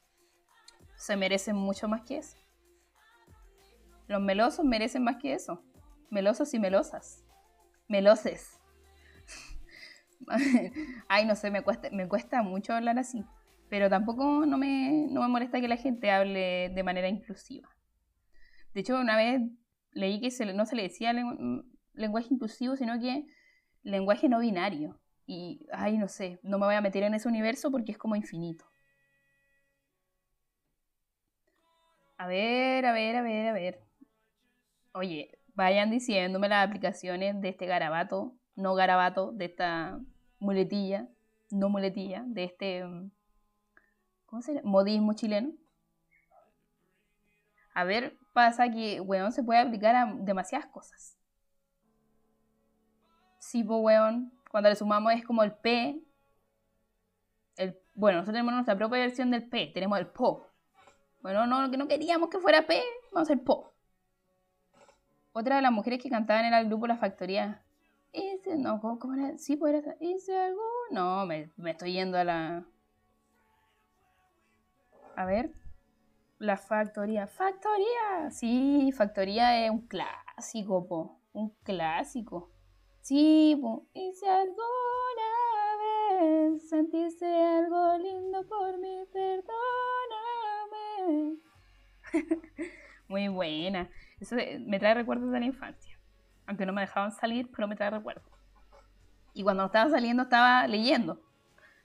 Se 0.97 1.17
merecen 1.17 1.57
mucho 1.57 1.89
más 1.89 2.03
que 2.03 2.19
eso. 2.19 2.37
Los 4.07 4.21
melosos 4.21 4.65
merecen 4.65 5.03
más 5.03 5.17
que 5.17 5.33
eso. 5.33 5.63
Melosos 6.11 6.55
y 6.55 6.59
melosas. 6.59 7.25
Meloses. 7.89 8.59
Ay, 11.09 11.24
no 11.26 11.37
sé, 11.37 11.51
me 11.51 11.62
cuesta, 11.62 11.89
me 11.91 12.09
cuesta 12.09 12.43
mucho 12.43 12.74
hablar 12.74 12.99
así. 12.99 13.24
Pero 13.68 13.89
tampoco 13.91 14.47
no 14.47 14.59
me, 14.59 15.07
no 15.11 15.22
me 15.22 15.28
molesta 15.28 15.61
que 15.61 15.68
la 15.68 15.76
gente 15.76 16.11
hable 16.11 16.70
de 16.70 16.82
manera 16.82 17.09
inclusiva. 17.09 17.68
De 18.74 18.80
hecho, 18.80 18.99
una 18.99 19.16
vez 19.16 19.41
leí 19.93 20.20
que 20.20 20.28
no 20.53 20.66
se 20.66 20.76
le 20.76 20.82
decía 20.82 21.12
lenguaje 21.95 22.28
inclusivo, 22.30 22.76
sino 22.76 22.99
que 23.01 23.26
lenguaje 23.82 24.28
no 24.28 24.41
binario. 24.41 25.01
Y, 25.26 25.66
ay, 25.72 25.97
no 25.97 26.09
sé, 26.09 26.39
no 26.43 26.59
me 26.59 26.66
voy 26.66 26.74
a 26.74 26.80
meter 26.82 27.03
en 27.05 27.14
ese 27.14 27.28
universo 27.28 27.70
porque 27.70 27.93
es 27.93 27.99
como 27.99 28.16
infinito. 28.16 28.66
A 32.18 32.26
ver, 32.26 32.87
a 32.87 32.93
ver, 32.93 33.16
a 33.16 33.22
ver, 33.22 33.49
a 33.49 33.53
ver. 33.53 33.80
Oye, 34.95 35.30
vayan 35.55 35.91
diciéndome 35.91 36.49
las 36.49 36.67
aplicaciones 36.67 37.41
de 37.41 37.51
este 37.51 37.67
garabato, 37.67 38.35
no 38.57 38.75
garabato, 38.75 39.33
de 39.33 39.47
esta 39.47 40.01
muletilla, 40.39 41.09
no 41.51 41.69
muletilla, 41.69 42.25
de 42.27 42.45
este, 42.45 42.85
mm, 42.85 43.11
¿cómo 44.27 44.43
se 44.43 44.55
llama? 44.55 44.71
Modismo 44.71 45.13
chileno. 45.15 45.53
A 47.75 47.85
ver, 47.85 48.17
pasa 48.33 48.71
que, 48.71 49.01
weón, 49.01 49.33
se 49.33 49.43
puede 49.43 49.61
aplicar 49.61 49.95
a 49.95 50.15
demasiadas 50.19 50.67
cosas. 50.69 51.17
Sí, 53.39 53.63
pues, 53.65 53.81
weón, 53.83 54.33
cuando 54.51 54.69
le 54.69 54.77
sumamos 54.77 55.13
es 55.13 55.25
como 55.25 55.43
el 55.43 55.53
P. 55.53 56.01
El, 57.57 57.79
bueno, 57.95 58.19
nosotros 58.19 58.35
tenemos 58.35 58.55
nuestra 58.55 58.77
propia 58.77 58.99
versión 58.99 59.31
del 59.31 59.49
P, 59.49 59.69
tenemos 59.75 59.99
el 59.99 60.07
PO. 60.09 60.49
Bueno, 61.23 61.47
no, 61.47 61.71
que 61.71 61.77
no 61.77 61.89
queríamos 61.89 62.29
que 62.29 62.39
fuera 62.39 62.67
P, 62.67 62.81
vamos 63.13 63.29
a 63.29 63.33
hacer 63.33 63.45
PO. 63.45 63.74
Otra 65.37 65.57
de 65.57 65.62
las 65.62 65.72
mujeres 65.72 66.01
que 66.01 66.09
cantaban 66.09 66.45
era 66.45 66.61
el 66.61 66.68
grupo 66.68 66.87
La 66.87 66.97
Factoría. 66.97 67.61
Ese, 68.12 68.57
no, 68.57 68.80
¿cómo, 68.80 69.14
era? 69.14 69.37
Sí, 69.37 69.57
pues 69.57 69.74
era. 69.74 69.97
¿Hice 69.99 70.39
algo? 70.39 70.62
No, 70.93 71.26
me, 71.26 71.51
estoy 71.66 71.93
yendo 71.93 72.16
a 72.16 72.22
la. 72.22 72.64
A 75.16 75.24
ver. 75.24 75.53
La 76.39 76.57
Factoría. 76.57 77.26
¡Factoría! 77.26 78.30
Sí, 78.30 78.93
Factoría 78.93 79.64
es 79.64 79.72
un 79.72 79.89
clásico, 79.89 80.87
po. 80.87 81.18
Un 81.32 81.51
clásico. 81.64 82.53
Sí, 83.01 83.59
po. 83.61 83.89
Hice 83.93 84.28
alguna 84.28 84.61
vez. 86.20 86.68
Sentiste 86.68 87.26
algo 87.26 87.99
lindo 87.99 88.47
por 88.47 88.78
mí, 88.78 89.05
perdóname. 89.12 89.51
Muy 93.09 93.29
buena. 93.29 93.89
Eso 94.21 94.37
me 94.61 94.79
trae 94.79 94.95
recuerdos 94.95 95.31
de 95.31 95.41
la 95.41 95.47
infancia. 95.47 95.99
Aunque 96.47 96.67
no 96.67 96.73
me 96.73 96.83
dejaban 96.83 97.13
salir, 97.13 97.51
pero 97.55 97.69
me 97.69 97.77
trae 97.77 97.91
recuerdos. 97.91 98.25
Y 99.33 99.43
cuando 99.43 99.67
estaba 99.67 99.91
saliendo 99.91 100.25
estaba 100.25 100.67
leyendo. 100.67 101.21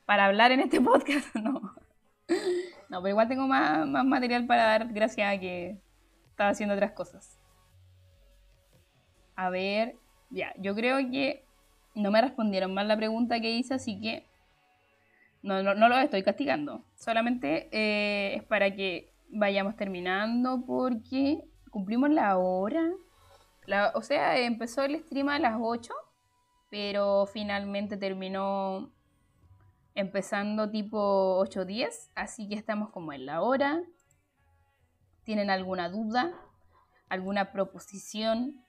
Para 0.06 0.26
hablar 0.26 0.52
en 0.52 0.62
este 0.62 0.82
podcast, 0.82 1.36
no. 1.36 1.76
No, 2.90 3.02
pero 3.02 3.10
igual 3.10 3.28
tengo 3.28 3.48
más, 3.48 3.88
más 3.88 4.06
material 4.06 4.46
para 4.46 4.64
dar 4.64 4.88
gracias 4.94 5.36
a 5.36 5.40
que 5.40 5.78
estaba 6.30 6.50
haciendo 6.52 6.76
otras 6.76 6.92
cosas. 6.92 7.40
A 9.36 9.50
ver, 9.50 9.96
ya, 10.30 10.54
yo 10.58 10.76
creo 10.76 10.98
que 11.10 11.46
no 11.96 12.12
me 12.12 12.22
respondieron 12.22 12.74
mal 12.74 12.88
la 12.88 12.98
pregunta 12.98 13.40
que 13.40 13.52
hice, 13.52 13.76
así 13.76 14.00
que 14.00 14.26
no, 15.42 15.64
no, 15.64 15.76
no 15.76 15.90
lo 15.90 15.98
estoy 15.98 16.24
castigando. 16.24 16.84
Solamente 16.96 17.70
eh, 17.72 18.36
es 18.36 18.44
para 18.44 18.76
que 18.76 19.12
vayamos 19.30 19.76
terminando 19.76 20.64
porque 20.66 21.44
cumplimos 21.72 22.10
la 22.10 22.38
hora. 22.38 22.92
o 23.94 24.02
sea, 24.02 24.38
empezó 24.40 24.84
el 24.84 25.00
stream 25.00 25.30
a 25.30 25.40
las 25.40 25.58
8, 25.60 25.94
pero 26.70 27.26
finalmente 27.26 27.98
terminó 27.98 28.92
empezando 29.96 30.70
tipo 30.70 31.40
8.10, 31.46 32.12
así 32.16 32.48
que 32.48 32.56
estamos 32.56 32.90
como 32.90 33.14
en 33.14 33.26
la 33.26 33.42
hora. 33.42 33.82
¿Tienen 35.24 35.50
alguna 35.50 35.90
duda? 35.90 36.34
¿Alguna 37.10 37.52
proposición? 37.52 38.66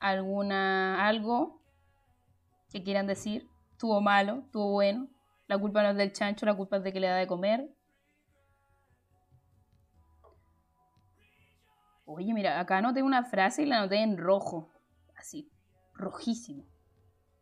¿Alguna 0.00 1.06
algo 1.06 1.60
que 2.70 2.82
quieran 2.82 3.06
decir? 3.06 3.48
¿Tuvo 3.78 4.00
malo? 4.00 4.44
¿Tuvo 4.50 4.72
bueno? 4.72 5.08
La 5.46 5.58
culpa 5.58 5.82
no 5.82 5.90
es 5.90 5.96
del 5.96 6.12
chancho, 6.12 6.46
la 6.46 6.56
culpa 6.56 6.78
es 6.78 6.84
de 6.84 6.92
que 6.92 7.00
le 7.00 7.06
da 7.06 7.16
de 7.16 7.26
comer. 7.26 7.68
Oye, 12.06 12.34
mira, 12.34 12.60
acá 12.60 12.78
anoté 12.78 13.02
una 13.02 13.24
frase 13.24 13.62
y 13.62 13.66
la 13.66 13.78
anoté 13.78 14.02
en 14.02 14.18
rojo. 14.18 14.70
Así, 15.16 15.50
rojísimo. 15.94 16.64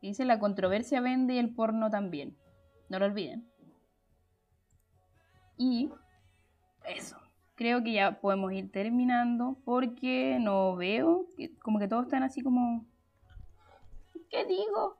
dice, 0.01 0.25
la 0.25 0.39
controversia 0.39 1.01
vende 1.01 1.35
y 1.35 1.39
el 1.39 1.55
porno 1.55 1.91
también. 1.91 2.37
No 2.89 2.99
lo 2.99 3.07
olviden. 3.07 3.49
Y 5.57 5.91
eso. 6.85 7.17
Creo 7.55 7.83
que 7.83 7.93
ya 7.93 8.21
podemos 8.21 8.53
ir 8.53 8.71
terminando 8.73 9.59
porque 9.65 10.39
no 10.41 10.77
veo, 10.77 11.27
como 11.61 11.79
que 11.79 11.89
todos 11.89 12.05
están 12.05 12.23
así 12.23 12.43
como... 12.43 12.87
¿Qué 14.31 14.45
digo? 14.47 14.97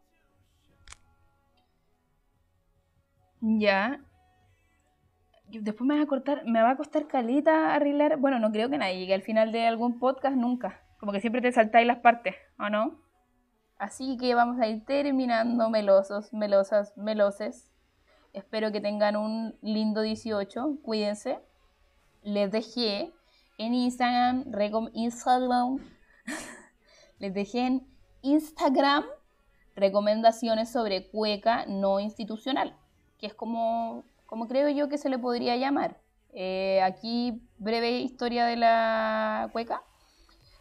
Ya, 3.41 4.05
después 5.61 5.87
me 5.87 5.97
va 5.97 6.03
a 6.03 6.07
cortar, 6.07 6.45
me 6.47 6.63
va 6.63 6.71
a 6.71 6.77
costar 6.77 7.07
caleta 7.07 7.75
arreglar. 7.75 8.19
Bueno, 8.19 8.39
no 8.39 8.51
creo 8.51 8.71
que 8.71 8.79
nadie 8.79 8.99
llegue 8.99 9.15
al 9.15 9.23
final 9.23 9.53
de 9.53 9.67
algún 9.67 9.99
podcast 9.99 10.37
nunca. 10.37 10.81
Como 10.99 11.13
que 11.13 11.21
siempre 11.21 11.43
te 11.43 11.53
saltáis 11.53 11.87
las 11.87 11.99
partes, 11.99 12.37
¿o 12.59 12.69
no? 12.69 13.01
Así 13.79 14.17
que 14.17 14.35
vamos 14.35 14.61
a 14.61 14.69
ir 14.69 14.85
terminando, 14.85 15.69
melosos, 15.69 16.33
melosas, 16.33 16.97
meloses. 16.97 17.73
Espero 18.33 18.73
que 18.73 18.81
tengan 18.81 19.17
un 19.17 19.59
lindo 19.61 20.03
18. 20.03 20.79
Cuídense. 20.83 21.41
Les 22.23 22.51
dejé 22.51 23.13
en 23.59 23.75
Instagram, 23.75 24.45
Instagram. 24.93 25.79
Les 27.19 27.35
dejé 27.35 27.67
en 27.67 27.87
Instagram 28.23 29.05
recomendaciones 29.75 30.71
sobre 30.71 31.09
cueca 31.11 31.67
no 31.67 31.99
institucional, 32.01 32.77
que 33.19 33.27
es 33.27 33.35
como 33.35 34.05
como 34.33 34.49
creo 34.49 34.71
yo 34.71 34.89
que 34.89 34.97
se 34.97 35.11
le 35.11 35.19
podría 35.19 35.57
llamar. 35.59 35.99
Eh, 36.33 36.81
aquí, 36.83 37.43
breve 37.59 37.99
historia 37.99 38.47
de 38.47 38.57
la 38.57 39.51
cueca. 39.53 39.83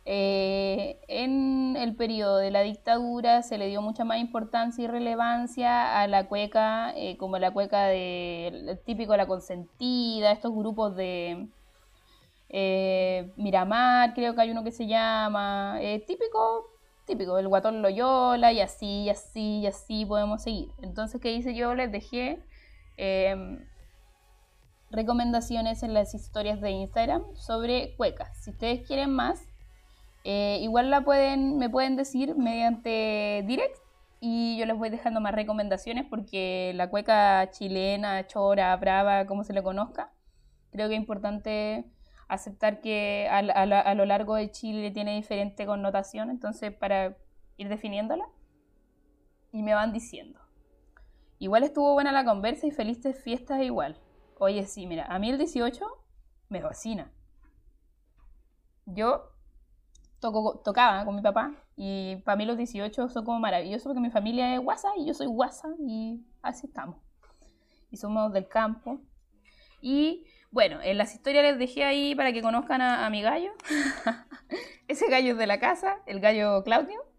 Eh, 0.04 1.00
en 1.08 1.78
el 1.78 1.96
periodo 1.96 2.36
de 2.36 2.52
la 2.52 2.64
dictadura 2.64 3.44
se 3.44 3.58
le 3.58 3.68
dio 3.68 3.82
mucha 3.82 4.04
más 4.04 4.18
importancia 4.18 4.84
y 4.84 4.88
relevancia 4.88 6.02
a 6.02 6.08
la 6.08 6.28
cueca, 6.28 6.92
eh, 6.98 7.16
como 7.16 7.38
la 7.38 7.52
cueca 7.52 7.86
de 7.86 8.78
típico 8.86 9.16
La 9.16 9.26
Consentida, 9.26 10.34
estos 10.34 10.54
grupos 10.54 10.98
de 10.98 11.48
Miramar, 13.38 14.14
creo 14.14 14.36
que 14.36 14.42
hay 14.42 14.52
uno 14.52 14.66
que 14.66 14.74
se 14.74 14.86
llama, 14.86 15.80
típico, 16.06 16.72
típico, 17.06 17.38
el 17.38 17.48
Guatón 17.48 17.82
Loyola, 17.82 18.52
y 18.52 18.60
así, 18.60 19.04
y 19.04 19.10
así, 19.10 19.60
y 19.60 19.68
así 19.68 20.06
podemos 20.06 20.44
seguir. 20.44 20.72
Entonces, 20.82 21.22
¿qué 21.22 21.32
hice 21.32 21.56
yo? 21.56 21.74
Les 21.74 21.90
dejé 21.90 22.44
Em, 22.98 23.60
recomendaciones 24.92 25.84
en 25.84 25.94
las 25.94 26.14
historias 26.14 26.62
de 26.62 26.72
Instagram 26.72 27.24
sobre 27.36 27.96
cuecas. 27.96 28.44
Si 28.44 28.52
ustedes 28.52 28.86
quieren 28.86 29.12
más, 29.12 29.42
eh, 30.24 30.60
igual 30.62 30.90
la 30.90 31.02
pueden, 31.02 31.58
me 31.58 31.70
pueden 31.70 31.96
decir 31.96 32.36
mediante 32.36 33.44
direct 33.48 33.78
y 34.20 34.58
yo 34.58 34.66
les 34.66 34.78
voy 34.78 34.90
dejando 34.90 35.20
más 35.22 35.34
recomendaciones 35.34 36.06
porque 36.10 36.74
la 36.76 36.90
cueca 36.90 37.50
chilena, 37.52 38.28
chora, 38.28 38.76
brava, 38.76 39.26
como 39.26 39.44
se 39.44 39.54
le 39.54 39.64
conozca, 39.64 40.12
creo 40.72 40.90
que 40.90 40.96
es 40.96 41.00
importante 41.00 41.86
aceptar 42.28 42.82
que 42.82 43.28
a, 43.30 43.40
a 43.40 43.96
lo 43.96 44.06
largo 44.06 44.36
de 44.36 44.52
Chile 44.52 44.92
tiene 44.92 45.16
diferente 45.16 45.66
connotación, 45.66 46.30
entonces 46.30 46.72
para 46.72 47.18
ir 47.58 47.68
definiéndola 47.70 48.26
y 49.52 49.64
me 49.64 49.74
van 49.74 49.92
diciendo. 49.92 50.41
Igual 51.42 51.64
estuvo 51.64 51.94
buena 51.94 52.12
la 52.12 52.24
conversa 52.24 52.68
y 52.68 52.72
felices 52.72 53.20
fiestas 53.24 53.64
igual. 53.64 54.00
Oye, 54.38 54.64
sí, 54.68 54.86
mira, 54.86 55.08
a 55.08 55.18
mí 55.18 55.32
el 55.32 55.40
18 55.40 55.84
me 56.50 56.62
fascina. 56.62 57.12
Yo 58.86 59.32
toco, 60.20 60.62
tocaba 60.64 61.04
con 61.04 61.16
mi 61.16 61.24
papá 61.24 61.56
y 61.76 62.18
para 62.18 62.36
mí 62.36 62.46
los 62.46 62.58
18 62.58 63.10
son 63.10 63.26
como 63.26 63.40
maravillosos 63.40 63.86
porque 63.86 64.00
mi 64.00 64.12
familia 64.12 64.54
es 64.54 64.62
guasa 64.62 64.90
y 64.96 65.08
yo 65.08 65.16
soy 65.16 65.26
guasa 65.26 65.70
y 65.80 66.24
así 66.44 66.68
estamos. 66.68 66.98
Y 67.90 67.98
somos 67.98 68.32
del 68.34 68.48
campo. 68.48 69.02
Y 69.82 70.28
bueno, 70.52 70.80
en 70.84 71.00
las 71.00 71.16
historias 71.16 71.44
les 71.44 71.58
dejé 71.58 71.86
ahí 71.86 72.14
para 72.14 72.34
que 72.34 72.44
conozcan 72.44 72.82
a, 72.82 73.08
a 73.08 73.10
mi 73.10 73.24
gallo. 73.24 73.52
Ese 74.88 75.10
gallo 75.10 75.32
es 75.32 75.38
de 75.40 75.48
la 75.48 75.60
casa, 75.60 76.04
el 76.06 76.20
gallo 76.20 76.64
Claudio. 76.64 77.11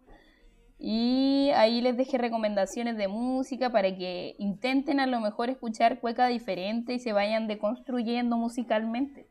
Y 0.85 1.49
ahí 1.55 1.79
les 1.79 1.95
dejé 1.95 2.17
recomendaciones 2.17 2.97
de 2.97 3.07
música 3.07 3.69
para 3.69 3.95
que 3.95 4.35
intenten 4.37 4.99
a 4.99 5.07
lo 5.07 5.21
mejor 5.21 5.49
escuchar 5.49 6.01
cueca 6.01 6.27
diferente 6.27 6.93
y 6.93 6.99
se 6.99 7.13
vayan 7.13 7.47
deconstruyendo 7.47 8.35
musicalmente. 8.35 9.25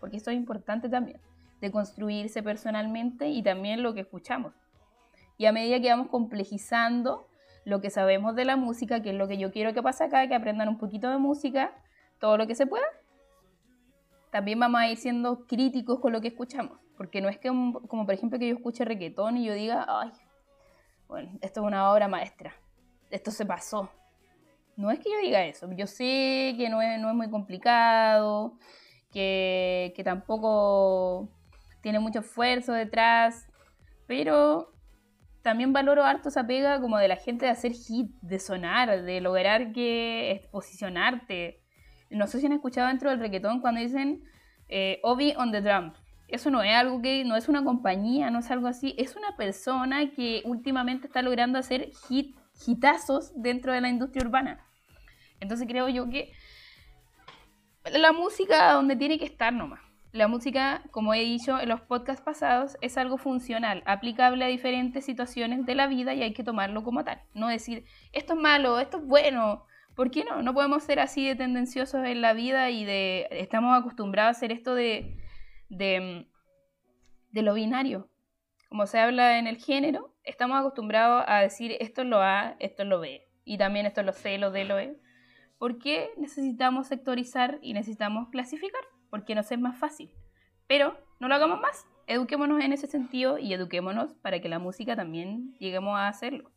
Porque 0.00 0.16
esto 0.16 0.30
es 0.30 0.38
importante 0.38 0.88
también, 0.88 1.20
deconstruirse 1.60 2.42
personalmente 2.42 3.28
y 3.28 3.42
también 3.42 3.82
lo 3.82 3.92
que 3.92 4.00
escuchamos. 4.00 4.54
Y 5.36 5.44
a 5.44 5.52
medida 5.52 5.78
que 5.82 5.90
vamos 5.90 6.08
complejizando 6.08 7.26
lo 7.66 7.82
que 7.82 7.90
sabemos 7.90 8.34
de 8.34 8.46
la 8.46 8.56
música, 8.56 9.02
que 9.02 9.10
es 9.10 9.16
lo 9.16 9.28
que 9.28 9.36
yo 9.36 9.52
quiero 9.52 9.74
que 9.74 9.82
pase 9.82 10.04
acá, 10.04 10.26
que 10.28 10.34
aprendan 10.34 10.70
un 10.70 10.78
poquito 10.78 11.10
de 11.10 11.18
música, 11.18 11.74
todo 12.20 12.38
lo 12.38 12.46
que 12.46 12.54
se 12.54 12.66
pueda, 12.66 12.86
también 14.30 14.58
vamos 14.58 14.80
a 14.80 14.88
ir 14.88 14.96
siendo 14.96 15.46
críticos 15.46 16.00
con 16.00 16.14
lo 16.14 16.22
que 16.22 16.28
escuchamos. 16.28 16.78
Porque 16.96 17.20
no 17.20 17.28
es 17.28 17.36
que, 17.36 17.48
como 17.48 18.06
por 18.06 18.14
ejemplo, 18.14 18.38
que 18.38 18.48
yo 18.48 18.54
escuche 18.54 18.86
reggaetón 18.86 19.36
y 19.36 19.44
yo 19.44 19.52
diga, 19.52 19.84
ay, 19.86 20.10
bueno, 21.08 21.38
esto 21.40 21.60
es 21.60 21.66
una 21.66 21.90
obra 21.90 22.08
maestra, 22.08 22.54
esto 23.10 23.30
se 23.30 23.46
pasó. 23.46 23.90
No 24.76 24.90
es 24.90 24.98
que 24.98 25.10
yo 25.10 25.18
diga 25.22 25.44
eso, 25.44 25.70
yo 25.72 25.86
sé 25.86 26.54
que 26.58 26.68
no 26.68 26.82
es, 26.82 27.00
no 27.00 27.08
es 27.08 27.14
muy 27.14 27.30
complicado, 27.30 28.58
que, 29.10 29.92
que 29.96 30.04
tampoco 30.04 31.30
tiene 31.80 31.98
mucho 31.98 32.20
esfuerzo 32.20 32.72
detrás, 32.72 33.46
pero 34.06 34.72
también 35.46 35.72
valoro 35.72 36.02
harto 36.02 36.28
esa 36.28 36.44
pega 36.44 36.80
como 36.80 36.98
de 36.98 37.06
la 37.06 37.14
gente 37.14 37.46
de 37.46 37.52
hacer 37.52 37.72
hit, 37.72 38.10
de 38.20 38.40
sonar, 38.40 39.04
de 39.04 39.20
lograr 39.20 39.72
que 39.72 40.48
posicionarte. 40.50 41.62
No 42.10 42.26
sé 42.26 42.40
si 42.40 42.46
han 42.46 42.52
escuchado 42.52 42.88
dentro 42.88 43.10
del 43.10 43.20
reggaetón 43.20 43.60
cuando 43.60 43.80
dicen 43.80 44.24
eh, 44.68 44.98
Obi 45.04 45.34
on 45.36 45.52
the 45.52 45.60
drum. 45.60 45.92
Eso 46.28 46.50
no 46.50 46.62
es 46.62 46.74
algo 46.74 47.00
que, 47.00 47.24
no 47.24 47.36
es 47.36 47.48
una 47.48 47.62
compañía, 47.62 48.30
no 48.30 48.40
es 48.40 48.50
algo 48.50 48.66
así, 48.66 48.94
es 48.98 49.14
una 49.14 49.36
persona 49.36 50.10
que 50.10 50.42
últimamente 50.44 51.06
está 51.06 51.22
logrando 51.22 51.58
hacer 51.58 51.90
hit, 52.08 52.36
hitazos 52.66 53.32
dentro 53.36 53.72
de 53.72 53.80
la 53.80 53.88
industria 53.88 54.26
urbana. 54.26 54.66
Entonces 55.40 55.68
creo 55.68 55.88
yo 55.88 56.08
que 56.08 56.32
la 57.92 58.12
música 58.12 58.72
donde 58.72 58.96
tiene 58.96 59.18
que 59.18 59.24
estar 59.24 59.52
nomás. 59.52 59.80
La 60.12 60.28
música, 60.28 60.82
como 60.92 61.12
he 61.12 61.20
dicho 61.20 61.60
en 61.60 61.68
los 61.68 61.82
podcasts 61.82 62.24
pasados, 62.24 62.78
es 62.80 62.96
algo 62.96 63.18
funcional, 63.18 63.82
aplicable 63.84 64.44
a 64.44 64.48
diferentes 64.48 65.04
situaciones 65.04 65.66
de 65.66 65.74
la 65.74 65.86
vida 65.86 66.14
y 66.14 66.22
hay 66.22 66.32
que 66.32 66.42
tomarlo 66.42 66.82
como 66.82 67.04
tal. 67.04 67.20
No 67.34 67.48
decir, 67.48 67.84
esto 68.12 68.32
es 68.32 68.40
malo, 68.40 68.80
esto 68.80 68.98
es 68.98 69.04
bueno. 69.04 69.64
¿Por 69.94 70.10
qué 70.10 70.24
no? 70.24 70.42
No 70.42 70.54
podemos 70.54 70.82
ser 70.84 71.00
así 71.00 71.26
de 71.26 71.36
tendenciosos 71.36 72.04
en 72.04 72.22
la 72.22 72.32
vida 72.32 72.70
y 72.70 72.84
de... 72.84 73.28
Estamos 73.30 73.78
acostumbrados 73.78 74.28
a 74.28 74.38
hacer 74.38 74.52
esto 74.52 74.74
de 74.74 75.16
de, 75.68 76.26
de 77.30 77.42
lo 77.42 77.54
binario. 77.54 78.08
Como 78.68 78.86
se 78.86 78.98
habla 78.98 79.38
en 79.38 79.46
el 79.46 79.58
género, 79.58 80.14
estamos 80.24 80.58
acostumbrados 80.58 81.24
a 81.26 81.40
decir 81.40 81.76
esto 81.80 82.02
es 82.02 82.08
lo 82.08 82.20
A, 82.20 82.56
esto 82.58 82.82
es 82.82 82.88
lo 82.88 83.00
B, 83.00 83.26
y 83.44 83.58
también 83.58 83.86
esto 83.86 84.00
es 84.00 84.06
lo 84.06 84.12
C, 84.12 84.38
lo 84.38 84.50
D, 84.50 84.64
lo 84.64 84.78
E. 84.78 84.96
¿Por 85.58 85.78
qué 85.78 86.10
necesitamos 86.16 86.88
sectorizar 86.88 87.58
y 87.62 87.72
necesitamos 87.72 88.28
clasificar? 88.28 88.82
Porque 89.08 89.34
nos 89.34 89.50
es 89.50 89.58
más 89.58 89.78
fácil. 89.78 90.10
Pero 90.66 90.98
no 91.20 91.28
lo 91.28 91.34
hagamos 91.34 91.60
más. 91.60 91.86
Eduquémonos 92.06 92.62
en 92.62 92.72
ese 92.72 92.86
sentido 92.86 93.38
y 93.38 93.52
eduquémonos 93.54 94.14
para 94.14 94.40
que 94.40 94.48
la 94.48 94.58
música 94.58 94.94
también 94.96 95.54
lleguemos 95.58 95.96
a 95.96 96.08
hacerlo. 96.08 96.50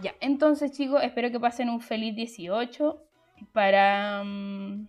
Ya, 0.00 0.14
entonces 0.20 0.72
chicos, 0.72 1.02
espero 1.02 1.30
que 1.30 1.40
pasen 1.40 1.70
un 1.70 1.80
feliz 1.80 2.14
18 2.14 3.02
para... 3.52 4.22
Mm, 4.24 4.88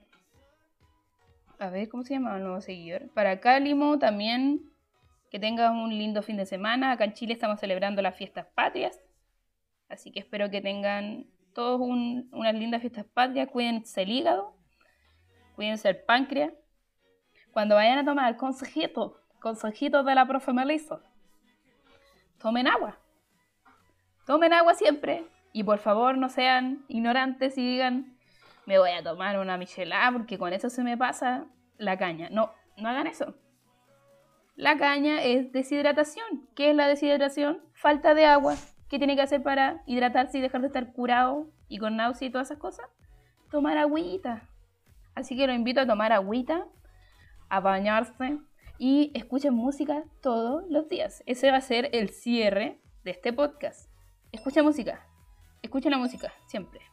a 1.60 1.70
ver, 1.70 1.89
¿cómo 1.89 2.03
se 2.03 2.14
llama 2.14 2.38
el 2.38 2.43
nuevo 2.43 2.62
seguidor? 2.62 3.10
Para 3.10 3.39
Cálimo 3.41 3.99
también, 3.99 4.72
que 5.30 5.39
tengas 5.39 5.72
un 5.72 5.89
lindo 5.89 6.24
fin 6.24 6.38
de 6.38 6.45
semana. 6.45 6.91
Acá 6.91 7.03
en 7.03 7.14
Chile 7.14 7.34
estamos 7.34 7.60
celebrando 7.60 8.01
las 8.01 8.16
fiestas 8.16 8.47
patrias. 8.55 8.99
Así 9.89 10.12
que 10.12 10.20
espero 10.20 10.49
que 10.49 10.62
tengan 10.62 11.26
todos 11.53 11.82
unas 11.82 12.53
lindas 12.55 12.82
fiestas 12.82 13.05
patrias. 13.05 13.49
Cuídense 13.49 14.03
el 14.03 14.12
hígado, 14.12 14.55
cuídense 15.55 15.89
el 15.89 15.97
páncreas. 15.97 16.53
Cuando 17.51 17.76
vayan 17.76 17.99
a 17.99 18.05
tomar 18.05 18.38
consejito, 18.38 19.20
consejitos 19.41 20.05
de 20.05 20.16
la 20.16 20.26
profe 20.26 20.53
Melissa, 20.53 21.01
tomen 22.39 22.68
agua. 22.68 22.97
Tomen 24.26 24.53
agua 24.53 24.76
siempre. 24.76 25.26
Y 25.51 25.64
por 25.64 25.80
favor 25.80 26.18
no 26.18 26.30
sean 26.30 26.86
ignorantes 26.88 27.57
y 27.57 27.66
digan, 27.66 28.18
me 28.70 28.78
voy 28.78 28.91
a 28.91 29.01
tomar 29.01 29.39
una 29.39 29.57
michelada 29.57 30.11
porque 30.11 30.38
con 30.38 30.53
eso 30.53 30.70
se 30.70 30.84
me 30.84 30.95
pasa 30.95 31.47
la 31.80 31.97
caña. 31.97 32.30
No, 32.30 32.53
no 32.78 32.88
hagan 32.88 33.07
eso. 33.07 33.34
La 34.55 34.78
caña 34.78 35.24
es 35.24 35.51
deshidratación. 35.51 36.47
¿Qué 36.53 36.70
es 36.70 36.76
la 36.76 36.88
deshidratación? 36.88 37.63
Falta 37.74 38.13
de 38.13 38.28
agua. 38.28 38.53
¿Qué 38.88 38.99
tiene 38.99 39.15
que 39.15 39.24
hacer 39.24 39.41
para 39.41 39.82
hidratarse 39.88 40.38
y 40.38 40.41
dejar 40.41 40.61
de 40.61 40.67
estar 40.67 40.93
curado 40.93 41.49
y 41.67 41.80
con 41.80 41.95
náusea 41.95 42.28
y 42.28 42.32
todas 42.32 42.51
esas 42.51 42.59
cosas? 42.59 42.86
Tomar 43.49 43.80
agüita. 43.80 44.47
Así 45.15 45.36
que 45.36 45.47
lo 45.47 45.53
invito 45.53 45.82
a 45.82 45.88
tomar 45.88 46.13
agüita, 46.13 46.67
a 47.49 47.59
bañarse 47.61 48.38
y 48.78 49.11
escuchen 49.15 49.55
música 49.55 50.03
todos 50.22 50.63
los 50.70 50.88
días. 50.89 51.24
Ese 51.26 51.49
va 51.49 51.57
a 51.57 51.61
ser 51.61 51.89
el 51.91 52.09
cierre 52.09 52.80
de 53.03 53.09
este 53.09 53.34
podcast. 53.34 53.89
Escucha 54.32 54.61
música. 54.61 55.07
Escucha 55.63 55.89
la 55.89 55.97
música, 55.97 56.32
siempre. 56.45 56.88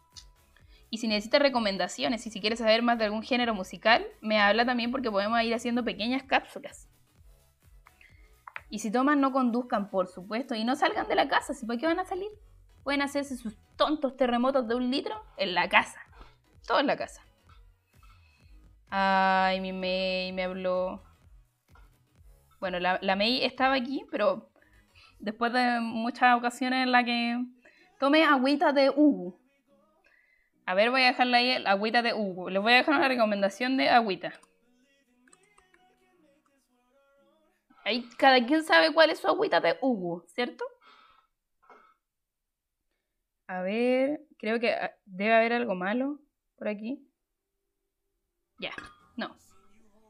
Y 0.90 0.98
si 0.98 1.08
necesitas 1.08 1.42
recomendaciones 1.42 2.26
y 2.26 2.30
si 2.30 2.40
quieres 2.40 2.60
saber 2.60 2.82
más 2.82 2.98
de 2.98 3.06
algún 3.06 3.22
género 3.22 3.54
musical, 3.54 4.06
me 4.20 4.40
habla 4.40 4.64
también 4.64 4.90
porque 4.90 5.10
podemos 5.10 5.40
ir 5.42 5.54
haciendo 5.54 5.84
pequeñas 5.84 6.22
cápsulas. 6.22 6.88
Y 8.68 8.80
si 8.80 8.90
toman, 8.90 9.20
no 9.20 9.32
conduzcan, 9.32 9.90
por 9.90 10.08
supuesto, 10.08 10.54
y 10.54 10.64
no 10.64 10.76
salgan 10.76 11.08
de 11.08 11.14
la 11.14 11.28
casa, 11.28 11.54
¿si 11.54 11.66
por 11.66 11.78
qué 11.78 11.86
van 11.86 12.00
a 12.00 12.04
salir? 12.04 12.28
Pueden 12.82 13.02
hacerse 13.02 13.36
sus 13.36 13.56
tontos 13.76 14.16
terremotos 14.16 14.66
de 14.68 14.74
un 14.74 14.90
litro 14.90 15.14
en 15.36 15.54
la 15.54 15.68
casa. 15.68 16.00
Todo 16.66 16.80
en 16.80 16.86
la 16.86 16.96
casa. 16.96 17.22
Ay, 18.88 19.60
mi 19.60 19.72
May 19.72 20.32
me 20.32 20.44
habló. 20.44 21.02
Bueno, 22.60 22.78
la, 22.78 22.98
la 23.02 23.16
May 23.16 23.44
estaba 23.44 23.74
aquí, 23.74 24.04
pero 24.10 24.50
después 25.18 25.52
de 25.52 25.80
muchas 25.80 26.36
ocasiones 26.36 26.84
en 26.84 26.92
las 26.92 27.04
que 27.04 27.44
tomé 27.98 28.24
agüita 28.24 28.72
de 28.72 28.90
Hugo. 28.90 29.40
A 30.66 30.74
ver, 30.74 30.90
voy 30.90 31.02
a 31.02 31.06
dejarle 31.06 31.36
ahí 31.36 31.58
la 31.60 31.70
agüita 31.70 32.02
de 32.02 32.12
Hugo. 32.12 32.50
Les 32.50 32.60
voy 32.60 32.72
a 32.72 32.76
dejar 32.76 32.96
una 32.96 33.06
recomendación 33.06 33.76
de 33.76 33.88
agüita. 33.88 34.32
Ahí 37.84 38.08
cada 38.18 38.44
quien 38.44 38.64
sabe 38.64 38.92
cuál 38.92 39.10
es 39.10 39.20
su 39.20 39.28
agüita 39.28 39.60
de 39.60 39.78
Hugo, 39.80 40.24
¿cierto? 40.26 40.64
A 43.46 43.62
ver, 43.62 44.26
creo 44.38 44.58
que 44.58 44.72
ah, 44.72 44.92
debe 45.04 45.34
haber 45.34 45.52
algo 45.52 45.76
malo 45.76 46.18
por 46.58 46.66
aquí. 46.66 47.08
Ya, 48.58 48.72
no. 49.16 49.36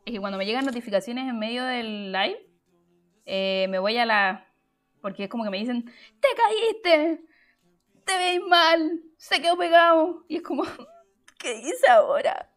Es 0.07 0.13
que 0.15 0.21
cuando 0.21 0.39
me 0.39 0.47
llegan 0.47 0.65
notificaciones 0.65 1.29
en 1.29 1.39
medio 1.39 1.65
del 1.65 2.13
live, 2.13 2.49
eh, 3.27 3.67
me 3.69 3.79
voy 3.79 3.99
a 3.99 4.07
la... 4.07 4.49
Porque 5.03 5.25
es 5.25 5.29
como 5.29 5.45
que 5.45 5.51
me 5.51 5.59
dicen, 5.59 5.85
¡te 5.85 6.29
caíste! 6.35 7.26
Te 8.07 8.17
veis 8.17 8.41
mal, 8.49 9.03
se 9.19 9.43
quedó 9.43 9.59
pegado. 9.59 10.25
Y 10.29 10.37
es 10.37 10.43
como, 10.43 10.63
¿qué 11.39 11.57
dice 11.57 11.89
ahora? 11.91 12.51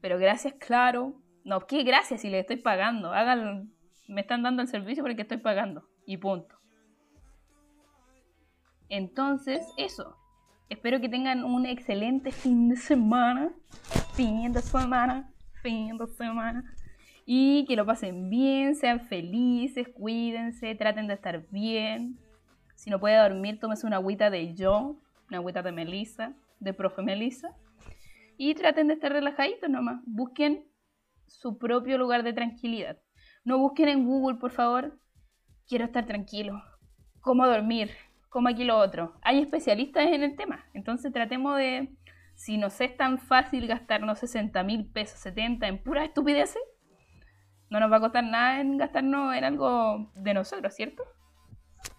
Pero 0.00 0.18
gracias, 0.18 0.54
claro. 0.54 1.14
No, 1.44 1.66
¿qué 1.66 1.82
gracias 1.84 2.20
si 2.20 2.28
le 2.28 2.40
estoy 2.40 2.56
pagando? 2.56 3.12
Hagan, 3.12 3.72
me 4.08 4.20
están 4.20 4.42
dando 4.42 4.60
el 4.60 4.68
servicio 4.68 5.02
porque 5.02 5.22
estoy 5.22 5.38
pagando. 5.38 5.88
Y 6.04 6.18
punto. 6.18 6.56
Entonces, 8.88 9.66
eso. 9.76 10.16
Espero 10.68 11.00
que 11.00 11.08
tengan 11.08 11.44
un 11.44 11.64
excelente 11.64 12.30
fin 12.30 12.68
de 12.68 12.76
semana. 12.76 13.52
Fin 14.14 14.52
de 14.52 14.60
semana. 14.60 15.30
Fin 15.62 15.96
de 15.96 16.06
semana. 16.06 16.74
Y 17.24 17.66
que 17.66 17.76
lo 17.76 17.84
pasen 17.84 18.30
bien, 18.30 18.74
sean 18.74 19.06
felices, 19.06 19.88
cuídense, 19.88 20.74
traten 20.74 21.08
de 21.08 21.14
estar 21.14 21.46
bien. 21.50 22.18
Si 22.78 22.90
no 22.90 23.00
puede 23.00 23.16
dormir, 23.16 23.58
tómese 23.58 23.86
una 23.86 23.96
agüita 23.96 24.30
de 24.30 24.54
yo, 24.54 25.00
una 25.28 25.38
agüita 25.38 25.62
de 25.62 25.72
Melissa, 25.72 26.32
de 26.60 26.72
profe 26.72 27.02
Melissa. 27.02 27.56
Y 28.36 28.54
traten 28.54 28.86
de 28.86 28.94
estar 28.94 29.12
relajaditos 29.12 29.68
nomás. 29.68 30.00
Busquen 30.06 30.64
su 31.26 31.58
propio 31.58 31.98
lugar 31.98 32.22
de 32.22 32.32
tranquilidad. 32.32 32.98
No 33.44 33.58
busquen 33.58 33.88
en 33.88 34.06
Google, 34.06 34.38
por 34.38 34.52
favor. 34.52 34.98
Quiero 35.66 35.84
estar 35.84 36.06
tranquilo. 36.06 36.62
¿Cómo 37.20 37.46
dormir? 37.46 37.90
como 38.28 38.48
aquí 38.48 38.64
lo 38.64 38.78
otro. 38.78 39.14
Hay 39.22 39.40
especialistas 39.40 40.06
en 40.06 40.22
el 40.22 40.36
tema, 40.36 40.64
entonces 40.74 41.12
tratemos 41.12 41.56
de, 41.56 41.88
si 42.34 42.58
nos 42.58 42.80
es 42.80 42.96
tan 42.96 43.18
fácil 43.18 43.66
gastarnos 43.66 44.18
60 44.18 44.62
mil 44.62 44.86
pesos, 44.86 45.18
70 45.20 45.66
en 45.66 45.82
pura 45.82 46.04
estupideces, 46.04 46.62
no 47.70 47.80
nos 47.80 47.90
va 47.90 47.96
a 47.96 48.00
costar 48.00 48.24
nada 48.24 48.60
en 48.60 48.76
gastarnos 48.78 49.34
en 49.34 49.44
algo 49.44 50.10
de 50.14 50.34
nosotros, 50.34 50.74
¿cierto? 50.74 51.02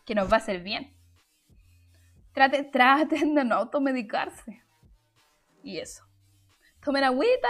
Que 0.10 0.16
nos 0.16 0.28
va 0.28 0.38
a 0.38 0.40
hacer 0.40 0.64
bien. 0.64 0.92
Traten, 2.34 2.72
traten 2.72 3.36
de 3.36 3.46
no 3.46 3.54
automedicarse. 3.54 4.64
Y 5.62 5.78
eso. 5.78 6.04
Tomen 6.84 7.04
agüita, 7.04 7.48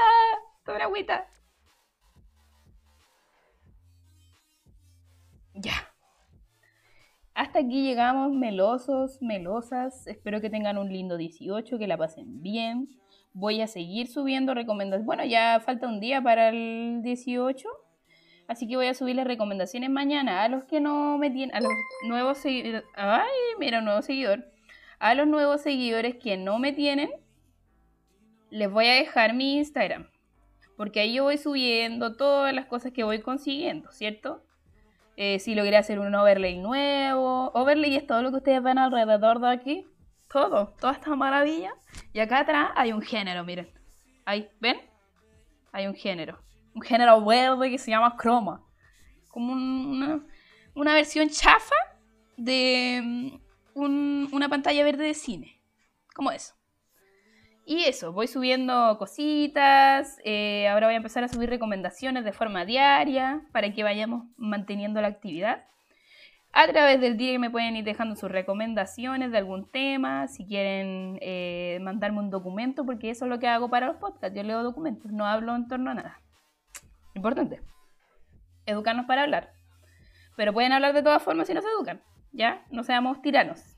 tomen 0.65 0.81
agüita. 0.81 1.25
Ya. 5.53 5.71
Hasta 7.33 7.59
aquí 7.59 7.81
llegamos, 7.81 8.33
melosos, 8.33 9.21
melosas. 9.21 10.05
Espero 10.05 10.41
que 10.41 10.49
tengan 10.49 10.77
un 10.77 10.91
lindo 10.91 11.15
18, 11.15 11.77
que 11.77 11.87
la 11.87 11.95
pasen 11.95 12.41
bien. 12.41 12.89
Voy 13.31 13.61
a 13.61 13.67
seguir 13.67 14.09
subiendo 14.09 14.53
recomendaciones. 14.53 15.05
Bueno, 15.05 15.23
ya 15.23 15.61
falta 15.61 15.87
un 15.87 16.01
día 16.01 16.21
para 16.21 16.49
el 16.49 16.99
18. 17.03 17.69
Así 18.49 18.67
que 18.67 18.77
voy 18.77 18.87
a 18.87 18.95
subir 18.95 19.15
las 19.15 19.27
recomendaciones 19.27 19.91
mañana 19.91 20.41
a 20.41 20.49
los 20.49 20.63
que 20.63 20.79
no 20.79 21.19
me 21.19 21.29
tienen, 21.29 21.55
a 21.55 21.61
los 21.61 21.71
nuevos 22.07 22.39
seguidores. 22.39 22.83
Ay, 22.95 23.29
mira, 23.59 23.79
nuevo 23.79 24.01
seguidor. 24.01 24.43
A 24.97 25.13
los 25.13 25.27
nuevos 25.27 25.61
seguidores 25.61 26.15
que 26.15 26.35
no 26.35 26.57
me 26.57 26.73
tienen, 26.73 27.11
les 28.49 28.71
voy 28.71 28.87
a 28.87 28.95
dejar 28.95 29.35
mi 29.35 29.57
Instagram. 29.57 30.09
Porque 30.75 30.99
ahí 30.99 31.13
yo 31.13 31.25
voy 31.25 31.37
subiendo 31.37 32.17
todas 32.17 32.51
las 32.51 32.65
cosas 32.65 32.91
que 32.91 33.03
voy 33.03 33.21
consiguiendo, 33.21 33.91
¿cierto? 33.91 34.43
Eh, 35.15 35.37
si 35.37 35.53
logré 35.53 35.77
hacer 35.77 35.99
un 35.99 36.15
overlay 36.15 36.57
nuevo. 36.57 37.51
Overlay 37.53 37.97
es 37.97 38.07
todo 38.07 38.23
lo 38.23 38.31
que 38.31 38.37
ustedes 38.37 38.63
ven 38.63 38.79
alrededor 38.79 39.41
de 39.41 39.49
aquí. 39.49 39.87
Todo, 40.27 40.73
toda 40.79 40.93
esta 40.93 41.15
maravilla. 41.15 41.75
Y 42.13 42.19
acá 42.19 42.39
atrás 42.39 42.71
hay 42.75 42.93
un 42.93 43.03
género, 43.03 43.43
miren. 43.43 43.69
Ahí, 44.25 44.49
¿ven? 44.59 44.81
Hay 45.71 45.85
un 45.85 45.93
género. 45.93 46.48
Un 46.79 46.85
género 46.85 47.25
verde 47.25 47.69
que 47.69 47.77
se 47.77 47.91
llama 47.91 48.15
croma. 48.15 48.63
Como 49.27 49.51
una, 49.51 50.25
una 50.75 50.93
versión 50.93 51.27
chafa 51.27 51.75
de 52.37 53.01
mm, 53.03 54.33
una 54.33 54.47
pantalla 54.47 54.81
verde 54.85 55.03
de 55.03 55.13
cine. 55.13 55.59
Como 56.15 56.31
eso. 56.31 56.53
Y 57.65 57.83
eso, 57.83 58.13
voy 58.13 58.27
subiendo 58.27 58.97
cositas, 58.97 60.19
eh, 60.23 60.69
ahora 60.69 60.87
voy 60.87 60.93
a 60.93 60.97
empezar 60.97 61.25
a 61.25 61.27
subir 61.27 61.49
recomendaciones 61.49 62.23
de 62.23 62.31
forma 62.31 62.63
diaria 62.63 63.41
para 63.51 63.73
que 63.73 63.83
vayamos 63.83 64.25
manteniendo 64.37 65.01
la 65.01 65.09
actividad. 65.09 65.65
A 66.53 66.65
través 66.67 67.01
del 67.01 67.17
día 67.17 67.37
me 67.39 67.51
pueden 67.51 67.75
ir 67.75 67.83
dejando 67.83 68.15
sus 68.15 68.31
recomendaciones 68.31 69.31
de 69.31 69.37
algún 69.37 69.69
tema, 69.69 70.29
si 70.29 70.45
quieren 70.45 71.19
eh, 71.21 71.77
mandarme 71.81 72.19
un 72.19 72.29
documento, 72.29 72.85
porque 72.85 73.09
eso 73.09 73.25
es 73.25 73.29
lo 73.29 73.37
que 73.37 73.49
hago 73.49 73.69
para 73.69 73.87
los 73.87 73.97
podcasts, 73.97 74.35
yo 74.35 74.43
leo 74.43 74.63
documentos, 74.63 75.11
no 75.11 75.25
hablo 75.25 75.53
en 75.55 75.67
torno 75.67 75.91
a 75.91 75.95
nada. 75.95 76.21
Importante, 77.19 77.59
educarnos 78.65 79.05
para 79.07 79.23
hablar. 79.23 79.51
Pero 80.37 80.53
pueden 80.53 80.71
hablar 80.71 80.93
de 80.93 81.03
todas 81.03 81.21
formas 81.21 81.47
si 81.47 81.53
no 81.53 81.61
se 81.61 81.67
educan, 81.67 82.01
¿ya? 82.31 82.65
No 82.71 82.83
seamos 82.83 83.21
tiranos. 83.21 83.75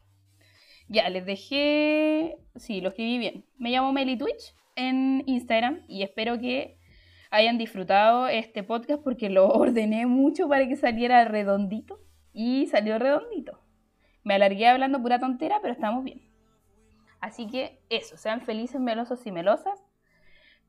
Ya, 0.87 1.09
les 1.09 1.25
dejé. 1.25 2.37
Sí, 2.55 2.81
lo 2.81 2.89
escribí 2.89 3.17
bien. 3.17 3.45
Me 3.57 3.71
llamo 3.71 3.93
Meli 3.93 4.15
Twitch 4.15 4.53
en 4.75 5.23
Instagram 5.25 5.81
y 5.87 6.03
espero 6.03 6.39
que 6.39 6.77
hayan 7.31 7.57
disfrutado 7.57 8.27
este 8.27 8.61
podcast 8.61 9.01
porque 9.03 9.31
lo 9.31 9.47
ordené 9.49 10.05
mucho 10.05 10.47
para 10.47 10.67
que 10.67 10.75
saliera 10.75 11.25
redondito 11.25 11.99
y 12.33 12.67
salió 12.67 12.99
redondito. 12.99 13.59
Me 14.23 14.35
alargué 14.35 14.67
hablando 14.67 15.01
pura 15.01 15.17
tontera, 15.17 15.61
pero 15.63 15.73
estamos 15.73 16.03
bien. 16.03 16.21
Así 17.21 17.47
que 17.47 17.81
eso, 17.89 18.17
sean 18.17 18.41
felices, 18.41 18.79
melosos 18.79 19.25
y 19.25 19.31
melosas. 19.31 19.83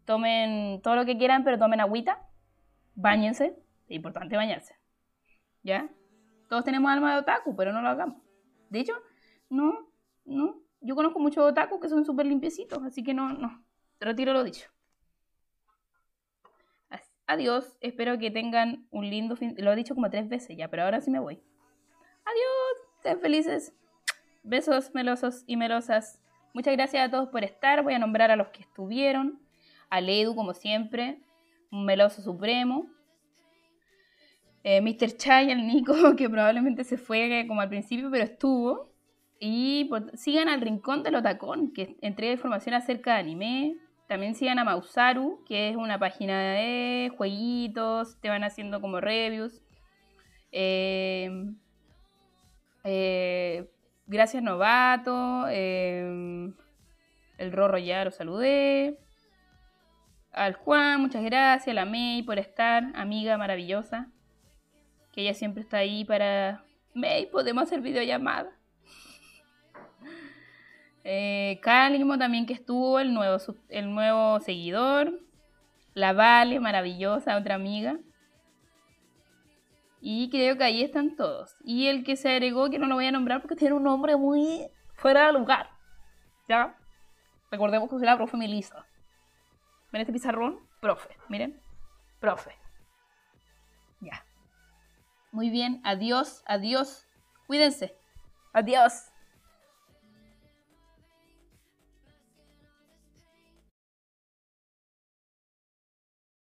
Tomen 0.07 0.81
todo 0.81 0.97
lo 0.97 1.05
que 1.05 1.19
quieran, 1.19 1.45
pero 1.45 1.59
tomen 1.59 1.81
agüita. 1.81 2.32
Báñense. 2.95 3.57
Es 3.89 3.97
importante 3.97 4.37
bañarse. 4.37 4.75
¿Ya? 5.63 5.89
Todos 6.49 6.65
tenemos 6.65 6.91
alma 6.91 7.15
de 7.15 7.21
otaku, 7.21 7.57
pero 7.57 7.73
no 7.73 7.83
lo 7.83 7.89
hagamos. 7.89 8.23
De 8.69 8.81
hecho, 8.81 8.95
no, 9.49 9.91
no, 10.25 10.63
yo 10.81 10.95
conozco 10.95 11.19
muchos 11.19 11.45
otakus 11.45 11.81
que 11.81 11.89
son 11.89 12.05
súper 12.05 12.27
limpiecitos, 12.27 12.83
así 12.83 13.03
que 13.03 13.15
no, 13.15 13.33
no, 13.33 13.65
retiro 14.01 14.33
lo 14.33 14.45
dicho. 14.45 14.69
Adiós, 17.27 17.79
espero 17.81 18.19
que 18.19 18.31
tengan 18.31 18.87
un 18.91 19.09
lindo 19.09 19.37
fin. 19.37 19.55
Lo 19.57 19.73
he 19.73 19.77
dicho 19.77 19.95
como 19.95 20.11
tres 20.11 20.29
veces 20.29 20.55
ya, 20.55 20.69
pero 20.69 20.83
ahora 20.83 21.01
sí 21.01 21.11
me 21.11 21.19
voy. 21.19 21.41
Adiós, 22.25 22.89
sean 23.03 23.21
felices. 23.21 23.75
Besos 24.43 24.93
melosos 24.93 25.45
y 25.47 25.57
melosas. 25.57 26.21
Muchas 26.53 26.75
gracias 26.75 27.07
a 27.07 27.11
todos 27.11 27.31
por 27.31 27.43
estar. 27.43 27.83
Voy 27.83 27.95
a 27.95 27.99
nombrar 27.99 28.31
a 28.31 28.37
los 28.37 28.49
que 28.49 28.61
estuvieron. 28.61 29.41
A 29.89 30.03
Ledu, 30.03 30.35
como 30.35 30.53
siempre. 30.53 31.23
Un 31.73 31.85
meloso 31.85 32.23
supremo. 32.23 32.87
Eh, 34.63 34.81
Mr. 34.81 35.17
Chai, 35.17 35.51
el 35.51 35.67
Nico, 35.67 35.95
que 36.17 36.31
probablemente 36.31 36.85
se 36.85 36.97
fue 36.97 37.45
como 37.49 37.61
al 37.61 37.69
principio, 37.69 38.11
pero 38.11 38.25
estuvo. 38.25 38.93
Y 39.41 39.91
sigan 40.15 40.49
al 40.49 40.61
Rincón 40.61 41.03
del 41.03 41.17
Otacón, 41.17 41.73
que 41.73 41.97
entrega 42.01 42.33
información 42.33 42.77
acerca 42.77 43.15
de 43.15 43.21
anime. 43.21 43.77
También 44.07 44.37
sigan 44.37 44.61
a 44.61 44.65
Mausaru, 44.65 45.43
que 45.49 45.71
es 45.71 45.77
una 45.77 45.99
página 45.99 46.53
de 46.53 47.11
jueguitos, 47.17 48.21
te 48.21 48.29
van 48.29 48.45
haciendo 48.45 48.81
como 48.81 49.01
reviews. 49.01 49.63
Em, 50.53 51.57
eh, 52.85 53.69
gracias 54.07 54.43
Novato, 54.43 55.49
em, 55.49 56.55
el 57.39 57.53
Rorro 57.53 57.79
ya 57.79 58.05
lo 58.05 58.11
saludé. 58.11 58.99
Al 60.33 60.55
Juan, 60.55 61.01
muchas 61.01 61.23
gracias. 61.23 61.69
A 61.69 61.75
la 61.75 61.85
May 61.85 62.23
por 62.23 62.39
estar, 62.39 62.85
amiga 62.95 63.37
maravillosa. 63.37 64.09
Que 65.13 65.23
ella 65.23 65.35
siempre 65.35 65.63
está 65.63 65.79
ahí 65.79 66.05
para... 66.05 66.65
May, 66.95 67.27
podemos 67.27 67.65
hacer 67.65 67.81
videollamada. 67.81 68.51
Eh, 71.05 71.61
también 71.61 72.47
que 72.47 72.53
estuvo, 72.53 73.01
el 73.01 73.13
nuevo, 73.13 73.37
el 73.71 73.93
nuevo 73.93 74.39
seguidor. 74.39 75.19
La 75.95 76.13
Vale, 76.13 76.61
maravillosa, 76.61 77.37
otra 77.37 77.57
amiga. 77.57 77.99
Y 80.01 80.31
creo 80.31 80.57
que 80.57 80.63
ahí 80.63 80.83
están 80.85 81.17
todos. 81.17 81.57
Y 81.65 81.89
el 81.89 82.05
que 82.05 82.15
se 82.15 82.31
agregó, 82.31 82.71
que 82.71 82.79
no 82.79 82.87
lo 82.87 82.95
voy 82.95 83.07
a 83.07 83.13
nombrar 83.13 83.43
porque 83.43 83.57
tiene 83.57 83.75
un 83.75 83.83
nombre 83.83 84.15
muy 84.17 84.69
fuera 84.95 85.27
de 85.27 85.33
lugar. 85.33 85.71
¿Ya? 86.49 86.77
Recordemos 87.51 87.91
que 87.91 87.97
es 87.97 88.03
la 88.03 88.17
profe 88.17 88.37
Melissa. 88.37 88.87
¿Ven 89.93 90.01
este 90.01 90.13
pizarrón? 90.13 90.59
Profe, 90.81 91.17
miren. 91.29 91.61
Profe. 92.19 92.57
Ya. 94.01 94.25
Muy 95.31 95.51
bien, 95.51 95.81
adiós, 95.85 96.43
adiós. 96.47 97.07
Cuídense. 97.47 97.97
Adiós. 98.55 99.12